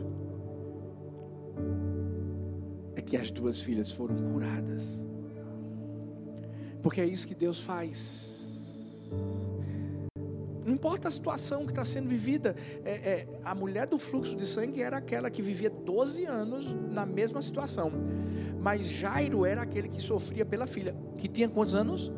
é 2.96 3.00
que 3.00 3.16
as 3.16 3.30
duas 3.30 3.60
filhas 3.60 3.92
foram 3.92 4.16
curadas. 4.16 5.06
Porque 6.82 7.00
é 7.00 7.06
isso 7.06 7.26
que 7.26 7.34
Deus 7.34 7.60
faz. 7.60 9.10
Não 10.68 10.74
importa 10.74 11.08
a 11.08 11.10
situação 11.10 11.64
que 11.64 11.72
está 11.72 11.82
sendo 11.82 12.10
vivida, 12.10 12.54
é, 12.84 12.90
é, 12.90 13.28
a 13.42 13.54
mulher 13.54 13.86
do 13.86 13.98
fluxo 13.98 14.36
de 14.36 14.44
sangue 14.44 14.82
era 14.82 14.98
aquela 14.98 15.30
que 15.30 15.40
vivia 15.40 15.70
12 15.70 16.26
anos 16.26 16.76
na 16.90 17.06
mesma 17.06 17.40
situação. 17.40 17.90
Mas 18.60 18.86
Jairo 18.86 19.46
era 19.46 19.62
aquele 19.62 19.88
que 19.88 19.98
sofria 19.98 20.44
pela 20.44 20.66
filha, 20.66 20.94
que 21.16 21.26
tinha 21.26 21.48
quantos 21.48 21.74
anos? 21.74 22.12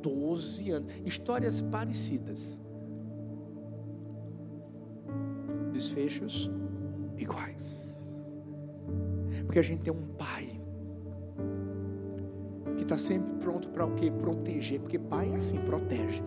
12 0.00 0.70
anos. 0.70 0.92
Histórias 1.04 1.60
parecidas 1.62 2.60
desfechos 5.72 6.48
iguais. 7.16 8.24
Porque 9.46 9.58
a 9.58 9.62
gente 9.62 9.82
tem 9.82 9.92
um 9.92 10.06
pai 10.16 10.60
que 12.76 12.84
está 12.84 12.96
sempre 12.96 13.32
pronto 13.42 13.68
para 13.70 13.84
o 13.84 13.96
que? 13.96 14.12
Proteger. 14.12 14.80
Porque 14.80 14.96
pai 14.96 15.32
é 15.32 15.36
assim, 15.36 15.58
protege. 15.58 16.22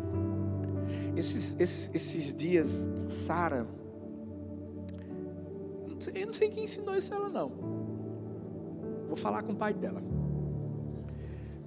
Esses, 1.16 1.60
esses, 1.60 1.94
esses 1.94 2.34
dias, 2.34 2.90
Sara, 3.10 3.68
eu 6.14 6.26
não 6.26 6.34
sei 6.34 6.50
quem 6.50 6.64
ensinou 6.64 6.96
isso 6.96 7.14
a 7.14 7.18
ela 7.18 7.30
não. 7.30 7.50
Vou 9.08 9.16
falar 9.16 9.44
com 9.44 9.54
o 9.54 9.56
pai 9.56 9.74
dela. 9.74 10.02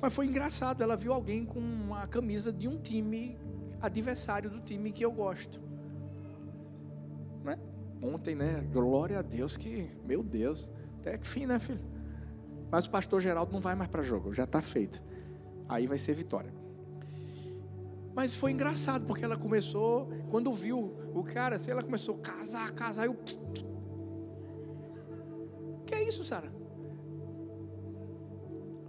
Mas 0.00 0.14
foi 0.14 0.26
engraçado, 0.26 0.82
ela 0.82 0.96
viu 0.96 1.12
alguém 1.12 1.44
com 1.44 1.58
uma 1.58 2.06
camisa 2.06 2.52
de 2.52 2.68
um 2.68 2.76
time 2.78 3.38
adversário 3.80 4.50
do 4.50 4.60
time 4.60 4.92
que 4.92 5.04
eu 5.04 5.12
gosto 5.12 5.66
né? 7.46 7.58
Ontem, 8.02 8.34
né? 8.34 8.60
Glória 8.72 9.20
a 9.20 9.22
Deus 9.22 9.56
que, 9.56 9.88
meu 10.04 10.22
Deus, 10.22 10.68
até 10.98 11.16
que 11.16 11.26
fim, 11.26 11.46
né, 11.46 11.58
filho? 11.58 11.80
Mas 12.70 12.86
o 12.86 12.90
pastor 12.90 13.20
Geraldo 13.20 13.52
não 13.52 13.60
vai 13.60 13.74
mais 13.74 13.88
para 13.88 14.02
jogo, 14.02 14.34
já 14.34 14.44
está 14.44 14.60
feito. 14.60 15.00
Aí 15.68 15.86
vai 15.86 15.96
ser 15.96 16.14
vitória. 16.14 16.52
Mas 18.16 18.34
foi 18.34 18.50
engraçado, 18.50 19.04
porque 19.04 19.22
ela 19.22 19.36
começou, 19.36 20.08
quando 20.30 20.50
viu 20.54 20.96
o 21.14 21.22
cara, 21.22 21.56
assim, 21.56 21.70
ela 21.70 21.82
começou 21.82 22.14
a 22.14 22.18
casar, 22.20 22.72
casar, 22.72 23.04
eu. 23.04 23.14
Que 25.84 25.94
é 25.94 26.08
isso, 26.08 26.24
Sara? 26.24 26.50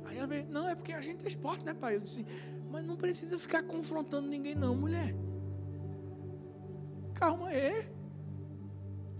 Aí 0.05 0.17
ela 0.17 0.27
veio, 0.27 0.47
não, 0.47 0.69
é 0.69 0.75
porque 0.75 0.93
a 0.93 1.01
gente 1.01 1.25
é 1.25 1.27
esporte, 1.27 1.65
né, 1.65 1.73
pai? 1.73 1.97
Eu 1.97 1.99
disse, 1.99 2.25
mas 2.71 2.85
não 2.85 2.95
precisa 2.95 3.37
ficar 3.37 3.63
confrontando 3.63 4.29
ninguém, 4.29 4.55
não, 4.55 4.77
mulher. 4.77 5.13
Calma 7.13 7.49
aí. 7.49 7.85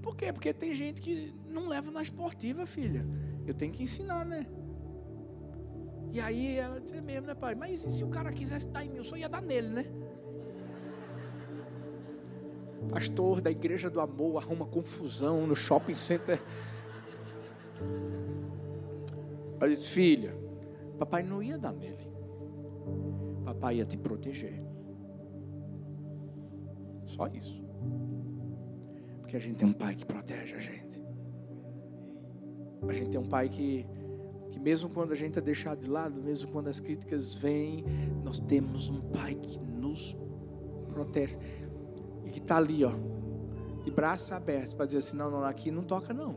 Por 0.01 0.16
quê? 0.16 0.32
Porque 0.32 0.53
tem 0.53 0.74
gente 0.74 1.01
que 1.01 1.36
não 1.49 1.68
leva 1.68 1.91
na 1.91 2.01
esportiva, 2.01 2.66
filha. 2.66 3.05
Eu 3.45 3.53
tenho 3.53 3.74
que 3.74 3.84
ensinar, 3.84 4.26
né? 4.26 4.47
E 6.12 6.20
aí 6.20 6.58
ela 6.58 6.80
disse 6.80 6.97
é 6.97 7.01
mesmo, 7.01 7.28
né, 7.28 7.36
pai? 7.36 7.53
Mas 7.55 7.86
e 7.86 7.91
se 7.91 8.03
o 8.03 8.08
cara 8.08 8.32
quisesse 8.32 8.70
dar 8.70 8.84
em 8.86 8.89
mim? 8.89 8.97
Eu 8.97 9.03
só 9.03 9.16
ia 9.18 9.30
dar 9.30 9.41
nele, 9.41 9.68
né? 9.68 9.86
Pastor 12.89 13.41
da 13.41 13.51
igreja 13.51 13.89
do 13.89 13.99
amor 13.99 14.38
arruma 14.38 14.66
confusão 14.66 15.45
no 15.45 15.55
shopping 15.55 15.95
center. 15.95 16.41
Ela 19.60 19.70
disse, 19.70 19.89
filha, 19.89 20.34
papai 20.97 21.24
não 21.24 21.43
ia 21.43 21.58
dar 21.58 21.74
nele. 21.74 22.08
Papai 23.43 23.78
ia 23.78 23.86
te 23.86 23.97
proteger. 23.97 24.64
Só 27.05 27.28
isso. 27.28 27.66
Porque 29.20 29.36
a 29.36 29.39
gente 29.39 29.58
tem 29.58 29.68
um 29.68 29.74
pai 29.74 29.95
que 29.95 30.05
protege 30.05 30.55
a 30.55 30.60
gente. 30.60 31.01
A 32.88 32.93
gente 32.93 33.10
tem 33.10 33.20
um 33.20 33.28
pai 33.28 33.49
que, 33.49 33.86
que 34.51 34.59
mesmo 34.59 34.89
quando 34.89 35.11
a 35.11 35.15
gente 35.15 35.37
é 35.37 35.41
deixado 35.41 35.81
de 35.81 35.89
lado, 35.89 36.21
mesmo 36.21 36.51
quando 36.51 36.67
as 36.67 36.79
críticas 36.79 37.33
vêm, 37.33 37.83
nós 38.23 38.39
temos 38.39 38.89
um 38.89 39.01
pai 39.01 39.35
que 39.35 39.59
nos 39.59 40.17
protege. 40.91 41.37
E 42.23 42.29
que 42.29 42.39
está 42.39 42.57
ali, 42.57 42.83
ó, 42.83 42.91
de 43.83 43.91
braços 43.91 44.31
abertos, 44.31 44.73
para 44.73 44.85
dizer 44.85 44.99
assim: 44.99 45.17
não, 45.17 45.29
não, 45.29 45.43
aqui 45.43 45.71
não 45.71 45.83
toca, 45.83 46.13
não. 46.13 46.35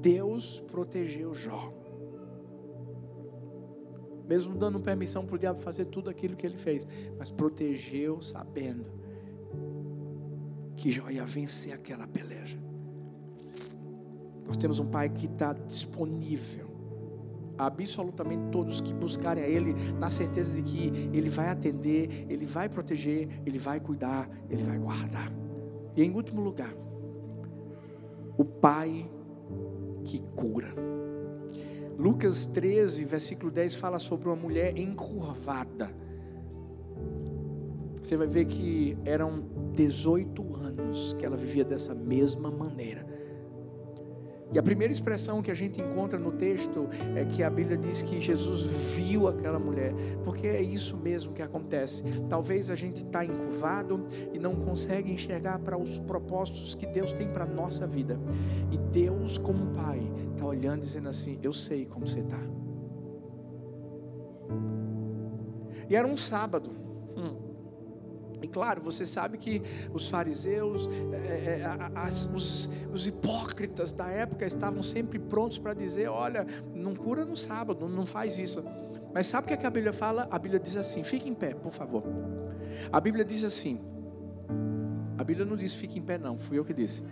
Deus 0.00 0.60
protegeu 0.60 1.34
Jó. 1.34 1.72
Mesmo 4.26 4.56
dando 4.56 4.80
permissão 4.80 5.26
para 5.26 5.36
o 5.36 5.38
diabo 5.38 5.58
fazer 5.58 5.84
tudo 5.86 6.08
aquilo 6.08 6.34
que 6.34 6.46
ele 6.46 6.56
fez, 6.56 6.86
mas 7.18 7.30
protegeu 7.30 8.20
sabendo 8.20 8.90
que 10.76 10.90
Jó 10.90 11.10
ia 11.10 11.24
vencer 11.24 11.72
aquela 11.72 12.06
peleja. 12.06 12.58
Nós 14.46 14.56
temos 14.56 14.78
um 14.78 14.86
Pai 14.86 15.08
que 15.08 15.26
está 15.26 15.52
disponível 15.52 16.74
a 17.56 17.66
absolutamente 17.66 18.50
todos 18.50 18.80
que 18.80 18.92
buscarem 18.92 19.42
a 19.42 19.48
Ele, 19.48 19.74
na 19.98 20.10
certeza 20.10 20.60
de 20.60 20.62
que 20.62 21.08
Ele 21.12 21.28
vai 21.28 21.48
atender, 21.48 22.26
Ele 22.28 22.44
vai 22.44 22.68
proteger, 22.68 23.28
Ele 23.46 23.58
vai 23.58 23.80
cuidar, 23.80 24.28
Ele 24.50 24.62
vai 24.62 24.78
guardar. 24.78 25.32
E 25.96 26.02
em 26.02 26.10
último 26.10 26.40
lugar, 26.40 26.74
o 28.36 28.44
Pai 28.44 29.08
que 30.04 30.20
cura. 30.34 30.74
Lucas 31.98 32.46
13, 32.46 33.04
versículo 33.04 33.50
10 33.50 33.76
fala 33.76 33.98
sobre 33.98 34.28
uma 34.28 34.36
mulher 34.36 34.76
encurvada. 34.76 35.90
Você 38.02 38.16
vai 38.16 38.26
ver 38.26 38.44
que 38.44 38.98
eram 39.04 39.44
18 39.72 40.56
anos 40.56 41.14
que 41.18 41.24
ela 41.24 41.36
vivia 41.36 41.64
dessa 41.64 41.94
mesma 41.94 42.50
maneira. 42.50 43.06
E 44.54 44.58
a 44.58 44.62
primeira 44.62 44.92
expressão 44.92 45.42
que 45.42 45.50
a 45.50 45.54
gente 45.54 45.80
encontra 45.80 46.16
no 46.16 46.30
texto 46.30 46.88
é 47.16 47.24
que 47.24 47.42
a 47.42 47.50
Bíblia 47.50 47.76
diz 47.76 48.02
que 48.02 48.20
Jesus 48.20 48.62
viu 48.94 49.26
aquela 49.26 49.58
mulher, 49.58 49.92
porque 50.22 50.46
é 50.46 50.62
isso 50.62 50.96
mesmo 50.96 51.32
que 51.32 51.42
acontece. 51.42 52.04
Talvez 52.28 52.70
a 52.70 52.76
gente 52.76 53.02
está 53.02 53.24
encurvado 53.24 54.06
e 54.32 54.38
não 54.38 54.54
consegue 54.54 55.10
enxergar 55.10 55.58
para 55.58 55.76
os 55.76 55.98
propósitos 55.98 56.76
que 56.76 56.86
Deus 56.86 57.12
tem 57.12 57.28
para 57.28 57.42
a 57.42 57.48
nossa 57.48 57.84
vida. 57.84 58.16
E 58.70 58.78
Deus, 58.78 59.36
como 59.38 59.72
Pai, 59.72 60.00
está 60.32 60.46
olhando 60.46 60.82
dizendo 60.82 61.08
assim: 61.08 61.36
Eu 61.42 61.52
sei 61.52 61.84
como 61.86 62.06
você 62.06 62.20
está. 62.20 62.40
E 65.90 65.96
era 65.96 66.06
um 66.06 66.16
sábado. 66.16 66.70
Hum. 67.16 67.43
E 68.44 68.46
claro, 68.46 68.82
você 68.82 69.06
sabe 69.06 69.38
que 69.38 69.62
os 69.90 70.10
fariseus, 70.10 70.86
é, 71.14 71.62
é, 71.62 71.90
as, 71.94 72.26
os, 72.26 72.68
os, 72.92 73.06
hipócritas 73.06 73.90
da 73.90 74.06
época 74.06 74.44
estavam 74.44 74.82
sempre 74.82 75.18
prontos 75.18 75.56
para 75.56 75.72
dizer: 75.72 76.08
olha, 76.08 76.46
não 76.74 76.94
cura 76.94 77.24
no 77.24 77.34
sábado, 77.34 77.88
não 77.88 78.04
faz 78.04 78.38
isso. 78.38 78.62
Mas 79.14 79.28
sabe 79.28 79.46
o 79.46 79.48
que, 79.48 79.54
é 79.54 79.56
que 79.56 79.66
a 79.66 79.70
Bíblia 79.70 79.94
fala? 79.94 80.28
A 80.30 80.38
Bíblia 80.38 80.60
diz 80.60 80.76
assim: 80.76 81.02
fique 81.02 81.26
em 81.26 81.34
pé, 81.34 81.54
por 81.54 81.72
favor. 81.72 82.02
A 82.92 83.00
Bíblia 83.00 83.24
diz 83.24 83.44
assim: 83.44 83.80
a 85.16 85.24
Bíblia 85.24 85.46
não 85.46 85.56
diz 85.56 85.72
fique 85.72 85.98
em 85.98 86.02
pé, 86.02 86.18
não, 86.18 86.38
fui 86.38 86.58
eu 86.58 86.66
que 86.66 86.74
disse. 86.74 87.02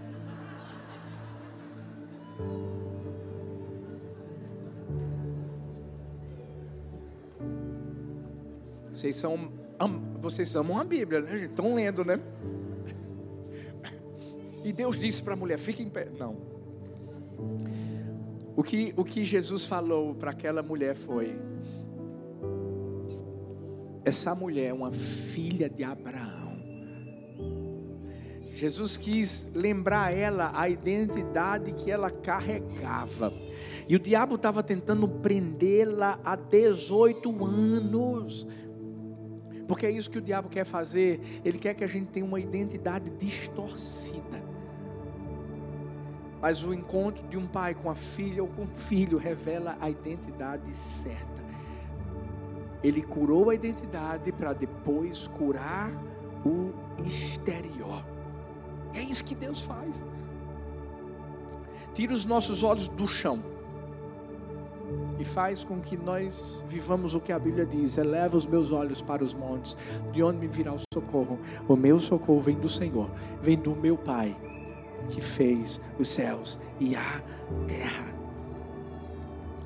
Vocês 8.93 9.16
são 9.16 9.62
vocês 10.20 10.55
amam 10.57 10.78
a 10.78 10.85
Bíblia, 10.85 11.20
né? 11.20 11.45
Estão 11.45 11.74
lendo, 11.74 12.05
né? 12.05 12.20
E 14.64 14.72
Deus 14.72 14.99
disse 14.99 15.22
para 15.22 15.35
a 15.35 15.37
mulher: 15.37 15.59
fique 15.59 15.83
em 15.83 15.89
pé. 15.89 16.09
Não. 16.18 16.37
O 18.55 18.62
que, 18.62 18.93
o 18.97 19.05
que 19.05 19.24
Jesus 19.24 19.66
falou 19.66 20.14
para 20.14 20.30
aquela 20.30 20.62
mulher 20.62 20.95
foi: 20.95 21.39
essa 24.05 24.35
mulher 24.35 24.66
é 24.66 24.72
uma 24.72 24.93
filha 24.93 25.68
de 25.68 25.83
Abraão. 25.83 26.43
Jesus 28.55 28.97
quis 28.97 29.51
lembrar 29.55 30.14
ela 30.14 30.53
a 30.55 30.68
identidade 30.68 31.72
que 31.72 31.91
ela 31.91 32.11
carregava. 32.11 33.33
E 33.89 33.97
o 33.97 33.99
diabo 33.99 34.35
estava 34.35 34.62
tentando 34.62 35.09
prendê-la 35.09 36.20
há 36.22 36.37
18 36.37 37.45
anos. 37.45 38.47
Porque 39.73 39.87
é 39.87 39.91
isso 39.91 40.11
que 40.11 40.18
o 40.18 40.20
diabo 40.20 40.51
quer 40.51 40.66
fazer. 40.66 41.41
Ele 41.43 41.57
quer 41.57 41.73
que 41.73 41.83
a 41.83 41.87
gente 41.87 42.09
tenha 42.09 42.27
uma 42.27 42.39
identidade 42.39 43.09
distorcida. 43.12 44.45
Mas 46.43 46.62
o 46.62 46.75
encontro 46.75 47.27
de 47.27 47.39
um 47.39 47.47
pai 47.47 47.75
com 47.75 47.89
a 47.89 47.95
filha 47.95 48.43
ou 48.43 48.51
com 48.51 48.64
o 48.64 48.66
filho 48.66 49.16
revela 49.16 49.79
a 49.81 49.89
identidade 49.89 50.77
certa. 50.77 51.43
Ele 52.85 53.01
curou 53.01 53.49
a 53.49 53.55
identidade 53.55 54.31
para 54.31 54.53
depois 54.53 55.27
curar 55.27 55.91
o 56.45 56.75
exterior. 57.07 58.05
É 58.93 59.01
isso 59.01 59.25
que 59.25 59.35
Deus 59.35 59.62
faz. 59.62 60.05
Tira 61.95 62.12
os 62.12 62.27
nossos 62.27 62.62
olhos 62.62 62.89
do 62.89 63.09
chão 63.09 63.43
e 65.23 65.25
faz 65.25 65.62
com 65.62 65.81
que 65.81 65.97
nós 65.97 66.64
vivamos 66.66 67.14
o 67.14 67.20
que 67.20 67.33
a 67.33 67.39
Bíblia 67.39 67.64
diz: 67.64 67.97
eleva 67.97 68.37
os 68.37 68.45
meus 68.45 68.73
olhos 68.73 69.01
para 69.01 69.23
os 69.23 69.33
montes, 69.33 69.77
de 70.12 70.20
onde 70.20 70.39
me 70.39 70.49
virá 70.49 70.73
o 70.73 70.81
socorro? 70.93 71.39
O 71.68 71.77
meu 71.77 72.01
socorro 72.01 72.41
vem 72.41 72.57
do 72.57 72.68
Senhor, 72.68 73.09
vem 73.41 73.57
do 73.57 73.77
meu 73.77 73.97
Pai, 73.97 74.37
que 75.09 75.20
fez 75.20 75.81
os 75.97 76.09
céus 76.09 76.59
e 76.81 76.97
a 76.97 77.23
terra. 77.68 78.12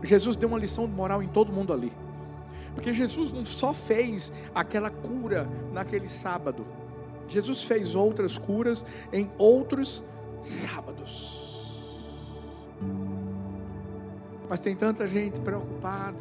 Jesus 0.03 0.37
deu 0.37 0.51
uma 0.51 0.59
lição 0.59 0.87
de 0.87 0.93
moral 0.93 1.23
em 1.23 1.29
todo 1.29 1.51
mundo 1.51 1.73
ali, 1.73 1.91
porque 2.75 2.93
Jesus 2.93 3.33
não 3.33 3.45
só 3.45 3.73
fez 3.73 4.31
aquela 4.55 4.91
cura 4.91 5.49
naquele 5.73 6.07
sábado, 6.07 6.67
Jesus 7.29 7.63
fez 7.63 7.95
outras 7.95 8.37
curas 8.37 8.85
em 9.11 9.31
outros 9.39 10.05
sábados. 10.43 11.36
Mas 14.49 14.61
tem 14.61 14.77
tanta 14.77 15.07
gente 15.07 15.41
preocupada, 15.41 16.19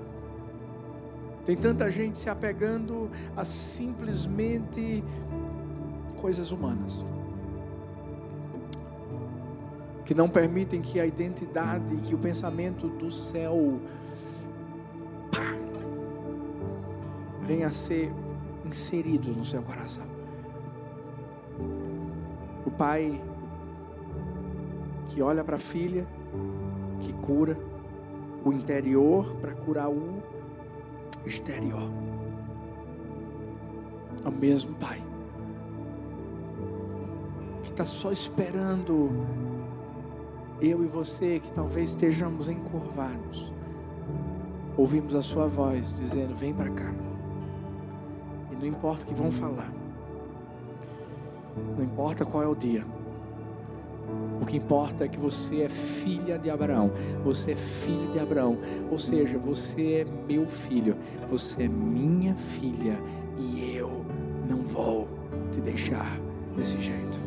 tem 1.45 1.55
tanta 1.55 1.91
gente 1.91 2.17
se 2.17 2.29
apegando 2.29 3.09
a 3.37 3.45
simplesmente 3.45 5.03
coisas 6.19 6.51
humanas, 6.51 7.05
que 10.03 10.15
não 10.15 10.27
permitem 10.27 10.81
que 10.81 10.99
a 10.99 11.05
identidade, 11.05 11.97
que 11.97 12.15
o 12.15 12.17
pensamento 12.17 12.87
do 12.87 13.11
céu 13.11 13.79
pá, 15.31 15.55
venha 17.41 17.67
a 17.67 17.71
ser 17.71 18.11
inserido 18.65 19.31
no 19.31 19.45
seu 19.45 19.61
coração. 19.61 20.05
O 22.65 22.71
pai 22.71 23.21
que 25.09 25.21
olha 25.21 25.43
para 25.43 25.57
a 25.57 25.59
filha, 25.59 26.07
que 26.99 27.13
cura, 27.13 27.55
o 28.45 28.53
interior 28.53 29.35
para 29.41 29.53
curar 29.53 29.89
o 29.89 30.21
exterior. 31.25 31.89
É 34.23 34.29
o 34.29 34.31
mesmo 34.31 34.73
Pai 34.75 35.03
que 37.65 37.71
está 37.71 37.85
só 37.85 38.11
esperando 38.11 39.09
eu 40.61 40.83
e 40.83 40.87
você 40.87 41.39
que 41.39 41.51
talvez 41.51 41.89
estejamos 41.89 42.47
encurvados. 42.47 43.51
Ouvimos 44.77 45.15
a 45.15 45.21
Sua 45.21 45.47
voz 45.47 45.95
dizendo: 45.97 46.35
Vem 46.35 46.53
para 46.53 46.69
cá. 46.69 46.93
E 48.51 48.55
não 48.55 48.65
importa 48.65 49.03
o 49.03 49.07
que 49.07 49.13
vão 49.13 49.31
falar, 49.31 49.73
não 51.75 51.83
importa 51.83 52.23
qual 52.23 52.43
é 52.43 52.47
o 52.47 52.55
dia. 52.55 52.85
O 54.41 54.45
que 54.45 54.57
importa 54.57 55.05
é 55.05 55.07
que 55.07 55.19
você 55.19 55.61
é 55.61 55.69
filha 55.69 56.37
de 56.37 56.49
Abraão. 56.49 56.91
Você 57.23 57.51
é 57.51 57.55
filho 57.55 58.11
de 58.11 58.19
Abraão. 58.19 58.57
Ou 58.91 58.99
seja, 58.99 59.37
você 59.37 60.05
é 60.05 60.07
meu 60.27 60.45
filho. 60.45 60.95
Você 61.29 61.63
é 61.63 61.67
minha 61.67 62.35
filha. 62.35 62.99
E 63.37 63.75
eu 63.75 64.05
não 64.47 64.59
vou 64.59 65.07
te 65.51 65.59
deixar 65.61 66.19
desse 66.55 66.79
jeito. 66.81 67.19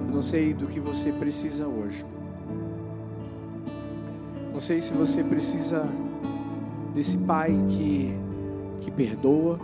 Eu 0.00 0.06
não 0.06 0.22
sei 0.22 0.54
do 0.54 0.66
que 0.66 0.80
você 0.80 1.12
precisa 1.12 1.66
hoje. 1.66 2.04
Não 4.52 4.60
sei 4.60 4.80
se 4.80 4.94
você 4.94 5.22
precisa 5.22 5.84
desse 6.94 7.18
pai 7.18 7.50
que, 7.68 8.14
que 8.80 8.90
perdoa 8.90 9.60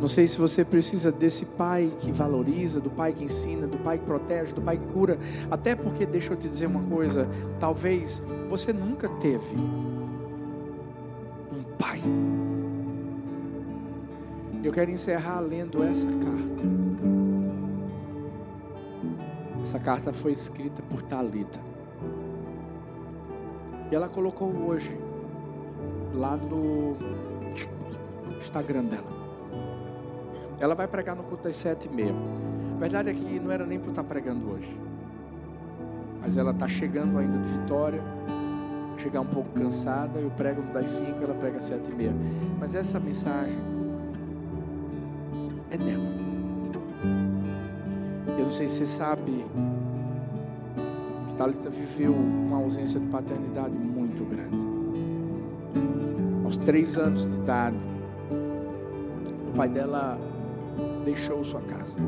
não 0.00 0.08
sei 0.08 0.26
se 0.26 0.38
você 0.38 0.64
precisa 0.64 1.12
desse 1.12 1.44
pai 1.44 1.92
que 2.00 2.10
valoriza, 2.10 2.80
do 2.80 2.88
pai 2.88 3.12
que 3.12 3.22
ensina, 3.22 3.66
do 3.66 3.76
pai 3.76 3.98
que 3.98 4.04
protege, 4.06 4.50
do 4.54 4.62
pai 4.62 4.78
que 4.78 4.86
cura. 4.86 5.18
Até 5.50 5.76
porque, 5.76 6.06
deixa 6.06 6.32
eu 6.32 6.38
te 6.38 6.48
dizer 6.48 6.66
uma 6.66 6.82
coisa: 6.82 7.28
talvez 7.58 8.22
você 8.48 8.72
nunca 8.72 9.10
teve 9.20 9.56
um 11.52 11.62
pai. 11.78 12.00
Eu 14.64 14.72
quero 14.72 14.90
encerrar 14.90 15.40
lendo 15.40 15.82
essa 15.84 16.06
carta. 16.06 16.64
Essa 19.62 19.78
carta 19.78 20.12
foi 20.14 20.32
escrita 20.32 20.82
por 20.88 21.02
Talita. 21.02 21.60
E 23.90 23.94
ela 23.94 24.08
colocou 24.08 24.48
hoje 24.66 24.96
lá 26.14 26.38
no 26.38 26.96
Instagram 28.40 28.84
dela. 28.84 29.19
Ela 30.60 30.74
vai 30.74 30.86
pregar 30.86 31.16
no 31.16 31.22
culto 31.22 31.44
das 31.44 31.56
sete 31.56 31.88
e 31.88 31.90
meia. 31.90 32.14
A 32.76 32.78
verdade 32.78 33.08
é 33.08 33.14
que 33.14 33.40
não 33.40 33.50
era 33.50 33.64
nem 33.64 33.80
para 33.80 33.88
estar 33.88 34.04
pregando 34.04 34.50
hoje. 34.50 34.78
Mas 36.20 36.36
ela 36.36 36.50
está 36.50 36.68
chegando 36.68 37.18
ainda 37.18 37.38
de 37.38 37.48
Vitória. 37.48 38.02
Chegar 38.98 39.22
um 39.22 39.26
pouco 39.26 39.48
cansada. 39.58 40.20
Eu 40.20 40.30
prego 40.30 40.60
das 40.74 40.90
cinco, 40.90 41.24
ela 41.24 41.34
prega 41.34 41.56
às 41.56 41.64
sete 41.64 41.90
e 41.90 41.94
meia. 41.94 42.12
Mas 42.58 42.74
essa 42.74 43.00
mensagem 43.00 43.58
é 45.70 45.78
dela. 45.78 46.20
Eu 48.38 48.44
não 48.44 48.52
sei 48.52 48.68
se 48.68 48.76
você 48.76 48.86
sabe 48.86 49.46
que 51.28 51.34
Thalita 51.36 51.70
viveu 51.70 52.12
uma 52.12 52.58
ausência 52.58 53.00
de 53.00 53.06
paternidade 53.06 53.78
muito 53.78 54.28
grande. 54.28 54.68
Aos 56.44 56.58
três 56.58 56.98
anos 56.98 57.24
de 57.24 57.36
idade, 57.36 57.78
o 59.48 59.52
pai 59.56 59.68
dela 59.68 60.18
deixou 61.10 61.42
sua 61.42 61.60
casa, 61.62 61.98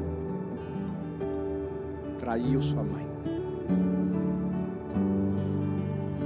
traiu 2.20 2.62
sua 2.62 2.84
mãe. 2.84 3.10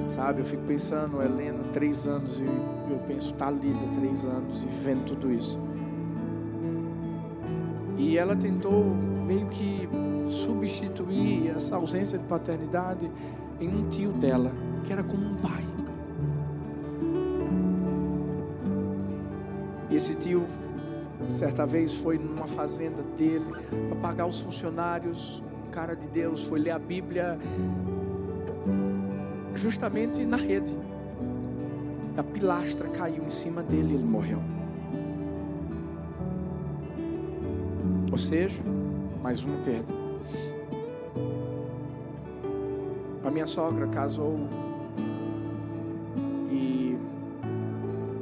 Sabe, 0.09 0.41
eu 0.41 0.45
fico 0.45 0.63
pensando, 0.65 1.23
Helena, 1.23 1.65
três 1.73 2.07
anos, 2.07 2.39
e 2.39 2.45
eu 2.45 2.99
penso, 3.09 3.33
Thalita, 3.35 3.85
três 3.99 4.25
anos, 4.27 4.63
e 4.63 4.67
vivendo 4.67 5.07
tudo 5.07 5.33
isso. 5.33 5.59
E 7.97 8.19
ela 8.19 8.37
tentou 8.37 8.85
meio 9.27 9.47
que 9.47 9.89
substituir 10.29 11.53
essa 11.57 11.77
ausência 11.77 12.19
de 12.19 12.25
paternidade 12.27 13.11
em 13.59 13.69
um 13.69 13.89
tio 13.89 14.13
dela, 14.13 14.53
que 14.85 14.93
era 14.93 15.03
como 15.03 15.25
um 15.25 15.37
pai. 15.37 15.65
E 19.91 19.97
esse 19.97 20.15
tio, 20.15 20.47
certa 21.35 21.67
vez, 21.67 21.95
foi 21.95 22.19
numa 22.19 22.47
fazenda 22.47 23.03
dele 23.17 23.45
para 23.89 23.99
pagar 24.01 24.27
os 24.27 24.41
funcionários. 24.41 25.43
Um 25.67 25.71
cara 25.71 25.95
de 25.95 26.07
Deus 26.07 26.45
foi 26.45 26.61
ler 26.61 26.71
a 26.71 26.79
Bíblia 26.79 27.39
justamente 29.55 30.25
na 30.25 30.37
rede. 30.37 30.77
A 32.17 32.23
pilastra 32.23 32.89
caiu 32.89 33.25
em 33.25 33.31
cima 33.31 33.63
dele 33.63 33.93
e 33.93 33.95
ele 33.95 34.05
morreu. 34.05 34.41
Ou 38.11 38.19
seja, 38.19 38.59
mais 39.23 39.43
uma 39.43 39.57
perda. 39.65 39.93
A 43.25 43.31
minha 43.31 43.47
sogra 43.47 43.87
casou 43.89 44.49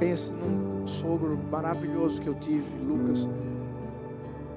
pense 0.04 0.30
num 0.30 0.86
sogro 0.86 1.38
maravilhoso 1.50 2.20
que 2.20 2.28
eu 2.28 2.34
tive, 2.34 2.76
Lucas, 2.76 3.26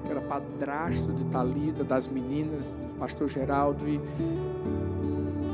que 0.04 0.10
era 0.10 0.20
padrasto 0.20 1.10
de 1.10 1.24
Talita, 1.24 1.82
das 1.82 2.06
meninas, 2.06 2.74
do 2.74 2.98
pastor 2.98 3.30
Geraldo 3.30 3.88
e 3.88 3.98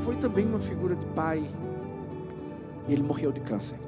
foi 0.03 0.17
também 0.17 0.45
uma 0.45 0.59
figura 0.59 0.97
de 0.97 1.05
pai. 1.07 1.45
E 2.89 2.93
ele 2.93 3.03
morreu 3.03 3.31
de 3.31 3.39
câncer. 3.39 3.79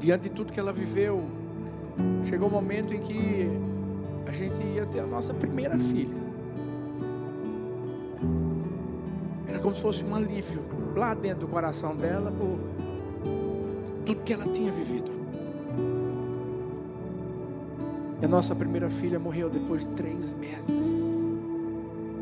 Diante 0.00 0.22
de 0.22 0.30
tudo 0.30 0.50
que 0.50 0.58
ela 0.58 0.72
viveu, 0.72 1.22
chegou 2.30 2.48
o 2.48 2.50
um 2.50 2.54
momento 2.54 2.94
em 2.94 3.00
que 3.00 3.46
a 4.26 4.32
gente 4.32 4.60
ia 4.62 4.86
ter 4.86 5.00
a 5.00 5.06
nossa 5.06 5.34
primeira 5.34 5.78
filha. 5.78 6.16
Era 9.46 9.58
como 9.58 9.74
se 9.74 9.82
fosse 9.82 10.02
um 10.02 10.14
alívio 10.14 10.79
lá 10.94 11.14
dentro 11.14 11.40
do 11.40 11.48
coração 11.48 11.94
dela 11.94 12.30
por 12.32 12.58
tudo 14.04 14.22
que 14.22 14.32
ela 14.32 14.46
tinha 14.46 14.72
vivido. 14.72 15.10
E 18.20 18.24
a 18.24 18.28
nossa 18.28 18.54
primeira 18.54 18.90
filha 18.90 19.18
morreu 19.18 19.48
depois 19.48 19.86
de 19.86 19.88
três 19.94 20.34
meses. 20.34 21.00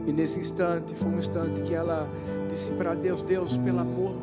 E 0.06 0.12
nesse 0.12 0.40
instante, 0.40 0.94
foi 0.94 1.10
um 1.10 1.18
instante 1.18 1.60
que 1.62 1.74
ela 1.74 2.08
disse 2.48 2.72
para 2.72 2.94
Deus: 2.94 3.22
Deus, 3.22 3.56
pelo 3.56 3.80
amor 3.80 4.14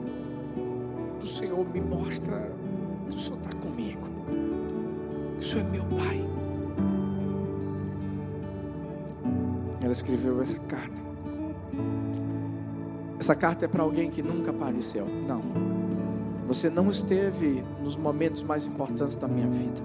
do 1.19 1.27
Senhor, 1.27 1.65
me 1.67 1.81
mostra 1.81 2.49
que 3.09 3.15
o 3.15 3.19
Senhor 3.19 3.37
está 3.37 3.55
comigo, 3.57 4.01
que 5.39 5.45
o 5.45 5.47
Senhor 5.47 5.65
é 5.65 5.69
meu 5.69 5.83
Pai. 5.85 6.25
Ela 9.81 9.91
escreveu 9.91 10.41
essa 10.41 10.57
carta. 10.59 11.04
Essa 13.25 13.33
carta 13.33 13.65
é 13.65 13.67
para 13.67 13.81
alguém 13.81 14.11
que 14.11 14.21
nunca 14.21 14.51
apareceu. 14.51 15.07
Não. 15.27 15.41
Você 16.47 16.69
não 16.69 16.91
esteve 16.91 17.63
nos 17.81 17.97
momentos 17.97 18.43
mais 18.43 18.67
importantes 18.67 19.15
da 19.15 19.27
minha 19.27 19.47
vida. 19.47 19.81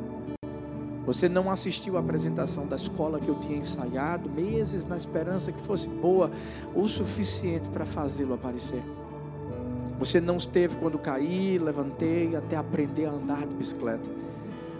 Você 1.06 1.26
não 1.26 1.50
assistiu 1.50 1.96
à 1.96 2.00
apresentação 2.00 2.66
da 2.66 2.76
escola 2.76 3.18
que 3.18 3.28
eu 3.28 3.36
tinha 3.36 3.56
ensaiado 3.56 4.28
meses 4.28 4.84
na 4.84 4.94
esperança 4.94 5.50
que 5.50 5.60
fosse 5.62 5.88
boa 5.88 6.30
o 6.74 6.86
suficiente 6.86 7.66
para 7.70 7.86
fazê-lo 7.86 8.34
aparecer. 8.34 8.82
Você 9.98 10.20
não 10.20 10.36
esteve 10.36 10.76
quando 10.76 10.98
caí, 10.98 11.58
levantei 11.58 12.36
até 12.36 12.56
aprender 12.56 13.06
a 13.06 13.12
andar 13.12 13.46
de 13.46 13.54
bicicleta. 13.54 14.10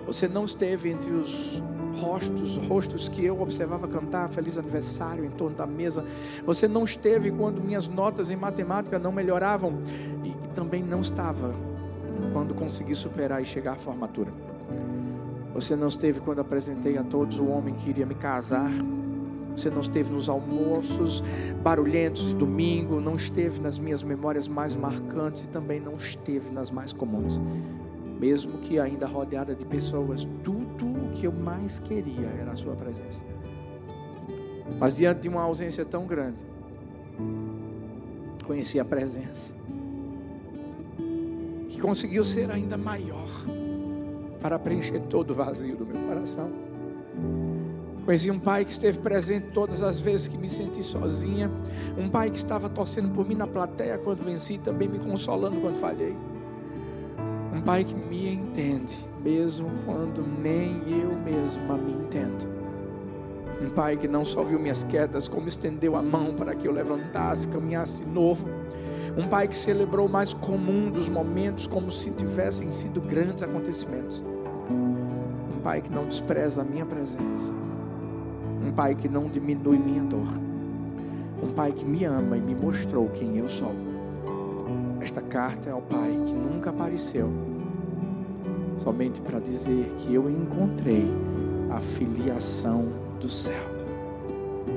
Você 0.05 0.29
não 0.29 0.45
esteve 0.45 0.91
entre 0.91 1.11
os 1.11 1.63
rostos, 1.99 2.57
rostos 2.69 3.09
que 3.09 3.25
eu 3.25 3.41
observava 3.41 3.89
cantar 3.89 4.29
feliz 4.29 4.59
aniversário 4.59 5.25
em 5.25 5.31
torno 5.31 5.57
da 5.57 5.67
mesa. 5.67 6.05
Você 6.45 6.69
não 6.69 6.85
esteve 6.85 7.31
quando 7.31 7.63
minhas 7.63 7.89
notas 7.89 8.31
em 8.31 8.37
matemática 8.37 8.99
não 8.99 9.13
melhoravam 9.13 9.79
e, 10.25 10.29
e 10.29 10.49
também 10.55 10.83
não 10.83 11.01
estava 11.01 11.55
quando 12.33 12.55
consegui 12.55 12.95
superar 12.95 13.43
e 13.43 13.47
chegar 13.47 13.73
à 13.73 13.77
formatura. 13.77 14.33
Você 15.55 15.75
não 15.75 15.89
esteve 15.89 16.21
quando 16.21 16.41
apresentei 16.41 16.97
a 16.97 17.03
todos 17.03 17.39
o 17.39 17.47
homem 17.47 17.75
que 17.75 17.91
iria 17.91 18.07
me 18.07 18.15
casar. 18.15 18.71
Você 19.55 19.69
não 19.69 19.81
esteve 19.81 20.13
nos 20.13 20.29
almoços 20.29 21.25
barulhentos 21.63 22.29
de 22.29 22.35
domingo, 22.35 23.01
não 23.01 23.17
esteve 23.17 23.61
nas 23.61 23.79
minhas 23.79 24.03
memórias 24.03 24.47
mais 24.47 24.77
marcantes 24.77 25.45
e 25.45 25.49
também 25.49 25.81
não 25.81 25.97
esteve 25.97 26.53
nas 26.53 26.71
mais 26.71 26.93
comuns. 26.93 27.41
Mesmo 28.19 28.59
que 28.59 28.79
ainda 28.79 29.07
rodeada 29.07 29.55
de 29.55 29.65
pessoas, 29.65 30.27
tudo 30.45 30.90
que 31.13 31.27
eu 31.27 31.33
mais 31.33 31.79
queria 31.79 32.27
era 32.41 32.53
a 32.53 32.57
sua 32.57 32.75
presença. 32.75 33.23
Mas 34.79 34.95
diante 34.95 35.21
de 35.21 35.29
uma 35.29 35.43
ausência 35.43 35.85
tão 35.85 36.07
grande, 36.07 36.43
conheci 38.47 38.81
a 38.81 38.85
presença 38.85 39.53
que 41.69 41.81
conseguiu 41.81 42.25
ser 42.25 42.51
ainda 42.51 42.77
maior 42.77 43.29
para 44.41 44.59
preencher 44.59 45.01
todo 45.01 45.31
o 45.31 45.35
vazio 45.35 45.77
do 45.77 45.87
meu 45.87 46.01
coração. 46.07 46.51
Conheci 48.05 48.31
um 48.31 48.41
pai 48.41 48.65
que 48.65 48.71
esteve 48.71 48.99
presente 48.99 49.49
todas 49.53 49.83
as 49.83 50.01
vezes 50.01 50.27
que 50.27 50.37
me 50.37 50.49
senti 50.49 50.83
sozinha. 50.83 51.51
Um 51.97 52.09
pai 52.09 52.31
que 52.31 52.37
estava 52.37 52.69
torcendo 52.69 53.15
por 53.15 53.29
mim 53.29 53.35
na 53.35 53.47
plateia 53.47 53.99
quando 53.99 54.25
venci, 54.25 54.59
também 54.59 54.89
me 54.89 54.99
consolando 54.99 55.61
quando 55.61 55.79
falhei. 55.79 56.17
Um 57.61 57.63
pai 57.63 57.85
que 57.85 57.95
me 57.95 58.33
entende, 58.33 58.97
mesmo 59.23 59.69
quando 59.85 60.27
nem 60.43 60.81
eu 60.89 61.15
mesma 61.15 61.77
me 61.77 61.93
entendo. 61.93 62.49
Um 63.61 63.69
pai 63.69 63.99
que 63.99 64.09
não 64.09 64.25
só 64.25 64.43
viu 64.43 64.59
minhas 64.59 64.83
quedas, 64.83 65.29
como 65.29 65.47
estendeu 65.47 65.95
a 65.95 66.01
mão 66.01 66.33
para 66.33 66.55
que 66.55 66.67
eu 66.67 66.73
levantasse, 66.73 67.47
caminhasse 67.47 68.03
de 68.03 68.11
novo. 68.11 68.49
Um 69.15 69.29
pai 69.29 69.47
que 69.47 69.55
celebrou 69.55 70.07
o 70.07 70.09
mais 70.09 70.33
comum 70.33 70.91
dos 70.91 71.07
momentos 71.07 71.67
como 71.67 71.91
se 71.91 72.11
tivessem 72.13 72.71
sido 72.71 72.99
grandes 72.99 73.43
acontecimentos. 73.43 74.25
Um 74.71 75.61
pai 75.63 75.83
que 75.83 75.93
não 75.93 76.07
despreza 76.07 76.63
a 76.63 76.65
minha 76.65 76.87
presença. 76.87 77.53
Um 78.65 78.73
pai 78.73 78.95
que 78.95 79.07
não 79.07 79.29
diminui 79.29 79.77
minha 79.77 80.03
dor. 80.03 80.29
Um 81.43 81.53
pai 81.53 81.73
que 81.73 81.85
me 81.85 82.05
ama 82.05 82.39
e 82.39 82.41
me 82.41 82.55
mostrou 82.55 83.11
quem 83.11 83.37
eu 83.37 83.51
sou. 83.51 83.75
Esta 84.99 85.21
carta 85.21 85.69
é 85.69 85.73
ao 85.73 85.83
pai 85.83 86.11
que 86.25 86.33
nunca 86.33 86.71
apareceu, 86.71 87.50
somente 88.77 89.21
para 89.21 89.39
dizer 89.39 89.93
que 89.99 90.15
eu 90.15 90.31
encontrei 90.31 91.11
a 91.71 91.81
filiação 91.81 92.89
do 93.21 93.29
céu. 93.29 93.65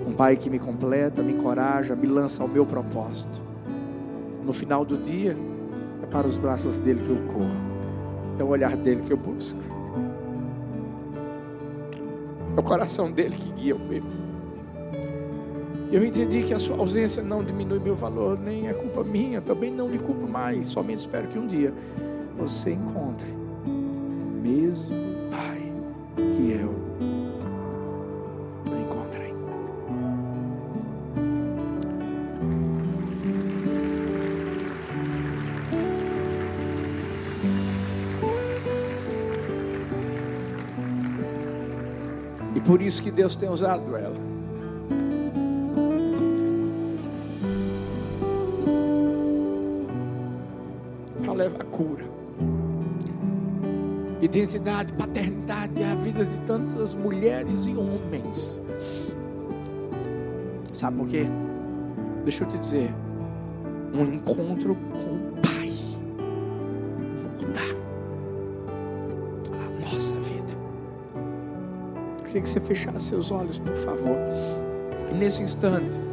Um 0.07 0.13
pai 0.13 0.35
que 0.35 0.49
me 0.49 0.59
completa, 0.59 1.21
me 1.21 1.33
encoraja, 1.33 1.95
me 1.95 2.07
lança 2.07 2.43
ao 2.43 2.49
meu 2.49 2.65
propósito 2.65 3.53
no 4.43 4.53
final 4.53 4.83
do 4.83 4.97
dia, 4.97 5.37
é 6.01 6.05
para 6.05 6.27
os 6.27 6.35
braços 6.35 6.77
dele 6.77 7.01
que 7.01 7.09
eu 7.09 7.33
corro, 7.33 7.55
é 8.37 8.43
o 8.43 8.47
olhar 8.47 8.75
dele 8.75 9.01
que 9.01 9.11
eu 9.11 9.17
busco, 9.17 9.59
é 12.55 12.59
o 12.59 12.63
coração 12.63 13.11
dele 13.11 13.35
que 13.35 13.49
guia 13.51 13.75
o 13.75 13.79
meu. 13.79 14.03
Eu 15.91 16.03
entendi 16.03 16.41
que 16.43 16.53
a 16.53 16.59
sua 16.59 16.77
ausência 16.77 17.21
não 17.21 17.43
diminui 17.43 17.79
meu 17.79 17.95
valor, 17.95 18.37
nem 18.37 18.67
é 18.67 18.73
culpa 18.73 19.03
minha, 19.03 19.39
também 19.41 19.71
não 19.71 19.87
lhe 19.87 19.99
culpo 19.99 20.27
mais. 20.27 20.67
Somente 20.67 20.99
espero 20.99 21.27
que 21.27 21.37
um 21.37 21.45
dia 21.45 21.71
você 22.35 22.71
encontre 22.71 23.31
mesmo 24.43 24.93
Pai 25.31 25.71
que 26.15 26.51
eu 26.51 26.83
por 42.63 42.81
isso 42.81 43.03
que 43.03 43.11
Deus 43.11 43.35
tem 43.35 43.49
usado 43.49 43.95
ela. 43.95 44.32
Identidade, 54.38 54.93
paternidade 54.93 55.84
à 55.84 55.95
vida 55.95 56.25
de 56.25 56.38
tantas 56.45 56.93
mulheres 56.93 57.67
e 57.67 57.75
homens. 57.75 58.61
Sabe 60.71 60.97
por 60.97 61.07
quê? 61.07 61.25
Deixa 62.23 62.43
eu 62.43 62.47
te 62.47 62.57
dizer, 62.57 62.93
um 63.93 64.03
encontro 64.03 64.75
com 64.91 65.34
queria 72.34 72.41
que 72.41 72.49
você 72.49 72.59
fechasse 72.59 73.05
seus 73.05 73.31
olhos, 73.31 73.59
por 73.59 73.75
favor. 73.75 74.17
Nesse 75.15 75.43
instante, 75.43 76.03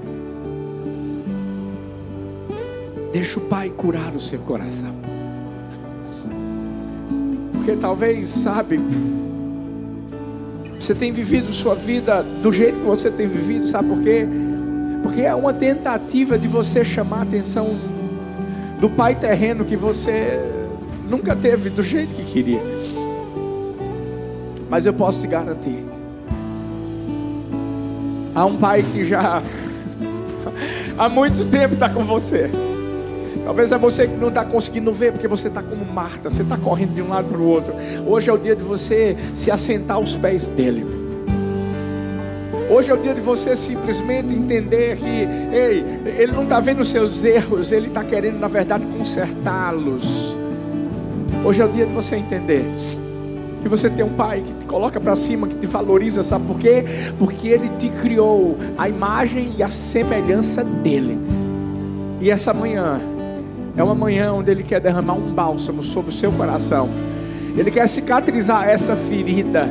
Deixa 3.13 3.41
o 3.41 3.43
Pai 3.43 3.71
curar 3.71 4.15
o 4.15 4.21
seu 4.21 4.39
coração. 4.41 4.95
Porque 7.61 7.77
talvez, 7.77 8.31
sabe, 8.31 8.81
você 10.79 10.95
tem 10.95 11.13
vivido 11.13 11.53
sua 11.53 11.75
vida 11.75 12.23
do 12.23 12.51
jeito 12.51 12.79
que 12.79 12.87
você 12.87 13.11
tem 13.11 13.29
vivido, 13.29 13.67
sabe 13.67 13.91
por 13.91 14.01
quê? 14.01 14.27
Porque 15.03 15.21
é 15.21 15.35
uma 15.35 15.53
tentativa 15.53 16.39
de 16.39 16.49
você 16.49 16.83
chamar 16.83 17.19
a 17.19 17.23
atenção 17.23 17.79
do 18.81 18.89
pai 18.89 19.15
terreno 19.15 19.67
que 19.67 19.77
você 19.77 20.41
nunca 21.07 21.37
teve 21.37 21.69
do 21.69 21.83
jeito 21.83 22.15
que 22.15 22.25
queria. 22.25 22.63
Mas 24.71 24.87
eu 24.87 24.95
posso 24.95 25.21
te 25.21 25.27
garantir: 25.27 25.85
há 28.35 28.47
um 28.47 28.57
pai 28.57 28.83
que 28.83 29.05
já 29.05 29.43
há 30.97 31.09
muito 31.11 31.45
tempo 31.45 31.75
está 31.75 31.91
com 31.91 32.07
você. 32.07 32.51
Talvez 33.51 33.73
é 33.73 33.79
você 33.79 34.07
que 34.07 34.15
não 34.15 34.29
está 34.29 34.45
conseguindo 34.45 34.93
ver, 34.93 35.11
porque 35.11 35.27
você 35.27 35.49
está 35.49 35.61
como 35.61 35.85
Marta, 35.85 36.31
você 36.31 36.43
está 36.43 36.57
correndo 36.57 36.95
de 36.95 37.03
um 37.03 37.09
lado 37.09 37.27
para 37.31 37.37
o 37.37 37.45
outro. 37.45 37.75
Hoje 38.07 38.31
é 38.31 38.33
o 38.33 38.39
dia 38.39 38.55
de 38.55 38.63
você 38.63 39.17
se 39.35 39.51
assentar 39.51 39.97
aos 39.97 40.15
pés 40.15 40.47
dele. 40.47 40.87
Hoje 42.71 42.93
é 42.93 42.95
o 42.95 42.97
dia 42.97 43.13
de 43.13 43.21
você 43.21 43.57
simplesmente 43.57 44.33
entender 44.33 44.99
que, 44.99 45.29
ei, 45.53 45.85
ele 46.17 46.31
não 46.31 46.45
está 46.45 46.61
vendo 46.61 46.79
os 46.79 46.91
seus 46.91 47.25
erros, 47.25 47.73
ele 47.73 47.89
está 47.89 48.05
querendo, 48.05 48.39
na 48.39 48.47
verdade, 48.47 48.87
consertá-los. 48.87 50.39
Hoje 51.45 51.61
é 51.61 51.65
o 51.65 51.69
dia 51.69 51.87
de 51.87 51.93
você 51.93 52.15
entender 52.15 52.65
que 53.61 53.69
você 53.69 53.91
tem 53.91 54.05
um 54.05 54.15
pai 54.15 54.45
que 54.47 54.53
te 54.53 54.65
coloca 54.65 55.01
para 55.01 55.17
cima, 55.17 55.49
que 55.49 55.57
te 55.57 55.67
valoriza, 55.67 56.23
sabe 56.23 56.47
por 56.47 56.57
quê? 56.57 56.85
Porque 57.19 57.49
ele 57.49 57.69
te 57.81 57.89
criou 57.89 58.57
a 58.79 58.89
imagem 58.89 59.55
e 59.59 59.63
a 59.65 59.71
semelhança 59.71 60.63
dele. 60.63 61.19
E 62.21 62.31
essa 62.31 62.55
manhã 62.55 63.01
é 63.77 63.83
uma 63.83 63.95
manhã 63.95 64.33
onde 64.33 64.51
Ele 64.51 64.63
quer 64.63 64.81
derramar 64.81 65.15
um 65.15 65.33
bálsamo 65.33 65.83
sobre 65.83 66.11
o 66.11 66.15
seu 66.15 66.33
coração. 66.33 66.89
Ele 67.57 67.71
quer 67.71 67.89
cicatrizar 67.89 68.69
essa 68.69 68.97
ferida 68.97 69.69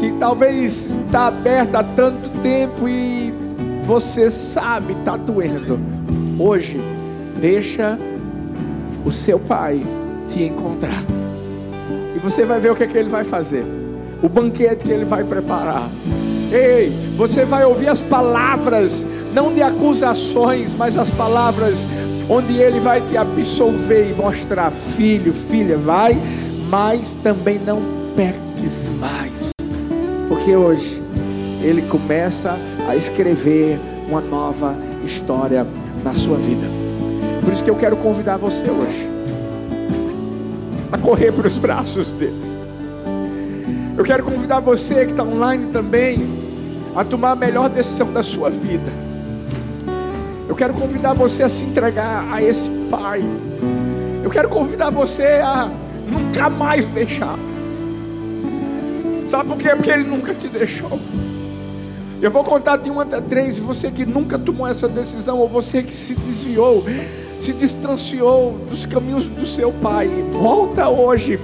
que 0.00 0.12
talvez 0.18 0.96
está 0.96 1.26
aberta 1.26 1.78
há 1.78 1.84
tanto 1.84 2.28
tempo 2.42 2.88
e 2.88 3.32
você 3.84 4.30
sabe 4.30 4.92
está 4.92 5.16
doendo. 5.16 5.78
Hoje, 6.38 6.80
deixa 7.40 7.98
o 9.04 9.12
seu 9.12 9.38
Pai 9.38 9.82
te 10.26 10.42
encontrar. 10.44 11.02
E 12.14 12.18
você 12.18 12.44
vai 12.44 12.60
ver 12.60 12.72
o 12.72 12.76
que, 12.76 12.84
é 12.84 12.86
que 12.86 12.96
Ele 12.96 13.08
vai 13.08 13.24
fazer. 13.24 13.64
O 14.22 14.28
banquete 14.28 14.84
que 14.84 14.92
Ele 14.92 15.04
vai 15.04 15.24
preparar. 15.24 15.88
Ei, 16.52 16.92
você 17.16 17.44
vai 17.44 17.64
ouvir 17.64 17.88
as 17.88 18.00
palavras, 18.00 19.06
não 19.32 19.54
de 19.54 19.62
acusações, 19.62 20.74
mas 20.74 20.96
as 20.96 21.10
palavras 21.10 21.86
onde 22.30 22.56
Ele 22.56 22.78
vai 22.78 23.00
te 23.00 23.16
absolver 23.16 24.08
e 24.08 24.14
mostrar, 24.14 24.70
filho, 24.70 25.34
filha, 25.34 25.76
vai, 25.76 26.16
mas 26.68 27.12
também 27.12 27.58
não 27.58 27.82
peques 28.14 28.88
mais, 29.00 29.50
porque 30.28 30.54
hoje 30.54 31.02
Ele 31.60 31.82
começa 31.82 32.56
a 32.88 32.94
escrever 32.94 33.80
uma 34.08 34.20
nova 34.20 34.76
história 35.04 35.66
na 36.04 36.14
sua 36.14 36.36
vida. 36.36 36.66
Por 37.42 37.52
isso 37.52 37.64
que 37.64 37.70
eu 37.70 37.76
quero 37.76 37.96
convidar 37.96 38.36
você 38.36 38.70
hoje 38.70 39.10
a 40.92 40.98
correr 40.98 41.32
para 41.32 41.48
os 41.48 41.58
braços 41.58 42.10
dele. 42.10 42.50
Eu 43.98 44.04
quero 44.04 44.22
convidar 44.22 44.60
você 44.60 45.04
que 45.04 45.10
está 45.10 45.24
online 45.24 45.66
também 45.72 46.26
a 46.94 47.04
tomar 47.04 47.32
a 47.32 47.36
melhor 47.36 47.68
decisão 47.68 48.12
da 48.12 48.22
sua 48.22 48.50
vida. 48.50 49.09
Eu 50.50 50.56
quero 50.56 50.74
convidar 50.74 51.12
você 51.12 51.44
a 51.44 51.48
se 51.48 51.64
entregar 51.64 52.26
a 52.28 52.42
esse 52.42 52.68
Pai. 52.90 53.22
Eu 54.20 54.28
quero 54.28 54.48
convidar 54.48 54.90
você 54.90 55.40
a 55.40 55.70
nunca 56.08 56.50
mais 56.50 56.86
deixar. 56.86 57.38
Sabe 59.28 59.48
por 59.48 59.56
quê? 59.56 59.68
Porque 59.68 59.92
Ele 59.92 60.02
nunca 60.02 60.34
te 60.34 60.48
deixou. 60.48 60.98
Eu 62.20 62.32
vou 62.32 62.42
contar 62.42 62.78
de 62.78 62.90
um 62.90 62.98
até 62.98 63.20
três. 63.20 63.58
Você 63.58 63.92
que 63.92 64.04
nunca 64.04 64.40
tomou 64.40 64.66
essa 64.66 64.88
decisão, 64.88 65.38
ou 65.38 65.48
você 65.48 65.84
que 65.84 65.94
se 65.94 66.16
desviou, 66.16 66.84
se 67.38 67.52
distanciou 67.52 68.58
dos 68.68 68.84
caminhos 68.84 69.28
do 69.28 69.46
seu 69.46 69.70
Pai, 69.70 70.08
volta 70.32 70.88
hoje 70.88 71.38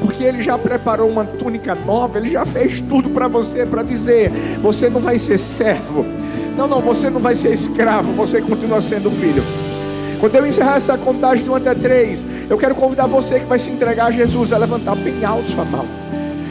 porque 0.00 0.22
Ele 0.22 0.40
já 0.42 0.56
preparou 0.56 1.08
uma 1.08 1.24
túnica 1.24 1.74
nova, 1.74 2.18
Ele 2.18 2.30
já 2.30 2.44
fez 2.44 2.80
tudo 2.80 3.10
para 3.10 3.26
você, 3.26 3.66
para 3.66 3.82
dizer: 3.82 4.30
você 4.60 4.88
não 4.88 5.00
vai 5.00 5.18
ser 5.18 5.38
servo, 5.38 6.04
não, 6.56 6.66
não, 6.66 6.80
você 6.80 7.10
não 7.10 7.20
vai 7.20 7.34
ser 7.34 7.52
escravo, 7.52 8.12
você 8.12 8.40
continua 8.40 8.80
sendo 8.80 9.10
filho. 9.10 9.42
Quando 10.20 10.36
eu 10.36 10.46
encerrar 10.46 10.76
essa 10.76 10.96
contagem 10.96 11.44
de 11.44 11.50
1 11.50 11.54
até 11.56 11.74
3, 11.74 12.26
eu 12.48 12.56
quero 12.56 12.74
convidar 12.74 13.06
você 13.06 13.40
que 13.40 13.46
vai 13.46 13.58
se 13.58 13.70
entregar 13.70 14.06
a 14.06 14.10
Jesus 14.10 14.52
a 14.52 14.58
levantar 14.58 14.94
bem 14.94 15.24
alto 15.24 15.48
sua 15.48 15.64
mão. 15.64 15.84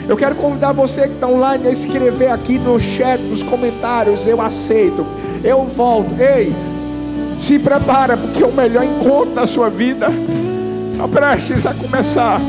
Eu 0.07 0.17
quero 0.17 0.35
convidar 0.35 0.73
você 0.73 1.07
que 1.07 1.13
está 1.13 1.27
online 1.27 1.67
a 1.67 1.71
escrever 1.71 2.31
aqui 2.31 2.57
no 2.59 2.79
chat, 2.79 3.21
nos 3.21 3.43
comentários, 3.43 4.27
eu 4.27 4.41
aceito, 4.41 5.05
eu 5.43 5.65
volto. 5.65 6.11
Ei, 6.19 6.53
se 7.37 7.57
prepara, 7.59 8.17
porque 8.17 8.43
é 8.43 8.45
o 8.45 8.51
melhor 8.51 8.83
encontro 8.83 9.35
da 9.35 9.45
sua 9.45 9.69
vida 9.69 10.09
está 11.01 11.07
prestes 11.07 11.65
a 11.65 11.73
começar 11.73 12.39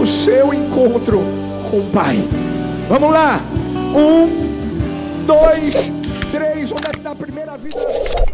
o 0.00 0.06
seu 0.06 0.54
encontro 0.54 1.20
com 1.70 1.78
o 1.78 1.90
Pai. 1.92 2.22
Vamos 2.88 3.10
lá. 3.10 3.40
Um, 3.94 5.26
dois, 5.26 5.74
três. 5.74 5.95
É 6.66 6.90
que 6.90 6.96
está 6.98 7.12
a 7.12 7.14
primeira 7.14 7.56
vida? 7.56 8.25